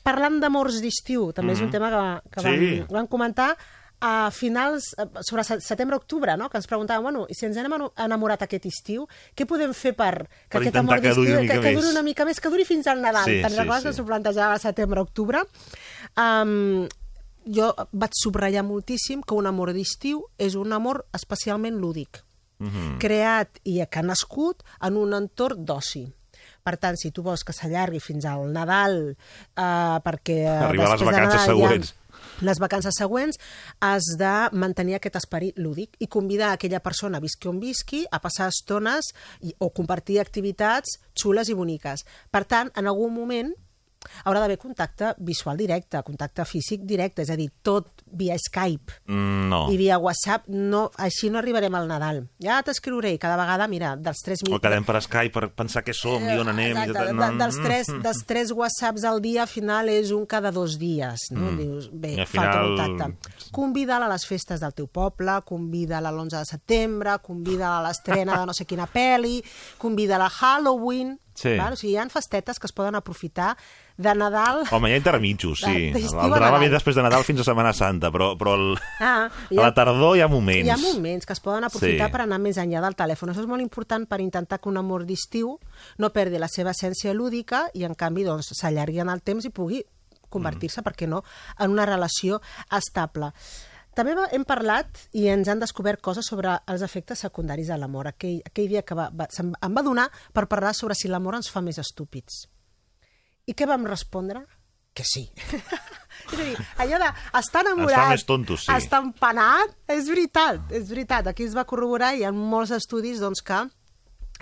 Parlant 0.03 0.39
d'amors 0.39 0.81
d'estiu, 0.81 1.31
també 1.33 1.53
és 1.53 1.59
un 1.59 1.65
Mhm. 1.67 1.71
tema 1.71 1.89
que, 1.91 2.29
que 2.29 2.41
Sí. 2.41 2.79
vam, 2.79 2.87
vam 2.89 3.07
comentar 3.07 3.57
a 4.05 4.29
finals, 4.29 4.91
eh, 5.01 5.05
sobre 5.25 5.43
se- 5.47 5.57
setembre-octubre, 5.65 6.35
no? 6.37 6.49
que 6.51 6.59
ens 6.59 6.67
preguntàvem, 6.69 7.01
bueno, 7.07 7.23
i 7.29 7.33
si 7.33 7.47
ens 7.47 7.57
hem 7.57 7.73
enamorat 8.05 8.43
aquest 8.45 8.67
estiu, 8.69 9.07
què 9.33 9.47
podem 9.49 9.73
fer 9.73 9.95
per 9.97 10.27
que 10.27 10.59
Per 10.59 10.61
aquest 10.61 10.75
amor 10.81 11.01
que 11.01 11.13
duri 11.15 11.31
una 11.31 11.39
d'estiu 11.39 11.41
mica 11.41 11.55
que, 11.55 11.61
que 11.69 11.75
duri 11.79 11.89
una 11.95 12.03
mica 12.05 12.25
més, 12.27 12.39
que 12.43 12.51
duri 12.53 12.65
fins 12.69 12.85
al 12.91 13.01
Nadal. 13.01 13.25
Sí, 13.25 13.39
Te'n 13.41 13.49
sí, 13.55 13.57
recordes 13.63 13.81
sí. 13.83 13.89
que 13.89 13.95
s'ho 13.97 14.05
plantejava 14.05 14.59
a 14.59 14.61
setembre-octubre? 14.61 15.41
Um, 16.21 16.85
jo 17.45 17.71
vaig 17.93 18.13
subratllar 18.17 18.63
moltíssim 18.65 19.21
que 19.25 19.35
un 19.37 19.45
amor 19.49 19.73
d'estiu 19.75 20.23
és 20.41 20.55
un 20.57 20.73
amor 20.73 21.03
especialment 21.13 21.77
lúdic, 21.81 22.21
Mhm. 22.59 22.99
creat 23.01 23.57
i 23.65 23.81
que 23.89 23.99
ha 23.99 24.03
nascut 24.05 24.61
en 24.81 24.95
un 24.97 25.13
entorn 25.13 25.65
d'oci. 25.65 26.05
Per 26.65 26.77
tant, 26.81 26.95
si 26.97 27.11
tu 27.11 27.21
vols 27.21 27.43
que 27.45 27.53
s'allargui 27.53 27.99
fins 27.99 28.25
al 28.25 28.47
Nadal, 28.53 29.15
eh, 29.15 29.97
perquè... 30.01 30.39
Arribar 30.47 30.87
a 30.87 30.95
les 30.95 31.03
vacances 31.05 31.41
Nadal 31.41 31.45
següents. 31.45 31.95
Les 32.43 32.59
vacances 32.59 32.97
següents 32.99 33.37
has 33.79 34.07
de 34.19 34.33
mantenir 34.51 34.97
aquest 34.97 35.15
esperit 35.21 35.59
lúdic 35.61 35.95
i 36.03 36.09
convidar 36.11 36.49
aquella 36.51 36.81
persona, 36.83 37.21
visqui 37.23 37.47
on 37.47 37.61
visqui, 37.63 38.03
a 38.11 38.19
passar 38.19 38.49
estones 38.51 39.13
i, 39.39 39.53
o 39.59 39.69
compartir 39.71 40.19
activitats 40.19 40.97
xules 41.15 41.47
i 41.47 41.55
boniques. 41.55 42.03
Per 42.31 42.43
tant, 42.43 42.73
en 42.75 42.91
algun 42.91 43.15
moment 43.15 43.53
haurà 44.25 44.39
d'haver 44.39 44.57
contacte 44.57 45.13
visual 45.17 45.57
directe, 45.57 46.01
contacte 46.03 46.45
físic 46.45 46.81
directe, 46.85 47.21
és 47.23 47.29
a 47.29 47.35
dir, 47.35 47.49
tot 47.61 48.03
via 48.05 48.35
Skype 48.39 48.93
Mm, 49.07 49.49
no. 49.49 49.61
i 49.71 49.77
via 49.77 49.97
WhatsApp, 49.97 50.47
no, 50.47 50.91
així 50.97 51.29
no 51.29 51.39
arribarem 51.39 51.73
al 51.75 51.87
Nadal. 51.87 52.27
Ja 52.39 52.61
t'escriuré 52.63 53.13
i 53.13 53.17
cada 53.19 53.35
vegada, 53.37 53.67
mira, 53.67 53.95
dels 53.95 54.21
3.000... 54.25 54.53
O 54.55 54.59
quedem 54.61 54.83
per 54.85 55.01
Skype 55.01 55.33
per 55.33 55.49
pensar 55.53 55.83
què 55.83 55.93
som 55.93 56.23
i 56.23 56.37
on 56.37 56.47
anem. 56.53 56.75
i 56.77 56.85
Exacte, 56.85 56.93
tot- 56.93 57.19
de, 57.19 57.37
dels, 57.43 57.59
tres, 57.63 57.89
Mm. 57.89 58.01
dels 58.01 58.23
tres 58.25 58.51
whatsapps 58.51 59.03
al 59.03 59.21
dia, 59.21 59.41
al 59.43 59.47
final 59.47 59.89
és 59.89 60.11
un 60.11 60.25
cada 60.25 60.51
dos 60.51 60.77
dies. 60.79 61.27
No? 61.31 61.51
Mm. 61.51 61.57
Dius, 61.57 61.89
bé, 61.91 62.13
I 62.15 62.19
al 62.19 62.27
falta 62.27 62.51
final- 62.61 62.97
contacte. 62.97 63.51
Convida'l 63.51 64.03
a 64.03 64.09
les 64.09 64.25
festes 64.25 64.59
del 64.59 64.73
teu 64.73 64.87
poble, 64.87 65.39
convida'l 65.45 66.05
a 66.05 66.11
l'11 66.11 66.39
de 66.39 66.45
setembre, 66.45 67.17
convida'l 67.21 67.79
a 67.79 67.87
l'estrena 67.87 68.39
de 68.39 68.45
no 68.45 68.53
sé 68.53 68.65
quina 68.65 68.87
pel·li, 68.87 69.41
convida'l 69.77 70.21
a 70.21 70.29
Halloween... 70.29 71.19
Sí. 71.35 71.57
Val? 71.59 71.73
O 71.73 71.75
sigui, 71.75 71.93
hi 71.93 71.97
ha 71.99 72.05
festetes 72.07 72.57
que 72.59 72.67
es 72.69 72.71
poden 72.71 72.95
aprofitar 72.95 73.57
de 73.97 74.13
Nadal... 74.15 74.63
Home, 74.75 74.89
hi 74.89 74.93
ha 74.93 74.99
intermitjos, 74.99 75.61
sí. 75.63 75.89
El 75.95 76.33
drama 76.33 76.59
ve 76.59 76.67
després 76.69 76.97
de 76.97 77.03
Nadal 77.05 77.23
fins 77.23 77.39
a 77.39 77.45
Setmana 77.47 77.71
Santa, 77.73 78.11
però, 78.11 78.33
però 78.37 78.55
el, 78.59 78.73
Ah, 78.99 79.29
a 79.29 79.55
la 79.61 79.73
tardor 79.73 80.17
hi 80.17 80.21
ha 80.21 80.27
moments. 80.27 80.67
Hi 80.67 80.73
ha 80.73 80.77
moments 80.81 81.25
que 81.25 81.33
es 81.33 81.39
poden 81.43 81.63
aprofitar 81.63 82.09
Sí. 82.09 82.11
per 82.11 82.21
anar 82.25 82.39
més 82.43 82.57
enllà 82.59 82.81
del 82.83 82.95
telèfon. 82.99 83.31
Això 83.31 83.45
és 83.45 83.47
molt 83.47 83.63
important 83.63 84.07
per 84.07 84.19
intentar 84.21 84.59
que 84.59 84.69
un 84.69 84.77
amor 84.77 85.05
d'estiu 85.07 85.55
no 85.97 86.09
perdi 86.11 86.39
la 86.39 86.49
seva 86.51 86.71
essència 86.75 87.13
lúdica 87.13 87.69
i, 87.73 87.85
en 87.87 87.95
canvi, 87.95 88.23
doncs, 88.27 88.51
s'allargui 88.59 88.99
en 88.99 89.09
el 89.09 89.21
temps 89.23 89.45
i 89.45 89.49
pugui 89.55 89.83
convertir-se, 90.29 90.81
per 90.83 90.91
què 90.97 91.07
no, 91.07 91.23
en 91.59 91.71
una 91.71 91.85
relació 91.87 92.41
estable. 92.75 93.31
També 93.95 94.11
hem 94.35 94.43
parlat 94.43 95.05
i 95.15 95.29
ens 95.31 95.47
han 95.47 95.61
descobert 95.61 96.01
coses 96.03 96.27
sobre 96.27 96.57
els 96.67 96.81
efectes 96.83 97.21
secundaris 97.23 97.69
de 97.71 97.77
l'amor. 97.79 98.09
Aquell, 98.11 98.41
aquell 98.43 98.67
dia 98.67 98.81
que 98.83 98.97
va, 98.97 99.05
va, 99.15 99.29
em 99.39 99.77
va 99.77 99.83
donar 99.85 100.09
per 100.35 100.49
parlar 100.51 100.73
sobre 100.75 100.97
si 100.99 101.07
l'amor 101.07 101.37
ens 101.39 101.47
fa 101.49 101.61
més 101.63 101.79
estúpids. 101.79 102.49
I 103.45 103.53
què 103.53 103.67
vam 103.69 103.85
respondre? 103.87 104.41
Que 104.95 105.03
sí. 105.05 105.25
és 106.31 106.39
a 106.39 106.41
dir, 106.41 106.55
allò 106.81 106.99
d'estar 107.03 107.65
enamorat, 107.65 107.95
Ens 107.95 108.01
fa 108.01 108.13
més 108.13 108.27
tontos, 108.27 108.65
sí. 108.65 108.73
estar 108.73 109.01
empanat, 109.03 109.75
és 109.91 110.07
veritat, 110.09 110.71
és 110.73 110.87
veritat. 110.89 111.29
Aquí 111.31 111.45
es 111.45 111.55
va 111.57 111.67
corroborar 111.69 112.13
i 112.15 112.23
hi 112.23 112.27
ha 112.27 112.33
molts 112.35 112.73
estudis 112.75 113.21
doncs, 113.21 113.43
que 113.45 113.65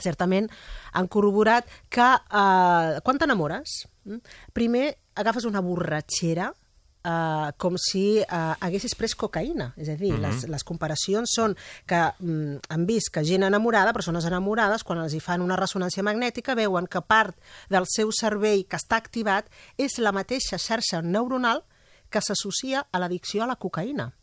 certament 0.01 0.47
han 0.97 1.09
corroborat 1.11 1.67
que 1.93 2.05
eh, 2.05 2.99
quan 3.05 3.19
t'enamores, 3.21 3.83
mm, 4.07 4.37
primer 4.55 4.87
agafes 5.19 5.45
una 5.49 5.61
borratxera 5.61 6.51
eh, 7.03 7.51
com 7.57 7.75
si 7.77 8.19
eh, 8.19 8.25
haguessis 8.59 8.95
pres 8.95 9.15
cocaïna. 9.15 9.73
És 9.77 9.89
a 9.89 9.95
dir, 9.95 10.13
Mhm. 10.13 10.21
les, 10.21 10.47
les 10.49 10.63
comparacions 10.63 11.29
són 11.35 11.55
que 11.85 12.13
mm, 12.19 12.57
han 12.69 12.85
vist 12.85 13.11
que 13.13 13.23
gent 13.23 13.43
enamorada, 13.43 13.93
persones 13.93 14.25
enamorades, 14.25 14.83
quan 14.83 14.99
els 14.99 15.13
hi 15.13 15.19
fan 15.19 15.41
una 15.41 15.55
ressonància 15.57 16.03
magnètica, 16.03 16.55
veuen 16.55 16.87
que 16.87 17.01
part 17.01 17.35
del 17.69 17.85
seu 17.87 18.11
cervell 18.11 18.65
que 18.67 18.77
està 18.77 18.95
activat 18.97 19.45
és 19.77 19.97
la 19.99 20.11
mateixa 20.11 20.57
xarxa 20.57 21.01
neuronal 21.01 21.63
que 22.09 22.21
s'associa 22.21 22.87
a 22.91 22.99
l'addicció 22.99 23.43
a 23.43 23.47
la 23.47 23.55
cocaïna. 23.55 24.13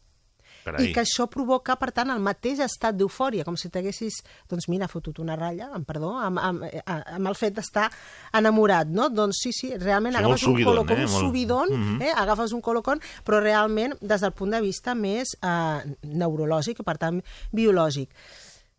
Carai. 0.65 0.89
I 0.89 0.93
que 0.93 1.01
això 1.01 1.27
provoca, 1.31 1.77
per 1.81 1.91
tant, 1.93 2.11
el 2.11 2.21
mateix 2.21 2.59
estat 2.61 2.95
d'eufòria, 2.97 3.45
com 3.45 3.57
si 3.57 3.71
t'haguessis, 3.73 4.21
doncs 4.49 4.69
mira, 4.69 4.89
fotut 4.89 5.19
una 5.19 5.37
ratlla, 5.37 5.71
amb 5.73 5.87
perdó, 5.87 6.11
amb, 6.19 6.39
amb, 6.39 6.65
eh, 6.65 6.83
amb 6.87 7.27
el 7.31 7.35
fet 7.35 7.55
d'estar 7.55 7.91
enamorat, 8.33 8.89
no? 8.89 9.09
Doncs 9.09 9.41
sí, 9.43 9.53
sí, 9.53 9.73
realment 9.77 10.15
Sí, 10.15 10.19
agafes 10.19 10.43
molt 10.43 10.49
un 10.49 10.53
subidon, 10.55 10.75
colocón, 10.75 10.99
eh? 10.99 11.05
un 11.05 11.09
subidon, 11.09 11.69
Mhm. 11.79 12.03
eh? 12.03 12.13
agafes 12.17 12.53
un 12.53 12.61
colocón, 12.61 13.01
però 13.25 13.41
realment 13.41 13.95
des 14.01 14.21
del 14.21 14.33
punt 14.33 14.51
de 14.53 14.61
vista 14.61 14.95
més 14.95 15.37
eh, 15.43 15.97
neurològic 16.03 16.81
i, 16.81 16.83
per 16.83 16.99
tant, 16.99 17.23
biològic. 17.53 18.11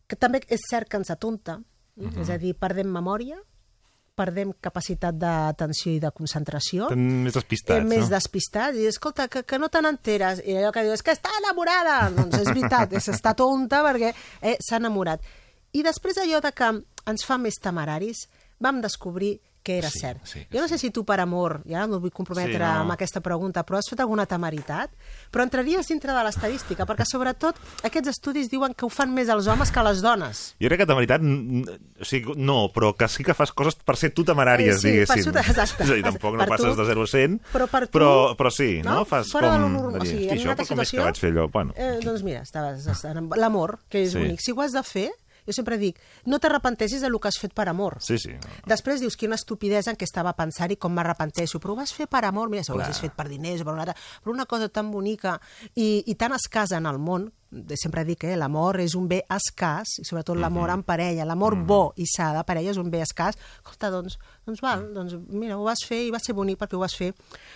Que 0.07 0.15
també 0.15 0.41
és 0.49 0.59
cert 0.69 0.87
que 0.89 0.97
ens 0.97 1.09
atonta, 1.09 1.61
Mhm. 1.95 2.21
és 2.21 2.29
a 2.29 2.37
dir, 2.37 2.55
perdem 2.55 2.87
memòria, 2.87 3.37
perdem 4.21 4.53
capacitat 4.63 5.17
d'atenció 5.17 5.95
i 5.95 5.99
de 6.03 6.13
concentració, 6.15 6.87
Estem 6.91 7.05
més 7.25 7.37
despistats, 7.37 7.81
eh, 7.81 7.89
més 7.89 8.05
no? 8.05 8.11
despistats, 8.13 8.79
i 8.79 8.87
escolta, 8.91 9.27
que, 9.31 9.43
que 9.47 9.59
no 9.61 9.71
te 9.73 9.81
n'enteres, 9.83 10.43
i 10.45 10.57
allò 10.59 10.71
que 10.75 10.85
dius, 10.87 11.03
que 11.05 11.15
està 11.17 11.33
enamorada, 11.41 11.97
doncs 12.15 12.39
és 12.41 12.49
veritat, 12.53 12.93
és 12.99 13.11
està 13.13 13.33
tonta 13.37 13.81
perquè 13.87 14.13
eh, 14.13 14.57
s'ha 14.61 14.79
enamorat. 14.81 15.25
I 15.73 15.83
després 15.87 16.19
allò 16.21 16.41
de 16.43 16.53
que 16.55 16.69
ens 17.11 17.25
fa 17.25 17.39
més 17.41 17.57
temeraris, 17.63 18.27
vam 18.61 18.81
descobrir 18.83 19.39
que 19.63 19.77
era 19.77 19.89
Sí, 19.89 19.99
cert. 19.99 20.25
sí, 20.25 20.47
jo 20.51 20.59
no 20.61 20.67
sé 20.67 20.77
si 20.77 20.89
tu 20.91 21.03
per 21.05 21.19
amor, 21.19 21.61
ja 21.69 21.85
no 21.87 21.99
vull 21.99 22.11
comprometre 22.11 22.53
Sí, 22.53 22.59
no. 22.59 22.65
amb 22.81 22.91
aquesta 22.91 23.21
pregunta, 23.21 23.63
però 23.65 23.77
has 23.77 23.87
fet 23.89 23.99
alguna 23.99 24.25
temeritat? 24.25 24.89
Però 25.31 25.43
entraries 25.43 25.87
dintre 25.87 26.11
de 26.13 26.23
l'estadística, 26.23 26.85
perquè 26.85 27.05
sobretot 27.05 27.55
aquests 27.83 28.09
estudis 28.09 28.49
diuen 28.49 28.73
que 28.73 28.85
ho 28.85 28.89
fan 28.89 29.13
més 29.13 29.29
els 29.29 29.45
homes 29.47 29.69
que 29.71 29.83
les 29.83 30.01
dones. 30.01 30.55
Jo 30.59 30.67
crec 30.67 30.79
que 30.79 30.85
temeritat, 30.87 31.21
o 31.21 32.05
sigui, 32.05 32.33
no, 32.37 32.69
però 32.73 32.95
que 32.97 33.07
sí 33.07 33.23
que 33.23 33.33
fas 33.33 33.51
coses 33.51 33.75
per 33.75 33.95
ser 33.97 34.11
tu 34.13 34.23
temeràries, 34.23 34.75
Eh, 34.75 34.79
sí, 34.79 34.87
per 35.05 35.15
diguéssim. 35.17 35.33
ser- 35.33 35.49
exacte. 35.51 35.83
És 35.85 35.89
a 35.91 35.93
dir, 35.93 36.03
tampoc 36.03 36.33
no 36.33 36.39
Per 36.39 36.47
tu- 36.47 36.51
passes 36.55 36.77
de 36.77 36.85
0 36.85 37.03
a 37.03 37.07
100, 37.07 37.39
però 37.53 37.67
per 37.67 37.87
tu- 37.87 37.97
però, 37.99 38.35
però 38.35 38.49
sí, 38.51 38.81
no? 38.83 38.95
no? 38.95 39.05
Fas 39.05 39.29
Fora 39.31 39.51
com... 39.51 39.61
normal, 39.61 39.93
de 39.93 39.99
o 39.99 40.05
sigui, 40.05 40.23
"Hosti, 40.25 40.29
en 40.29 40.37
això, 40.37 40.45
una 40.45 40.55
com 40.55 40.61
és 40.63 40.67
que 40.69 40.75
situació- 40.75 41.03
vaig 41.03 41.17
fer 41.17 41.31
allò? 41.31 41.49
Bueno, 41.51 41.73
Eh, 41.75 41.99
doncs 42.03 42.23
mira, 42.23 42.41
estaves, 42.41 42.85
l'amor, 43.37 43.79
que 43.89 44.03
és 44.03 44.11
Sí. 44.11 44.17
únic. 44.17 44.39
Si 44.39 44.51
ho 44.51 44.61
has 44.61 44.71
de 44.73 44.83
fer, 44.83 45.11
jo 45.47 45.53
sempre 45.53 45.77
dic, 45.77 45.99
no 46.25 46.39
t'arrepenteixis 46.39 47.01
del 47.01 47.19
que 47.19 47.27
has 47.27 47.37
fet 47.39 47.53
per 47.53 47.67
amor. 47.69 47.97
sí, 48.01 48.17
sí. 48.17 48.31
Després 48.67 48.99
dius, 49.01 49.15
quina 49.17 49.35
estupidesa 49.35 49.91
en 49.91 49.97
què 49.97 50.03
estava 50.05 50.33
pensant 50.33 50.71
i 50.71 50.75
com 50.77 50.93
m'arrepenteixo, 50.93 51.59
però 51.59 51.73
ho 51.73 51.75
vas 51.81 51.93
fer 51.93 52.07
per 52.07 52.23
amor, 52.25 52.49
mira, 52.49 52.63
si 52.63 52.71
ho 52.71 52.75
haguessis 52.75 52.99
fet 53.01 53.13
per 53.17 53.27
diners 53.29 53.61
o 53.61 53.65
per 53.65 53.73
una 53.73 53.81
altra, 53.83 53.95
però 54.23 54.33
una 54.33 54.45
cosa 54.45 54.69
tan 54.69 54.91
bonica 54.91 55.39
i, 55.75 56.03
i 56.07 56.15
tan 56.15 56.33
escassa 56.33 56.77
en 56.77 56.85
el 56.85 56.97
món, 56.99 57.31
de- 57.51 57.75
sempre 57.75 58.05
dic, 58.07 58.23
eh, 58.23 58.37
l'amor 58.39 58.79
és 58.79 58.93
un 58.95 59.09
bé 59.11 59.25
escàs, 59.27 59.97
i 59.99 60.05
sobretot 60.07 60.37
l'amor 60.37 60.69
Mhm. 60.69 60.73
en 60.79 60.83
parella, 60.83 61.25
l'amor 61.25 61.55
bo 61.65 61.93
i 61.97 62.05
sa 62.07 62.31
de 62.33 62.43
parella 62.47 62.71
és 62.71 62.77
un 62.77 62.89
bé 62.89 63.01
escàs, 63.01 63.35
escolta, 63.57 63.89
doncs, 63.91 64.17
doncs 64.45 64.61
val, 64.61 64.93
doncs 64.93 65.17
mira, 65.27 65.57
ho 65.57 65.63
vas 65.63 65.83
fer 65.85 66.05
i 66.05 66.11
va 66.11 66.19
ser 66.19 66.33
bonic 66.33 66.57
perquè 66.57 66.75
ho 66.75 66.79
vas 66.79 66.95
fer 66.95 67.13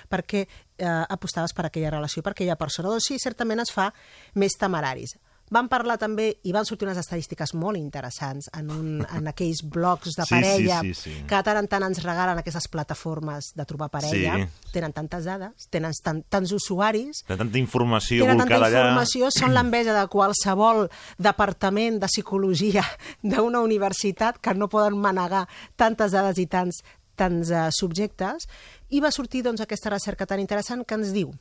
perquè 0.09 0.47
eh, 0.77 0.85
apostaves 1.09 1.53
per 1.53 1.65
aquella 1.67 1.89
relació, 1.89 2.21
per 2.21 2.33
aquella 2.33 2.57
persona. 2.57 2.89
Doncs 2.89 3.05
sí, 3.07 3.17
certament 3.19 3.61
es 3.61 3.71
fa 3.71 3.93
més 4.33 4.51
temeraris. 4.59 5.15
Van 5.53 5.67
parlar 5.69 5.99
també, 6.01 6.31
i 6.43 6.53
van 6.55 6.65
sortir 6.65 6.87
unes 6.87 6.97
estadístiques 6.97 7.53
molt 7.53 7.77
interessants 7.77 8.47
en, 8.57 8.71
un, 8.73 8.87
en 9.17 9.29
aquells 9.29 9.61
blogs 9.61 10.15
de 10.17 10.25
Sí, 10.25 10.29
sí, 10.29 10.33
parella 10.33 10.79
sí, 10.81 10.93
sí. 10.97 11.13
que 11.27 11.35
de 11.37 11.45
tant 11.45 11.59
en 11.59 11.69
tant 11.69 11.85
ens 11.85 12.01
regalen 12.03 12.41
aquestes 12.41 12.67
plataformes 12.71 13.51
de 13.55 13.65
trobar 13.69 13.91
parella. 13.93 14.39
Sí. 14.41 14.71
Tenen 14.73 14.95
tantes 14.95 15.29
dades, 15.29 15.69
tenen 15.69 15.93
tan, 16.03 16.23
tants 16.33 16.55
usuaris, 16.55 17.21
De 17.27 17.37
tanta 17.37 17.61
informació 17.61 18.25
tenen 18.25 18.41
tanta 18.41 18.57
volcada 18.57 18.71
allà... 18.71 18.89
informació, 18.89 19.29
són 19.35 19.53
l'enveja 19.53 19.93
de 19.95 20.05
qualsevol 20.11 20.85
departament 21.29 22.01
de 22.01 22.09
psicologia 22.09 22.83
d'una 23.21 23.61
universitat 23.61 24.41
que 24.41 24.57
no 24.57 24.69
poden 24.71 24.97
manegar 25.01 25.45
tantes 25.77 26.15
dades 26.15 26.41
i 26.41 26.49
tants, 26.49 26.81
tants 27.15 27.53
uh, 27.53 27.69
subjectes, 27.75 28.49
i 28.89 29.01
va 29.01 29.13
sortir 29.13 29.43
doncs, 29.45 29.61
aquesta 29.61 29.93
recerca 29.93 30.25
tan 30.25 30.41
interessant 30.41 30.85
que 30.85 30.97
ens 30.97 31.13
diu 31.15 31.33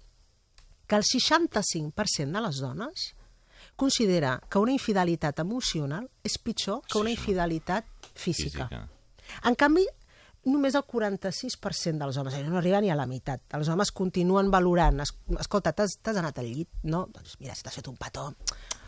que 0.87 0.97
el 0.97 1.05
65% 1.09 2.33
de 2.37 2.43
les 2.45 2.61
dones 2.61 3.13
considera 3.77 4.39
que 4.49 4.61
una 4.63 4.75
infidelitat 4.75 5.43
emocional 5.43 6.09
és 6.25 6.39
pitjor 6.39 6.83
que 6.91 7.01
una 7.01 7.13
infidelitat 7.13 7.87
física. 8.15 8.69
Física. 8.69 8.85
En 9.49 9.57
canvi, 9.59 9.85
només 10.51 10.77
el 10.77 10.85
46% 10.85 11.99
dels 11.99 12.19
homes, 12.21 12.37
eh, 12.37 12.45
no 12.45 12.59
arriba 12.59 12.81
ni 12.81 12.93
a 12.93 12.99
la 12.99 13.09
meitat, 13.09 13.43
els 13.57 13.71
homes 13.73 13.91
continuen 13.93 14.51
valorant, 14.53 15.01
es, 15.05 15.15
escolta, 15.41 15.73
t'has 15.73 16.17
anat 16.21 16.39
al 16.39 16.51
llit? 16.51 16.71
No? 16.85 17.07
Doncs 17.13 17.39
mira, 17.41 17.57
si 17.57 17.65
t'has 17.65 17.79
fet 17.81 17.89
un 17.89 17.97
petó, 18.01 18.29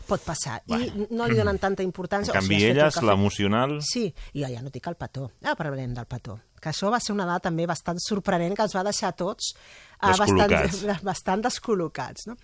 pot 0.07 0.23
passar. 0.23 0.61
I 0.71 1.07
no 1.11 1.27
li 1.27 1.37
donen 1.37 1.59
tanta 1.59 1.83
importància. 1.85 2.31
En 2.31 2.39
o 2.39 2.41
si 2.41 2.47
canvi, 2.47 2.61
fet 2.61 2.69
un 2.71 2.77
elles, 2.77 2.99
l'emocional... 3.09 3.77
Sí, 3.85 4.07
i 4.33 4.45
ja 4.45 4.63
no 4.63 4.71
dic 4.73 4.87
el 4.87 4.95
petó. 4.99 5.31
Ara 5.43 5.57
parlarem 5.59 5.93
del 5.97 6.07
petó. 6.09 6.37
Que 6.61 6.71
això 6.71 6.89
va 6.93 7.01
ser 7.03 7.13
una 7.13 7.27
dada 7.27 7.43
també 7.49 7.67
bastant 7.69 7.99
sorprenent 8.01 8.55
que 8.57 8.65
els 8.65 8.75
va 8.77 8.85
deixar 8.87 9.11
tots 9.19 9.51
bastant, 9.99 10.49
Descol·locats. 10.51 11.03
bastant 11.09 11.41
descol·locats. 11.43 12.27
No? 12.27 12.35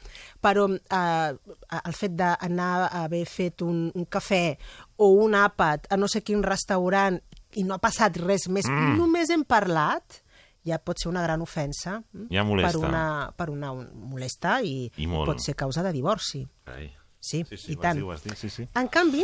Però 0.42 0.66
eh, 0.74 1.36
el 1.84 1.94
fet 1.98 2.16
d'anar 2.18 2.72
a 2.90 3.04
haver 3.04 3.26
fet 3.30 3.62
un, 3.62 3.92
un 3.94 4.06
cafè 4.06 4.58
o 4.98 5.12
un 5.24 5.34
àpat 5.38 5.88
a 5.94 5.98
no 5.98 6.08
sé 6.10 6.22
quin 6.26 6.42
restaurant 6.44 7.20
i 7.56 7.64
no 7.64 7.76
ha 7.76 7.82
passat 7.84 8.18
res 8.18 8.48
més, 8.50 8.66
Mm. 8.66 8.98
només 8.98 9.30
hem 9.30 9.44
parlat, 9.46 10.22
ja 10.66 10.80
pot 10.80 10.98
ser 10.98 11.10
una 11.12 11.22
gran 11.22 11.42
ofensa. 11.42 12.00
mm, 12.14 12.28
Ja 12.32 12.44
molesta. 12.44 12.80
Per 12.80 12.88
una, 12.88 13.32
per 13.38 13.50
una 13.52 13.72
un, 13.72 13.90
molesta 14.10 14.62
i, 14.64 14.90
I 14.98 15.06
molt. 15.08 15.28
pot 15.28 15.40
ser 15.44 15.54
causa 15.56 15.84
de 15.84 15.92
divorci. 15.94 16.48
Ai. 16.66 16.90
Sí, 17.20 17.44
Sí, 17.50 17.58
sí, 17.58 17.72
i 17.74 17.76
tant. 17.76 17.96
dir, 18.00 18.18
dir, 18.24 18.36
sí, 18.36 18.50
sí. 18.50 18.68
En 18.76 18.88
canvi, 18.88 19.24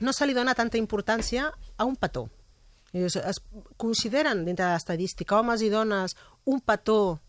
no 0.00 0.12
se 0.12 0.26
li 0.26 0.34
dona 0.34 0.54
tanta 0.54 0.76
importància 0.78 1.48
a 1.76 1.84
un 1.84 1.96
petó. 1.96 2.28
Es, 2.92 3.16
es 3.16 3.40
consideren, 3.76 4.44
dintre 4.44 4.64
de 4.66 4.72
l'estadística, 4.72 5.38
homes 5.40 5.62
i 5.62 5.68
dones, 5.68 6.14
un 6.44 6.60
petó, 6.60 7.20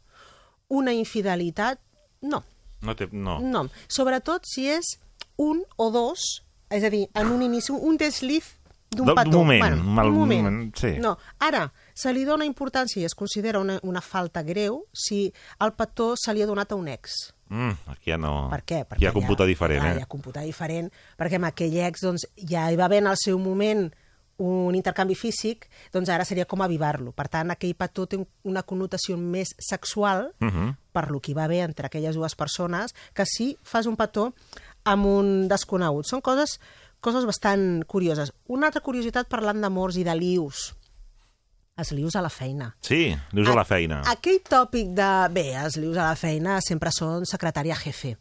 una 0.70 0.94
infidelitat? 0.94 1.80
No, 2.22 2.44
No 2.82 2.96
té... 2.96 3.10
No. 3.12 3.40
no. 3.44 3.66
Sobretot 3.92 4.46
si 4.48 4.70
és 4.72 4.94
un 5.40 5.64
o 5.76 5.90
dos, 5.92 6.22
és 6.72 6.84
a 6.88 6.92
dir, 6.94 7.08
en 7.18 7.32
un 7.34 7.42
inici, 7.44 7.74
un 7.76 7.98
desliz 8.00 8.54
d'un 8.90 9.12
petó. 9.14 9.42
moment, 9.42 9.60
bueno, 9.62 9.82
un 9.82 9.96
mal 9.96 10.08
un 10.08 10.18
moment. 10.18 10.44
moment, 10.48 10.78
sí. 10.80 10.94
No, 11.00 11.18
ara, 11.40 11.66
se 11.94 12.14
li 12.16 12.24
dona 12.26 12.48
importància 12.48 13.02
i 13.02 13.06
es 13.06 13.16
considera 13.16 13.60
una, 13.60 13.80
una 13.84 14.02
falta 14.02 14.44
greu 14.44 14.86
si 14.94 15.28
el 15.60 15.74
petó 15.78 16.14
se 16.18 16.34
li 16.34 16.42
ha 16.42 16.48
donat 16.48 16.72
a 16.72 16.76
un 16.80 16.88
ex. 16.88 17.34
Mm, 17.50 17.76
aquí 17.92 18.12
ja 18.14 18.18
no... 18.18 18.48
Per 18.52 18.62
què? 18.64 18.84
Hi 19.02 19.10
ha 19.10 19.14
computa 19.14 19.46
diferent, 19.46 19.82
clar, 19.82 19.96
eh? 19.96 20.00
Hi 20.00 20.06
ha 20.08 20.10
computa 20.10 20.42
diferent, 20.46 20.92
perquè 21.18 21.40
amb 21.42 21.50
aquell 21.50 21.76
ex 21.84 22.06
doncs, 22.06 22.28
ja 22.38 22.70
hi 22.72 22.78
va 22.80 22.86
haver 22.88 23.04
en 23.04 23.12
el 23.12 23.18
seu 23.20 23.40
moment 23.42 23.90
un 24.40 24.74
intercanvi 24.76 25.16
físic, 25.16 25.68
doncs 25.94 26.10
ara 26.10 26.26
seria 26.26 26.46
com 26.48 26.62
avivar-lo. 26.64 27.12
Per 27.12 27.28
tant, 27.30 27.52
aquell 27.52 27.76
petó 27.76 28.08
té 28.08 28.18
un- 28.18 28.28
una 28.44 28.64
connotació 28.64 29.18
més 29.18 29.54
sexual 29.60 30.34
Mhm. 30.40 30.76
per 30.92 31.10
lo 31.12 31.20
que 31.20 31.32
hi 31.32 31.36
va 31.36 31.44
haver 31.46 31.62
entre 31.68 31.86
aquelles 31.88 32.16
dues 32.16 32.36
persones, 32.36 32.96
que 33.14 33.26
si 33.26 33.58
fas 33.64 33.86
un 33.86 33.96
petó 33.98 34.34
amb 34.86 35.06
un 35.06 35.48
desconegut. 35.48 36.06
Són 36.06 36.22
coses, 36.22 36.60
coses 37.02 37.26
bastant 37.26 37.84
curioses. 37.86 38.34
Una 38.48 38.68
altra 38.68 38.82
curiositat 38.82 39.28
parlant 39.28 39.60
d'amors 39.62 39.98
i 39.98 40.04
de 40.04 40.16
lius. 40.16 40.74
Els 41.78 41.92
lius 41.94 42.16
a 42.16 42.22
la 42.22 42.30
feina. 42.30 42.76
Sí, 42.82 43.16
dius 43.32 43.48
a 43.48 43.56
la 43.56 43.64
feina. 43.64 44.02
Aquell 44.06 44.42
tòpic 44.44 44.90
de... 44.98 45.30
Bé, 45.32 45.54
els 45.56 45.78
lius 45.78 45.96
a 45.98 46.10
la 46.10 46.16
feina 46.16 46.60
sempre 46.62 46.92
són 46.92 47.26
secretària 47.26 47.76
jefe 47.76 48.18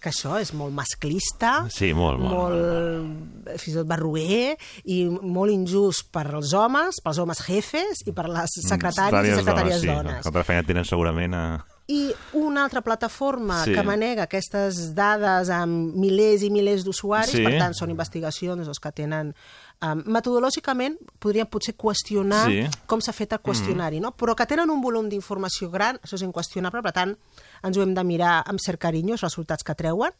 que 0.00 0.10
això 0.12 0.36
és 0.40 0.52
molt 0.54 0.72
masclista, 0.74 1.66
Sí, 1.70 1.92
molt, 1.94 2.20
molt. 2.20 2.34
molt 2.34 3.58
fins 3.58 3.72
i 3.74 3.78
tot 3.78 3.88
barroer 3.90 4.56
i 4.84 5.00
molt 5.08 5.52
injust 5.52 6.08
per 6.14 6.26
als 6.34 6.52
homes, 6.54 7.00
pels 7.04 7.18
homes 7.22 7.42
jefes 7.46 8.04
i 8.06 8.12
per 8.16 8.28
les 8.30 8.58
secretàries 8.68 9.34
i 9.34 9.40
secretàries 9.42 9.80
sí. 9.82 9.90
dones. 9.90 10.26
Altra 10.26 10.44
feina 10.44 10.62
tenen 10.66 10.84
segurament 10.88 11.34
a... 11.34 11.44
I 11.88 12.10
una 12.36 12.66
altra 12.66 12.82
plataforma 12.84 13.62
Sí. 13.64 13.72
que 13.72 13.82
manega 13.82 14.26
aquestes 14.26 14.90
dades 14.94 15.48
amb 15.48 15.94
milers 15.96 16.42
i 16.44 16.50
milers 16.52 16.84
d'usuaris, 16.84 17.32
Sí. 17.32 17.42
per 17.46 17.56
tant, 17.58 17.74
són 17.74 17.90
investigacions 17.90 18.66
doncs, 18.66 18.78
que 18.78 18.92
tenen... 18.92 19.34
Um, 19.80 20.00
metodològicament 20.10 20.96
podríem 21.22 21.46
potser 21.46 21.76
qüestionar 21.78 22.48
Sí. 22.48 22.64
com 22.90 22.98
s'ha 23.00 23.12
fet 23.12 23.32
el 23.32 23.38
qüestionari, 23.38 24.00
no? 24.00 24.10
però 24.16 24.34
que 24.34 24.44
tenen 24.44 24.70
un 24.70 24.80
volum 24.82 25.08
d'informació 25.08 25.70
gran, 25.70 26.00
això 26.02 26.14
és 26.18 26.22
inqüestionable, 26.22 26.82
per 26.82 26.90
tant, 26.92 27.16
ens 27.62 27.76
ho 27.78 27.82
hem 27.82 27.94
de 27.94 28.02
mirar 28.02 28.42
amb 28.44 28.58
cert 28.58 28.80
carinyo, 28.80 29.12
els 29.14 29.22
resultats 29.22 29.62
que 29.62 29.76
treuen, 29.76 30.10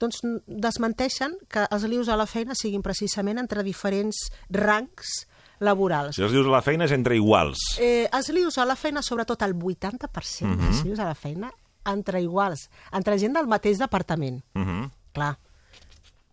doncs 0.00 0.18
desmenteixen 0.48 1.36
que 1.48 1.64
els 1.70 1.84
lius 1.84 2.08
a 2.08 2.16
la 2.16 2.26
feina 2.26 2.56
siguin 2.58 2.82
precisament 2.82 3.38
entre 3.38 3.62
diferents 3.62 4.16
rangs 4.50 5.28
laborals. 5.60 6.16
Si 6.16 6.22
els 6.26 6.32
dius 6.34 6.46
a 6.48 6.50
la 6.50 6.62
feina 6.66 6.84
és 6.88 6.92
entre 6.96 7.14
iguals. 7.14 7.58
Eh, 7.78 8.08
els 8.12 8.28
lius 8.34 8.58
a 8.58 8.64
la 8.66 8.74
feina, 8.74 9.00
sobretot 9.00 9.42
el 9.42 9.54
80% 9.54 10.56
Mhm. 10.56 10.58
dels 10.66 10.84
lius 10.84 10.98
a 10.98 11.04
la 11.04 11.14
feina, 11.14 11.52
entre 11.86 12.20
iguals, 12.20 12.68
entre 12.92 13.16
gent 13.18 13.34
del 13.34 13.46
mateix 13.46 13.78
departament. 13.78 14.42
Mhm. 14.54 14.90
Clar. 15.12 15.38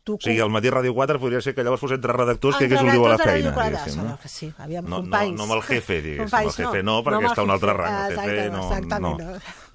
Tu 0.10 0.16
O 0.18 0.22
sigui, 0.26 0.40
al 0.42 0.50
matí 0.50 0.72
Ràdio 0.74 0.94
4 0.98 1.20
podria 1.22 1.42
ser 1.46 1.54
que 1.54 1.62
llavors 1.66 1.82
fos 1.84 1.94
entre 1.94 2.14
redactors 2.16 2.58
que 2.58 2.66
hagués 2.66 2.82
un 2.82 2.88
Entre 2.90 2.98
diu 2.98 3.06
a 3.06 3.14
la 3.14 3.18
feina. 3.22 3.52
Diguéssim, 3.54 4.04
no? 4.04 4.18
que 4.22 4.30
sí, 4.32 4.52
aviam, 4.58 4.84
No, 4.90 4.98
no, 4.98 5.02
companys. 5.06 5.38
no 5.38 5.46
amb 5.46 5.58
el 5.60 5.64
jefe, 5.70 6.02
diguéssim. 6.02 6.26
Companys, 6.26 6.60
el 6.60 6.66
jefe 6.66 6.84
no, 6.84 7.00
perquè 7.06 7.20
amb 7.22 7.28
el 7.28 7.32
està 7.32 7.44
a 7.46 7.50
un 7.50 7.54
altre 7.58 7.74
rang. 7.78 7.98
El 8.00 8.16
jefe 8.18 8.30
Exacte, 8.30 8.50
no, 8.56 8.64
exactament, 8.70 9.20
no. 9.22 9.68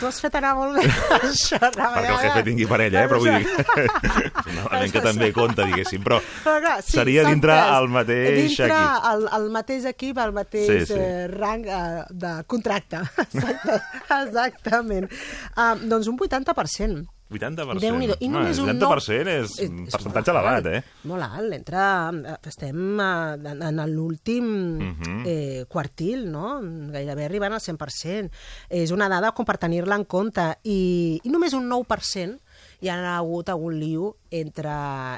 Tu 0.00 0.06
has 0.08 0.18
fet 0.22 0.36
anar 0.38 0.54
molt 0.56 0.78
bé 0.78 0.86
això. 1.18 1.58
Perquè 1.60 2.06
el 2.08 2.20
jefe 2.22 2.42
tingui 2.46 2.66
parella, 2.70 3.02
eh? 3.04 3.10
Però 3.10 3.18
vull 3.20 3.34
dir... 3.34 3.50
és 4.40 4.46
un 4.48 4.60
element 4.62 4.94
que 4.94 5.02
també 5.04 5.28
compta, 5.36 5.66
diguéssim. 5.68 6.00
Però 6.06 6.16
Però 6.46 6.56
clar, 6.64 6.78
sí, 6.86 6.94
seria 6.96 7.26
dintre 7.28 7.52
tres. 7.52 7.74
el 7.76 7.88
mateix 7.92 8.38
dintre 8.38 8.70
equip. 8.70 9.10
El, 9.12 9.28
el 9.36 9.50
mateix 9.58 9.84
equip, 9.92 10.22
el 10.24 10.32
mateix 10.38 10.66
Sí, 10.70 10.78
sí. 10.94 10.96
Eh, 10.96 11.26
rang 11.34 11.66
eh, 11.68 12.04
de 12.24 12.32
contracte. 12.48 13.02
Exacte, 13.26 13.80
exactament. 14.08 15.10
Uh, 15.56 15.74
doncs 15.92 16.08
un 16.08 16.16
80%. 16.18 17.04
80%. 17.30 17.78
Déu-n'hi-do. 17.80 18.16
I 18.20 18.28
només 18.28 18.58
Ah, 18.58 18.62
un 18.64 18.68
80% 18.74 19.28
és 19.28 19.58
És- 19.60 19.70
percentatge 19.92 20.30
elevat, 20.32 20.66
eh? 20.66 20.82
Molt 21.04 21.22
alt. 21.22 21.52
Entre, 21.52 21.78
eh, 21.78 22.36
estem 22.48 23.00
eh, 23.00 23.38
en, 23.52 23.62
en 23.62 23.80
l'últim 23.94 24.44
Mhm. 24.78 25.22
eh, 25.26 25.64
quartil, 25.68 26.30
no? 26.30 26.58
Gairebé 26.90 27.24
arribant 27.24 27.52
al 27.54 27.60
100%. 27.60 28.30
És 28.68 28.90
una 28.90 29.08
dada 29.08 29.32
com 29.32 29.44
per 29.46 29.58
tenir-la 29.58 29.94
en 29.96 30.04
compte. 30.04 30.58
I, 30.64 31.20
I 31.22 31.28
només 31.30 31.52
un 31.54 31.68
9% 31.68 32.40
hi 32.82 32.88
ha 32.88 33.16
hagut 33.16 33.48
algun 33.48 33.78
liu 33.78 34.16
entre, 34.30 34.72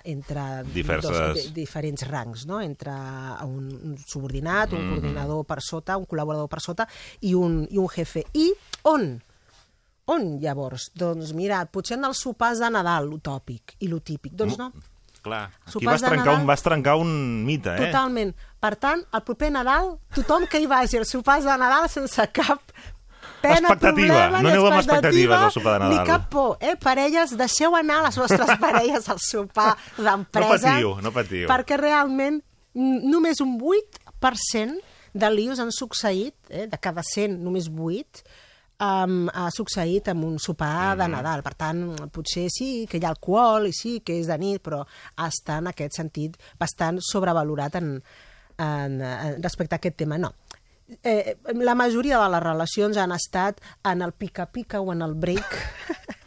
entre 0.04 0.64
Diverses- 0.74 1.10
dos, 1.10 1.34
di, 1.54 1.60
diferents 1.62 2.06
rangs, 2.08 2.44
no? 2.46 2.60
entre 2.60 2.90
un, 3.44 3.70
un 3.72 3.96
subordinat, 4.06 4.72
un 4.72 4.84
Mhm. 4.86 4.90
coordinador 4.94 5.44
per 5.46 5.60
sota, 5.62 5.96
un 5.96 6.06
col·laborador 6.06 6.48
per 6.48 6.60
sota 6.60 6.88
i 7.20 7.34
un, 7.34 7.66
i 7.70 7.78
un 7.78 7.88
jefe. 7.88 8.26
I 8.34 8.52
on? 8.82 9.22
On, 10.10 10.38
llavors? 10.42 10.88
Doncs 10.98 11.30
mira, 11.36 11.60
potser 11.70 11.94
en 11.98 12.04
els 12.08 12.18
sopars 12.18 12.58
de 12.58 12.70
Nadal, 12.74 13.06
l'utòpic 13.06 13.76
i 13.80 13.88
l'utípic. 13.88 14.32
Doncs 14.34 14.58
no, 14.58 14.72
Clar, 15.22 15.44
aquí 15.62 15.70
Sopars 15.70 16.00
vas 16.00 16.02
trencar, 16.02 16.32
un, 16.32 16.40
Nadal. 16.40 16.46
vas 16.48 16.62
trencar 16.66 16.96
un 16.98 17.12
mite, 17.46 17.70
eh? 17.78 17.92
totalment. 17.92 18.32
Per 18.58 18.72
tant, 18.82 19.04
el 19.14 19.22
proper 19.22 19.52
Nadal, 19.54 19.92
tothom 20.16 20.48
que 20.50 20.58
hi 20.58 20.66
vagi 20.66 20.98
als 20.98 21.12
sopars 21.14 21.46
de 21.46 21.54
Nadal 21.60 21.86
sense 21.88 22.26
cap 22.34 22.58
pena, 23.40 23.60
Expectativa. 23.70 23.78
problema, 23.78 24.40
No 24.40 24.48
ni 24.48 24.50
aneu 24.50 24.66
amb 24.66 24.80
expectativa, 24.80 25.36
expectatives 25.38 25.44
al 25.46 25.52
sopar 25.54 25.76
de 25.78 25.84
Ni 25.86 25.94
Nadal. 25.94 26.06
cap 26.10 26.26
por, 26.30 26.56
eh? 26.58 26.74
Parelles, 26.74 27.36
deixeu 27.38 27.76
anar 27.78 28.00
les 28.08 28.18
vostres 28.18 28.50
parelles 28.64 29.08
al 29.08 29.20
sopar 29.22 29.76
d'empresa. 29.96 30.58
No 30.58 30.74
patiu, 30.74 30.94
no 31.06 31.12
patiu. 31.14 31.46
Perquè 31.54 31.78
realment 31.78 32.42
només 32.74 33.38
un 33.46 33.54
8% 33.60 34.74
de 35.14 35.30
lius 35.30 35.60
han 35.62 35.70
succeït, 35.70 36.34
eh? 36.50 36.66
de 36.66 36.78
cada 36.82 37.02
100, 37.06 37.38
només 37.38 37.70
8, 37.70 38.24
um, 38.82 39.28
ha 39.32 39.46
succeït 39.54 40.08
amb 40.12 40.24
un 40.26 40.38
sopar 40.42 40.96
Mhm. 40.96 40.98
de 41.02 41.08
Nadal. 41.08 41.42
Per 41.42 41.54
tant, 41.54 42.10
potser 42.10 42.48
sí 42.50 42.86
que 42.90 42.98
hi 42.98 43.04
ha 43.04 43.12
alcohol 43.14 43.68
i 43.68 43.72
sí 43.72 44.00
que 44.00 44.18
és 44.18 44.26
de 44.26 44.38
nit, 44.38 44.62
però 44.62 44.82
està 45.16 45.58
en 45.58 45.70
aquest 45.70 45.96
sentit 45.96 46.36
bastant 46.58 46.98
sobrevalorat 47.00 47.76
en, 47.76 48.02
en, 48.58 49.00
en, 49.00 49.42
respecte 49.42 49.74
a 49.74 49.78
aquest 49.78 49.96
tema. 49.96 50.18
No. 50.18 50.34
Eh, 51.02 51.38
la 51.54 51.74
majoria 51.74 52.18
de 52.18 52.28
les 52.28 52.42
relacions 52.42 52.96
han 52.98 53.12
estat 53.12 53.60
en 53.84 54.02
el 54.02 54.12
pica-pica 54.12 54.80
o 54.80 54.92
en 54.92 55.00
el 55.02 55.14
break 55.14 55.46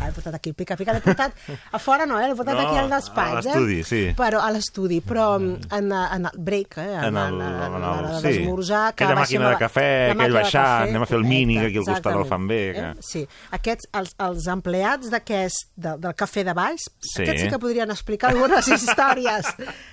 L'he 0.00 0.12
portat 0.12 0.34
aquí, 0.34 0.52
pica, 0.52 0.76
pica, 0.76 0.92
l'he 0.92 1.00
portat 1.00 1.32
a 1.72 1.78
fora, 1.78 2.04
no, 2.06 2.18
eh? 2.20 2.26
l'he 2.28 2.34
portat 2.36 2.54
No, 2.54 2.66
aquí 2.68 2.76
al 2.78 2.90
a 2.92 2.96
despatx. 2.96 3.44
l'estudi, 3.46 3.78
eh? 3.80 3.84
sí. 3.84 4.02
Però 4.16 4.40
a 4.42 4.50
l'estudi, 4.50 5.00
però 5.00 5.36
en, 5.38 5.58
en 5.70 6.26
el 6.26 6.38
break, 6.38 6.78
eh? 6.78 6.94
En 7.08 7.16
el- 7.16 7.34
en, 7.34 7.40
en 7.40 7.62
el- 7.62 7.80
l'hora 7.80 8.20
sí. 8.20 8.42
que 8.44 9.04
Aquella 9.04 9.14
màquina 9.14 9.46
a 9.48 9.50
de 9.50 9.56
cafè, 9.64 10.10
aquell 10.12 10.34
cafè, 10.34 10.64
anem 10.88 11.02
a 11.02 11.06
fer 11.06 11.16
el 11.18 11.24
mini, 11.24 11.58
que 11.58 11.66
aquí 11.66 11.78
al 11.78 11.84
costat 11.84 12.06
el 12.12 12.20
exactament. 12.20 12.28
fan 12.28 12.46
bé, 12.48 12.60
que- 12.74 12.80
Eh? 12.84 12.94
Sí, 13.00 13.28
aquests, 13.50 13.88
els, 13.92 14.14
els 14.18 14.46
empleats 14.46 15.10
d'aquest, 15.10 15.70
de, 15.76 15.96
del 15.98 16.14
cafè 16.14 16.44
de 16.44 16.52
baix, 16.54 16.80
Sí. 17.00 17.22
aquests 17.22 17.42
sí 17.42 17.48
que 17.48 17.58
podrien 17.58 17.90
explicar 17.90 18.30
algunes 18.30 18.68
històries. 18.76 19.46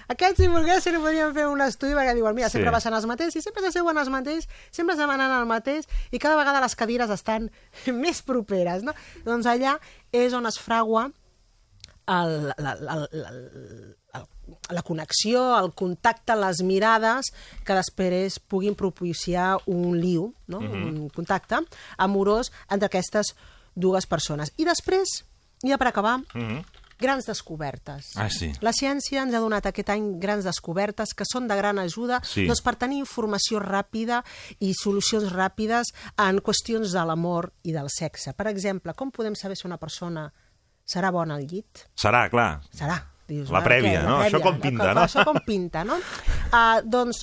aquests, 0.08 0.38
si 0.38 0.48
volguessin, 0.48 0.96
podrien 1.00 1.34
fer 1.34 1.48
un 1.48 1.62
estudi, 1.62 1.94
perquè 1.94 2.14
diuen, 2.16 2.36
mira, 2.36 2.50
sempre 2.50 2.70
Sí. 2.70 2.74
baixen 2.74 2.94
els 2.94 3.06
mateixos, 3.06 3.44
sempre 3.44 3.64
s'asseuen 3.64 3.98
els 3.98 4.10
mateixos, 4.10 4.48
sempre 4.72 4.94
es 4.94 5.00
demanen 5.00 5.32
el 5.32 5.46
mateix, 5.46 5.88
i 6.12 6.20
cada 6.20 6.36
vegada 6.36 6.62
les 6.62 6.76
cadires 6.76 7.10
estan 7.10 7.50
més 7.94 8.22
properes, 8.22 8.84
no? 8.84 8.94
Doncs 9.26 9.46
allà 9.46 9.78
és 10.12 10.34
on 10.34 10.46
es 10.46 10.58
fragua 10.60 11.12
el, 12.08 12.48
la, 12.48 12.56
la, 12.58 12.76
la, 12.82 13.32
la, 14.12 14.26
la 14.70 14.82
connexió, 14.84 15.44
el 15.60 15.72
contacte, 15.78 16.36
les 16.36 16.62
mirades 16.66 17.30
que 17.64 17.78
després 17.78 18.40
puguin 18.40 18.76
propiciar 18.76 19.58
un 19.68 20.00
liu, 20.02 20.34
no? 20.48 20.60
Mhm. 20.62 20.84
un 20.90 21.10
contacte 21.10 21.62
amorós 21.98 22.52
entre 22.70 22.88
aquestes 22.88 23.36
dues 23.76 24.08
persones. 24.08 24.52
I 24.58 24.66
després, 24.66 25.24
ja 25.64 25.78
per 25.78 25.88
acabar, 25.88 26.20
Mhm. 26.34 26.66
Grans 27.02 27.26
descobertes. 27.28 28.12
Ah, 28.16 28.30
sí. 28.30 28.52
La 28.62 28.72
ciència 28.72 29.24
ens 29.26 29.34
ha 29.36 29.42
donat 29.44 29.66
aquest 29.68 29.90
any 29.92 30.20
grans 30.22 30.46
descobertes 30.48 31.16
que 31.18 31.26
són 31.28 31.48
de 31.50 31.58
gran 31.60 31.80
ajuda 31.82 32.22
Sí. 32.24 32.46
doncs, 32.48 32.62
per 32.62 32.76
tenir 32.78 33.00
informació 33.02 33.60
ràpida 33.60 34.22
i 34.60 34.74
solucions 34.78 35.32
ràpides 35.34 35.92
en 36.18 36.40
qüestions 36.40 36.94
de 36.94 37.04
l'amor 37.06 37.52
i 37.64 37.74
del 37.74 37.90
sexe. 37.90 38.34
Per 38.38 38.48
exemple, 38.48 38.94
com 38.94 39.12
podem 39.12 39.36
saber 39.36 39.58
si 39.58 39.68
una 39.68 39.78
persona 39.82 40.30
serà 40.88 41.12
bona 41.12 41.36
al 41.36 41.46
llit? 41.48 41.88
Serà, 41.96 42.30
clar. 42.30 42.62
Serà. 42.72 43.00
Dius, 43.28 43.50
La 43.50 43.60
va, 43.60 43.66
prèvia, 43.66 44.02
què? 44.02 44.08
no? 44.08 44.18
Això 44.20 44.42
com 44.44 44.58
pinta, 44.60 44.94
no? 44.94 45.02
Això 45.08 45.24
com 45.24 45.38
pinta, 45.46 45.84
no? 45.88 45.96
Uh, 46.52 46.82
doncs, 46.84 47.22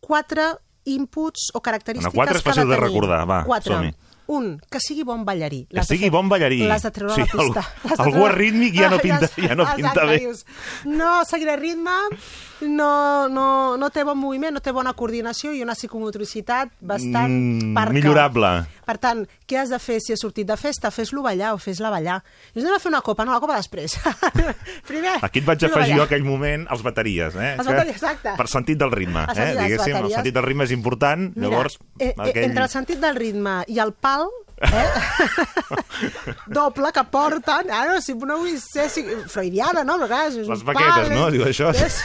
quatre 0.00 0.48
inputs 0.84 1.50
o 1.54 1.60
característiques 1.62 2.12
Bueno, 2.12 2.26
quatre 2.26 2.38
és 2.38 2.42
que 2.42 2.50
ha 2.50 2.52
fàcil 2.54 2.68
de 2.68 2.74
tenir. 2.74 2.88
recordar, 2.90 3.20
va, 3.28 3.44
Quatre. 3.46 3.94
Un, 4.26 4.58
que 4.70 4.80
sigui 4.80 5.02
bon 5.04 5.24
ballarí. 5.24 5.66
Que 5.70 5.82
sigui 5.84 6.04
fer- 6.06 6.10
bon 6.10 6.28
ballarí. 6.30 6.62
L'has 6.66 6.82
de 6.82 6.90
treure 6.90 7.14
Sí, 7.14 7.20
a 7.20 7.24
la 7.24 7.42
pista. 7.42 7.60
al- 7.60 7.90
algú 8.06 8.10
treure- 8.22 8.32
arrítmic 8.32 8.74
ja 8.74 8.88
no 8.88 8.96
Ah, 8.96 9.00
pinta- 9.02 9.28
ja 9.36 9.54
no 9.54 9.64
pinta 9.66 9.90
exacte, 9.90 10.06
bé. 10.06 10.18
Dius, 10.18 10.46
no 10.86 11.24
seguiré 11.26 11.56
ritme, 11.56 11.90
no, 12.62 13.28
no, 13.28 13.76
no 13.76 13.90
té 13.90 14.04
bon 14.04 14.16
moviment, 14.18 14.54
no 14.54 14.60
té 14.60 14.72
bona 14.72 14.94
coordinació 14.94 15.52
i 15.52 15.60
una 15.62 15.74
psicomotricitat 15.74 16.70
bastant 16.80 17.28
Mm, 17.30 17.74
parca. 17.74 17.92
millorable. 17.92 18.64
Per 18.84 18.96
tant, 19.00 19.24
què 19.48 19.58
has 19.60 19.70
de 19.72 19.78
fer 19.80 19.98
si 20.04 20.12
has 20.14 20.20
sortit 20.20 20.46
de 20.48 20.56
festa? 20.60 20.90
Fes-lo 20.94 21.22
ballar 21.24 21.54
o 21.54 21.58
fes-la 21.58 21.90
ballar. 21.92 22.18
I 22.54 22.60
anem 22.62 22.74
a 22.76 22.80
fer 22.82 22.90
una 22.92 23.00
copa, 23.04 23.24
no, 23.24 23.32
la 23.32 23.40
copa 23.40 23.56
després. 23.56 23.96
Primer, 24.90 25.16
Aquí 25.24 25.40
et 25.40 25.46
vaig 25.48 25.64
afegir 25.64 25.96
jo 25.96 26.04
aquell 26.04 26.24
moment 26.26 26.66
els 26.70 26.82
bateries, 26.84 27.34
eh? 27.36 27.54
Els 27.58 27.66
bateries, 27.68 27.96
exacte. 27.96 28.34
Per 28.38 28.48
sentit 28.52 28.78
del 28.80 28.92
ritme, 28.92 29.24
El 29.28 29.34
eh? 29.34 29.34
de 29.34 29.46
les 29.54 29.62
Diguéssim, 29.64 29.94
el 29.96 30.00
bateries. 30.02 30.16
sentit 30.20 30.34
del 30.38 30.46
ritme 30.48 30.64
és 30.68 30.74
important, 30.76 31.28
Mira, 31.34 31.48
llavors... 31.50 31.78
eh, 31.98 32.12
eh, 32.12 32.32
entre 32.44 32.64
el 32.66 32.72
sentit 32.72 33.00
del 33.00 33.16
ritme 33.16 33.60
i 33.72 33.78
el 33.80 33.92
pal, 33.94 34.28
eh? 34.60 34.84
doble 36.46 36.92
que 36.92 37.04
porten, 37.10 37.70
ara 37.70 37.94
no, 37.94 38.00
si 38.04 38.14
no 38.14 38.38
vull 38.42 38.58
ser 38.60 38.88
si, 38.92 39.04
freudiana, 39.30 39.84
no? 39.86 39.96
Però 40.02 40.10
clar, 40.10 40.26
és 40.32 40.38
Les 40.48 40.62
baquetes, 40.66 41.08
pal, 41.08 41.14
no? 41.16 41.26
eh? 41.28 41.34
Diu 41.38 41.46
això. 41.48 41.72
És, 41.84 42.00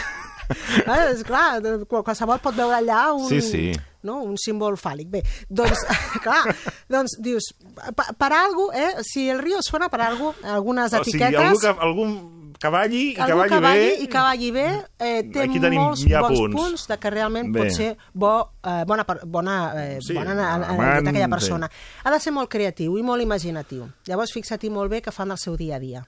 eh, 0.50 1.14
és 1.14 1.20
clar, 1.28 1.60
qualsevol 1.92 2.40
pot 2.42 2.56
veure 2.58 2.80
allà 2.80 3.04
un, 3.14 3.28
Sí, 3.30 3.42
sí. 3.46 3.66
No? 4.04 4.22
un 4.24 4.38
símbol 4.38 4.78
fàl·lic. 4.78 5.10
Bé, 5.10 5.24
doncs, 5.50 5.80
clar, 6.24 6.56
doncs 6.90 7.18
dius, 7.20 7.52
per, 7.96 8.10
per 8.18 8.32
algo, 8.34 8.72
eh? 8.74 9.04
si 9.04 9.30
el 9.30 9.40
río 9.40 9.62
suena 9.62 9.90
per 9.90 10.02
algo, 10.02 10.34
algunes 10.44 10.94
O 10.94 11.04
sigui, 11.04 11.18
etiquetes... 11.24 11.42
algú 11.42 11.60
que, 11.60 11.88
algun 11.88 12.14
cavalli 12.60 13.14
i 13.14 13.16
Algú 13.16 13.40
cavalli 13.40 13.50
que 13.54 13.60
balli 13.64 13.80
bé... 13.88 14.04
i 14.04 14.08
que 14.12 14.20
balli 14.26 14.50
bé 14.52 14.66
eh, 15.00 15.24
té 15.32 15.44
Aquí 15.46 15.60
tenim 15.64 15.80
molts 15.80 16.02
ja 16.04 16.20
bons 16.26 16.40
punts. 16.42 16.56
punts. 16.58 16.88
de 16.92 16.98
que 17.00 17.10
realment 17.14 17.54
Bé. 17.56 17.62
pot 17.70 17.72
ser 17.78 17.90
bo, 18.14 18.32
eh, 18.64 18.84
bona, 18.88 19.06
per- 19.08 19.22
bona, 19.26 19.56
eh, 19.80 20.00
Sí, 20.04 20.14
bona 20.18 20.34
en, 20.34 20.40
en, 20.40 20.46
en, 20.64 20.64
amant, 20.74 21.08
aquella 21.08 21.30
sí. 21.30 21.32
persona. 21.32 21.70
Ha 22.04 22.12
de 22.12 22.20
ser 22.20 22.34
molt 22.36 22.50
creatiu 22.52 22.98
i 23.00 23.04
molt 23.06 23.24
imaginatiu. 23.24 23.88
Llavors, 24.10 24.34
fixa-t'hi 24.36 24.70
molt 24.70 24.92
bé 24.92 25.00
que 25.02 25.12
fan 25.16 25.32
el 25.32 25.40
seu 25.40 25.56
dia 25.56 25.78
a 25.78 25.80
dia. 25.80 26.04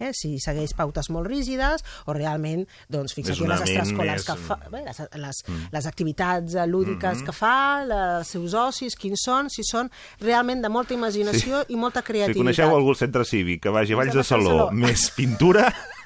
Eh, 0.00 0.10
si 0.12 0.38
segueix 0.42 0.72
pautes 0.74 1.08
molt 1.08 1.28
rígides 1.28 1.84
o 2.06 2.12
realment 2.12 2.66
doncs, 2.88 3.14
en 3.16 3.24
una 3.44 3.54
les 3.54 3.60
extraescolars 3.62 4.22
més- 4.22 4.26
que 4.26 4.36
fa, 4.36 4.56
bé, 4.70 4.82
les, 4.84 4.98
les, 5.14 5.42
Mm. 5.46 5.68
les 5.72 5.86
activitats 5.86 6.54
eh, 6.54 6.66
lúdiques 6.66 7.18
Mhm. 7.18 7.24
que 7.26 7.32
fa, 7.32 7.84
la, 7.86 8.18
els 8.18 8.26
seus 8.28 8.54
ocis, 8.54 8.96
quins 8.96 9.20
són, 9.24 9.48
si 9.50 9.62
són 9.62 9.90
realment 10.20 10.62
de 10.62 10.68
molta 10.68 10.94
imaginació 10.94 11.64
i 11.68 11.76
molta 11.76 12.00
Si 12.00 12.06
creativitat. 12.06 12.36
coneixeu 12.42 12.74
algú 12.74 12.90
al 12.90 12.96
centre 12.96 13.24
cívic 13.24 13.62
que 13.62 13.68
vagi 13.68 13.92
a 13.92 13.96
Valls 13.96 14.14
de 14.14 14.24
Saló 14.24 14.44
Saló. 14.58 14.70
més 14.72 15.10
pintura, 15.10 15.72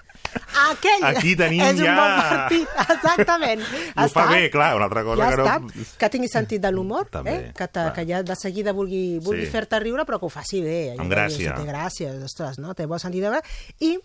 Aquell 0.59 1.05
Aquí 1.07 1.35
tenim 1.39 1.61
és 1.63 1.79
un 1.79 1.85
ja- 1.85 1.95
bon 1.95 2.15
partit, 2.19 2.69
exactament. 2.95 3.63
ho 3.97 4.09
fa 4.13 4.27
bé, 4.31 4.51
clar, 4.51 4.75
una 4.77 4.85
altra 4.89 5.05
cosa 5.07 5.23
ja 5.23 5.31
que 5.31 5.37
no... 5.37 5.47
està. 5.47 5.95
Que 6.01 6.09
tingui 6.11 6.29
sentit 6.29 6.61
de 6.63 6.73
l'humor, 6.73 7.09
eh? 7.25 7.53
que, 7.57 7.69
te, 7.69 7.85
que 7.95 8.05
ja 8.09 8.23
de 8.27 8.37
seguida 8.37 8.73
vulgui, 8.73 9.19
vulgui 9.23 9.47
Sí. 9.47 9.51
fer-te 9.53 9.79
riure, 9.81 10.05
però 10.05 10.19
que 10.19 10.27
ho 10.27 10.33
faci 10.33 10.61
bé. 10.65 10.93
allò 10.93 11.05
Amb 11.07 11.13
gràcia. 11.13 11.55
Té 11.57 11.65
gràcia, 11.69 12.13
ostres, 12.25 12.59
no? 12.59 12.75
Té 12.75 12.87
bon 12.87 12.99
sentit 12.99 13.23
de 13.23 13.31
veure. 13.31 13.45
I 13.81 13.99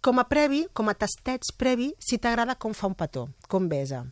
com 0.00 0.18
a 0.18 0.24
previ, 0.28 0.66
com 0.72 0.88
a 0.88 0.94
tastets 0.94 1.52
previ, 1.56 1.92
si 1.98 2.18
t'agrada 2.18 2.54
com 2.56 2.72
fa 2.74 2.86
un 2.88 2.94
petó, 2.94 3.28
com 3.48 3.68
besa. 3.68 4.04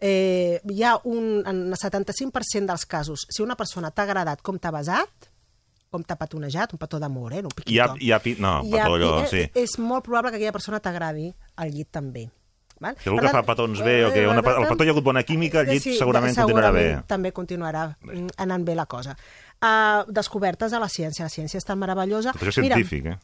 Eh, 0.00 0.60
hi 0.68 0.82
ha 0.84 0.96
un, 1.04 1.42
en 1.46 1.60
el 1.72 1.76
75% 1.78 2.66
dels 2.66 2.84
casos, 2.86 3.26
si 3.30 3.42
una 3.42 3.56
persona 3.56 3.90
t'ha 3.90 4.02
agradat 4.04 4.42
com 4.42 4.58
t'ha 4.58 4.70
besat, 4.74 5.08
com 5.92 6.02
t'ha 6.08 6.16
petonejat, 6.18 6.72
un 6.74 6.80
petó 6.80 6.98
d'amor, 7.02 7.34
eh? 7.36 7.42
No, 7.44 7.50
un 7.52 7.62
Hi 7.66 7.78
ha, 7.78 7.88
piquito. 7.92 8.04
hi 8.04 8.12
ha, 8.16 8.20
no, 8.40 8.52
ha- 8.58 8.62
petó 8.64 8.94
allò, 8.96 9.10
eh, 9.22 9.28
sí. 9.30 9.42
És 9.54 9.76
molt 9.78 10.04
probable 10.06 10.32
que 10.32 10.40
aquella 10.40 10.54
persona 10.56 10.80
t'agradi 10.80 11.28
al 11.56 11.70
llit 11.70 11.90
també. 11.92 12.30
Val? 12.82 12.96
Si 12.98 13.06
algú 13.08 13.20
Per 13.20 13.28
que 13.28 13.32
fa 13.36 13.42
petons 13.46 13.78
bé 13.84 14.00
o 14.04 14.10
que 14.10 14.24
eh, 14.24 14.26
una, 14.26 14.40
el 14.42 14.66
petó 14.72 14.82
hi 14.82 14.88
ha 14.88 14.94
hagut 14.96 15.04
bona 15.06 15.22
química, 15.22 15.60
el 15.62 15.68
llit 15.70 15.84
sí, 15.84 15.92
segurament 15.98 16.34
continuarà 16.34 16.72
bé. 16.74 16.80
segurament 16.88 17.06
també 17.12 17.30
continuarà 17.36 17.84
mm, 18.00 18.32
anant 18.42 18.64
bé 18.66 18.74
la 18.74 18.86
cosa. 18.90 19.14
Uh, 19.62 20.02
descobertes 20.10 20.72
a 20.72 20.80
la 20.82 20.88
ciència. 20.90 21.28
La 21.28 21.30
ciència 21.30 21.60
és 21.60 21.64
tan 21.68 21.78
meravellosa. 21.78 22.32
Tot 22.34 22.42
això 22.48 22.64
és 22.64 22.66
científic, 22.66 23.06
eh? 23.06 23.18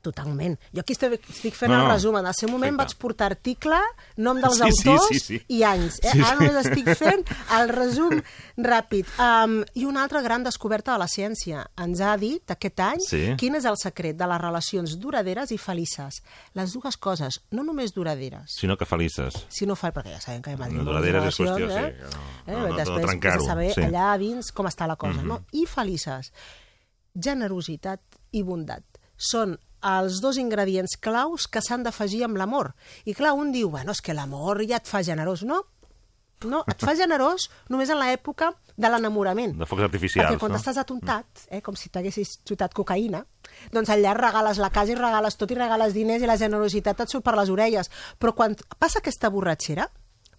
Totalment. 0.00 0.58
Jo 0.72 0.80
aquí 0.80 0.92
estic, 0.94 1.54
fent 1.54 1.72
No, 1.72 1.80
el 1.80 1.88
no. 1.88 1.92
resum. 1.92 2.16
En 2.16 2.26
el 2.26 2.34
seu 2.34 2.48
moment 2.48 2.76
Perfecte. 2.76 2.94
vaig 2.94 3.00
portar 3.02 3.26
article, 3.32 3.78
nom 4.16 4.38
dels 4.40 4.54
Sí, 4.56 4.62
sí, 4.70 4.88
autors 4.88 5.08
sí, 5.08 5.18
sí. 5.18 5.40
i 5.48 5.62
anys. 5.64 5.98
Eh? 6.04 6.10
Sí, 6.12 6.20
Ara 6.22 6.38
sí. 6.38 6.44
només 6.44 6.66
estic 6.66 6.88
fent 6.96 7.24
el 7.58 7.68
resum 7.68 8.22
ràpid. 8.56 9.06
Um, 9.18 9.64
I 9.74 9.84
una 9.84 10.04
altra 10.04 10.22
gran 10.22 10.44
descoberta 10.44 10.92
de 10.92 10.98
la 10.98 11.08
ciència. 11.08 11.66
Ens 11.76 12.00
ha 12.00 12.16
dit 12.16 12.48
aquest 12.50 12.80
any 12.80 13.00
Sí. 13.00 13.34
quin 13.36 13.56
és 13.56 13.64
el 13.64 13.76
secret 13.76 14.16
de 14.16 14.26
les 14.26 14.40
relacions 14.40 14.98
duraderes 15.00 15.50
i 15.50 15.58
felices. 15.58 16.22
Les 16.54 16.72
dues 16.72 16.96
coses, 16.96 17.40
no 17.50 17.64
només 17.64 17.92
duraderes, 17.92 18.54
Sinó 18.54 18.76
que 18.76 18.86
felices. 18.86 19.46
si 19.48 19.66
no 19.66 19.74
fa, 19.74 19.92
perquè 19.92 20.12
ja 20.14 20.20
sabem 20.20 20.42
que 20.42 20.50
hi 20.50 20.54
ha 20.54 20.68
No, 20.68 20.84
duraderes 20.84 21.24
és 21.24 21.36
qüestió, 21.40 21.56
relacions, 21.56 21.74
sí, 21.74 21.98
que 21.98 22.02
no- 22.02 22.08
eh? 22.08 22.14
no- 22.46 22.58
no- 22.62 22.68
no 22.68 22.76
Després 22.76 23.06
trencar-ho, 23.06 23.34
has 23.34 23.42
de 23.42 23.48
saber 23.48 23.74
sí. 23.74 23.80
allà 23.82 24.16
dins 24.18 24.52
com 24.52 24.66
està 24.66 24.86
la 24.86 24.96
cosa, 24.96 25.20
Mhm. 25.22 25.26
no? 25.26 25.44
I 25.52 25.66
felices. 25.66 26.32
Generositat 27.14 28.00
i 28.32 28.42
bondat 28.42 28.84
són 29.16 29.58
els 29.82 30.20
dos 30.20 30.36
ingredients 30.38 30.96
claus 31.00 31.46
que 31.46 31.62
s'han 31.62 31.82
d'afegir 31.86 32.24
amb 32.24 32.36
l'amor. 32.36 32.72
I 33.04 33.14
clar, 33.14 33.34
un 33.38 33.52
diu, 33.52 33.70
bueno, 33.70 33.92
és 33.92 34.00
que 34.00 34.14
l'amor 34.14 34.62
ja 34.66 34.76
et 34.80 34.86
fa 34.88 35.02
generós. 35.02 35.42
No, 35.46 35.62
no, 36.46 36.62
et 36.70 36.78
fa 36.84 36.94
generós 36.94 37.48
només 37.68 37.90
en 37.90 37.98
l'època 37.98 38.52
de 38.78 38.88
l'enamorament. 38.88 39.56
De 39.58 39.66
focs 39.66 39.82
artificials, 39.88 40.28
Perquè 40.30 40.38
quan 40.38 40.52
no? 40.54 40.58
estàs 40.58 40.78
atontat, 40.78 41.46
eh, 41.50 41.60
com 41.62 41.74
si 41.74 41.88
t'haguessis 41.90 42.36
xutat 42.46 42.74
cocaïna, 42.74 43.24
doncs 43.74 43.90
allà 43.90 44.14
regales 44.14 44.58
la 44.62 44.70
casa 44.70 44.92
i 44.92 44.98
regales 44.98 45.36
tot 45.36 45.50
i 45.50 45.56
regales 45.58 45.94
diners 45.94 46.22
i 46.22 46.26
la 46.30 46.36
generositat 46.38 47.00
et 47.00 47.10
surt 47.10 47.24
per 47.26 47.34
les 47.34 47.50
orelles. 47.50 47.90
Però 48.18 48.34
quan 48.38 48.54
passa 48.78 49.00
aquesta 49.02 49.30
borratxera, 49.34 49.88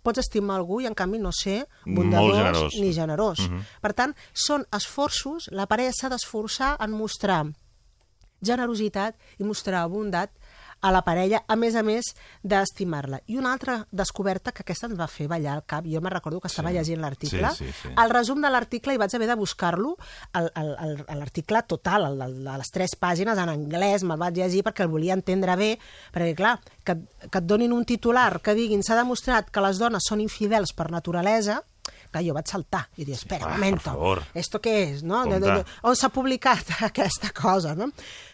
pots 0.02 0.22
estimar 0.24 0.56
algú 0.56 0.80
i 0.80 0.88
en 0.88 0.96
canvi 0.96 1.20
no 1.20 1.34
ser 1.36 1.66
Molt 1.86 1.98
bondadós 1.98 2.38
generós. 2.38 2.76
ni 2.80 2.94
generós. 2.94 3.40
Mhm. 3.50 3.66
Per 3.82 3.94
tant, 3.94 4.16
són 4.34 4.66
esforços, 4.72 5.50
la 5.52 5.68
parella 5.68 5.92
s'ha 5.92 6.08
d'esforçar 6.10 6.78
en 6.80 6.92
mostrar 6.92 7.46
generositat 8.42 9.16
i 9.40 9.44
mostrar 9.44 9.88
bondat 9.90 10.32
a 10.82 10.94
la 10.96 11.02
parella, 11.04 11.42
a 11.52 11.58
més 11.60 11.76
a 11.76 11.82
més 11.84 12.14
d'estimar-la. 12.42 13.18
I 13.28 13.36
una 13.36 13.52
altra 13.52 13.82
descoberta 13.92 14.54
que 14.56 14.62
aquesta 14.64 14.88
ens 14.88 14.96
va 14.96 15.10
fer 15.12 15.26
ballar 15.28 15.58
al 15.58 15.66
cap, 15.68 15.84
jo 15.84 16.00
me 16.00 16.10
recordo 16.10 16.40
que 16.40 16.48
estava 16.48 16.70
Sí. 16.72 16.78
llegint 16.78 17.02
l'article, 17.02 17.50
Sí, 17.52 17.66
sí, 17.66 17.74
sí. 17.84 17.90
el 17.98 18.10
resum 18.10 18.40
de 18.42 18.50
l'article 18.50 18.94
i 18.94 18.98
vaig 18.98 19.14
haver 19.14 19.28
de 19.28 19.36
buscar-lo, 19.36 19.98
l'article 21.16 21.64
total, 21.68 22.06
el, 22.14 22.22
el, 22.22 22.38
de 22.44 22.58
les 22.62 22.72
tres 22.72 22.96
pàgines 23.00 23.38
en 23.38 23.50
anglès, 23.52 24.04
me'l 24.08 24.20
vaig 24.22 24.38
llegir 24.40 24.64
perquè 24.64 24.86
el 24.86 24.92
volia 24.94 25.18
entendre 25.18 25.56
bé, 25.60 25.72
perquè 26.14 26.36
clar, 26.38 26.56
que, 26.86 26.96
que 27.30 27.42
et 27.42 27.46
donin 27.48 27.74
un 27.76 27.86
titular 27.86 28.40
que 28.42 28.56
diguin 28.58 28.84
s'ha 28.84 28.98
demostrat 29.00 29.50
que 29.52 29.62
les 29.66 29.80
dones 29.82 30.08
són 30.08 30.22
infidels 30.24 30.74
per 30.74 30.90
naturalesa, 30.92 31.62
que 32.12 32.24
jo 32.26 32.34
vaig 32.34 32.48
saltar 32.50 32.88
i 32.98 33.06
dir, 33.06 33.14
espera, 33.16 33.46
un 33.46 33.52
Ah, 33.52 33.56
moment, 33.58 33.76
per 33.78 33.84
favor. 33.92 34.24
esto 34.34 34.60
què 34.60 34.74
és, 34.96 35.04
no? 35.04 35.24
De, 35.26 35.40
de, 35.40 35.52
de, 35.60 35.66
on 35.84 35.96
s'ha 35.96 36.10
publicat 36.10 36.66
aquesta 36.90 37.30
cosa, 37.36 37.76
no? 37.76 37.92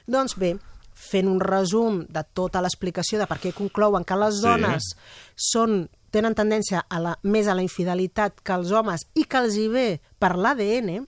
Doncs 0.07 0.35
bé, 0.37 0.55
fent 0.95 1.27
un 1.27 1.39
resum 1.43 2.05
de 2.09 2.23
tota 2.33 2.61
l'explicació 2.63 3.19
de 3.19 3.27
per 3.27 3.37
què 3.43 3.51
conclouen 3.53 4.03
que 4.07 4.15
les 4.15 4.35
Sí. 4.39 4.41
dones 4.47 4.83
són 5.35 5.89
tenen 6.11 6.33
tendència 6.33 6.85
a 6.89 6.99
la, 7.03 7.17
més 7.23 7.47
a 7.47 7.53
la 7.57 7.61
infidelitat 7.61 8.39
que 8.41 8.53
els 8.55 8.71
homes 8.71 9.01
i 9.15 9.25
que 9.27 9.37
els 9.43 9.57
hi 9.59 9.67
ve 9.67 9.99
per 10.17 10.37
l'ADN, 10.37 11.05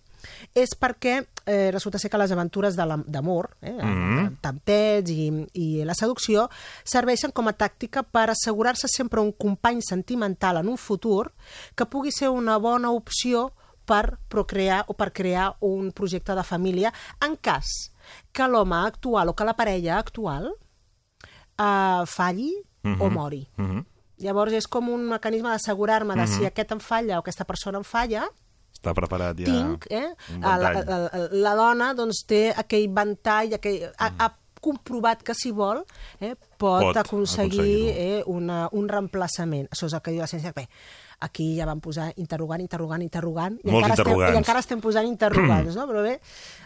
és 0.54 0.74
perquè 0.76 1.22
eh, 1.48 1.72
resulta 1.72 1.98
ser 1.98 2.10
que 2.12 2.18
les 2.20 2.32
aventures 2.32 2.76
d'amor, 2.76 3.56
eh, 3.62 3.72
Mhm. 3.72 4.38
tempets 4.42 5.10
i, 5.10 5.48
i 5.54 5.84
la 5.86 5.96
seducció, 5.96 6.50
serveixen 6.84 7.32
com 7.32 7.48
a 7.48 7.54
tàctica 7.58 8.04
per 8.04 8.30
assegurar-se 8.30 8.88
sempre 8.88 9.22
un 9.22 9.32
company 9.32 9.82
sentimental 9.82 10.58
en 10.58 10.68
un 10.68 10.78
futur 10.78 11.32
que 11.74 11.86
pugui 11.88 12.12
ser 12.12 12.30
una 12.30 12.58
bona 12.58 12.92
opció 12.92 13.54
per 13.86 14.20
procrear 14.28 14.84
o 14.88 14.94
per 14.94 15.14
crear 15.14 15.56
un 15.62 15.94
projecte 15.94 16.36
de 16.36 16.44
família 16.44 16.92
en 17.26 17.38
cas 17.38 17.94
que 18.34 18.46
l'home 18.48 18.76
actual 18.76 19.30
o 19.30 19.34
que 19.36 19.46
la 19.46 19.56
parella 19.56 19.98
actual 19.98 20.52
eh, 21.58 22.04
falli 22.06 22.54
o 22.84 22.90
Mhm. 23.10 23.14
mori. 23.14 23.48
Mhm. 23.58 23.86
Llavors 24.20 24.52
és 24.54 24.68
com 24.68 24.90
un 24.90 25.08
mecanisme 25.08 25.50
d'assegurar-me 25.50 26.16
de 26.16 26.28
si 26.28 26.40
Mhm. 26.42 26.48
aquest 26.48 26.72
em 26.72 26.80
falla 26.80 27.18
o 27.18 27.20
aquesta 27.20 27.46
persona 27.46 27.78
em 27.78 27.84
falla, 27.84 28.28
Està 28.88 28.96
preparat 28.96 29.40
ja. 29.44 29.52
tinc, 29.52 29.88
eh? 29.92 30.14
un 30.34 30.44
La, 30.48 30.58
la, 30.64 30.84
la, 30.88 31.24
la 31.36 31.56
dona 31.60 31.94
doncs, 31.98 32.24
té 32.28 32.48
aquell 32.56 32.88
ventall, 32.96 33.58
aquell, 33.60 33.82
ha, 34.00 34.12
ha 34.24 34.30
comprovat 34.64 35.22
que 35.24 35.36
si 35.38 35.52
vol 35.52 35.84
eh, 36.20 36.34
pot, 36.58 36.88
Pot 36.88 37.02
aconseguir 37.04 37.92
eh, 37.92 38.22
una, 38.32 38.66
un 38.74 38.88
reemplaçament. 38.90 39.68
Això 39.72 39.90
és 39.90 39.96
el 39.98 40.04
que 40.04 40.14
diu 40.16 40.24
la 40.24 40.30
ciència. 40.32 40.54
Bé, 40.56 40.66
aquí 41.28 41.50
ja 41.58 41.68
van 41.70 41.82
posar 41.84 42.10
interrogant, 42.22 42.62
interrogant, 42.64 43.04
interrogant, 43.06 43.58
i 43.64 43.72
Molts 43.72 43.90
encara, 43.90 44.04
estem, 44.04 44.24
i 44.24 44.40
encara 44.42 44.64
estem 44.64 44.84
posant 44.84 45.10
interrogants, 45.10 45.78
no? 45.78 45.88
però 45.90 46.04
bé, 46.06 46.18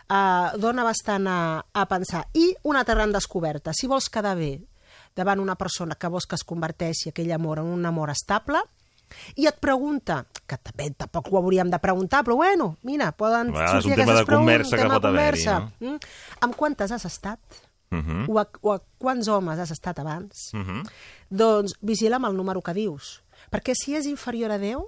uh, 0.08 0.60
dona 0.62 0.86
bastant 0.88 1.30
a, 1.30 1.40
a 1.62 1.88
pensar. 1.90 2.26
I 2.38 2.52
una 2.70 2.84
altra 2.84 2.98
gran 3.00 3.16
descoberta, 3.16 3.76
si 3.76 3.90
vols 3.92 4.12
quedar 4.12 4.36
bé 4.40 4.54
davant 5.16 5.42
una 5.44 5.58
persona 5.60 5.98
que 6.00 6.08
vols 6.12 6.28
que 6.28 6.38
es 6.40 6.46
converteixi 6.48 7.12
aquell 7.12 7.32
amor 7.36 7.60
en 7.60 7.72
un 7.72 7.86
amor 7.86 8.12
estable, 8.14 8.62
i 9.36 9.48
et 9.50 9.58
pregunta, 9.64 10.26
que 10.48 10.58
també 10.58 10.92
tampoc 10.98 11.32
ho 11.32 11.40
hauríem 11.40 11.72
de 11.72 11.80
preguntar, 11.80 12.24
però 12.28 12.38
bueno, 12.40 12.76
mira, 12.84 13.12
poden 13.12 13.52
A 13.52 13.60
vegades 13.60 13.84
sortir 13.84 13.92
un 13.92 14.00
tema 14.00 14.12
aquestes 14.14 14.28
de 14.28 14.36
conversa 14.36 14.76
preguntes, 14.76 14.88
que 14.88 14.94
pot 14.94 15.10
haver-hi, 15.10 15.46
conversa. 15.46 15.60
Mm? 15.80 16.42
Amb 16.48 16.56
quantes 16.56 16.92
has 16.92 17.06
estat? 17.06 17.62
Mhm. 17.92 18.30
O, 18.30 18.40
a, 18.40 18.48
o 18.62 18.72
a 18.72 18.80
quants 18.98 19.28
homes 19.28 19.60
has 19.60 19.72
estat 19.72 20.00
abans? 20.00 20.50
Mhm. 20.56 20.84
Doncs 21.30 21.76
vigila 21.82 22.18
amb 22.18 22.32
el 22.32 22.38
número 22.38 22.62
que 22.62 22.74
dius. 22.74 23.22
Perquè 23.52 23.76
si 23.76 23.96
és 23.96 24.08
inferior 24.08 24.52
a 24.52 24.58
10, 24.58 24.80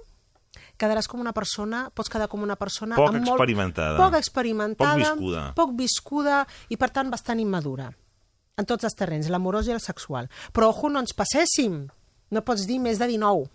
quedaràs 0.78 1.08
com 1.10 1.20
una 1.20 1.32
persona, 1.36 1.90
pots 1.94 2.08
quedar 2.08 2.28
com 2.32 2.42
una 2.42 2.56
persona... 2.56 2.96
Poc 2.96 3.12
amb 3.12 3.28
experimentada. 3.28 3.98
Poc 3.98 4.16
experimentada. 4.18 4.94
Poc 4.94 5.02
viscuda. 5.04 5.44
Poc 5.58 5.76
viscuda 5.78 6.40
i, 6.68 6.78
per 6.80 6.90
tant, 6.94 7.12
bastant 7.12 7.42
immadura. 7.42 7.90
En 8.56 8.68
tots 8.70 8.86
els 8.86 8.94
terrenys, 8.94 9.28
l'amorós 9.32 9.68
i 9.68 9.74
el 9.74 9.82
sexual. 9.82 10.30
Però, 10.54 10.70
ojo, 10.70 10.88
no 10.88 11.02
ens 11.02 11.14
passéssim. 11.16 11.84
No 12.30 12.42
pots 12.46 12.66
dir 12.68 12.78
més 12.82 13.00
de 13.02 13.08
19. 13.10 13.48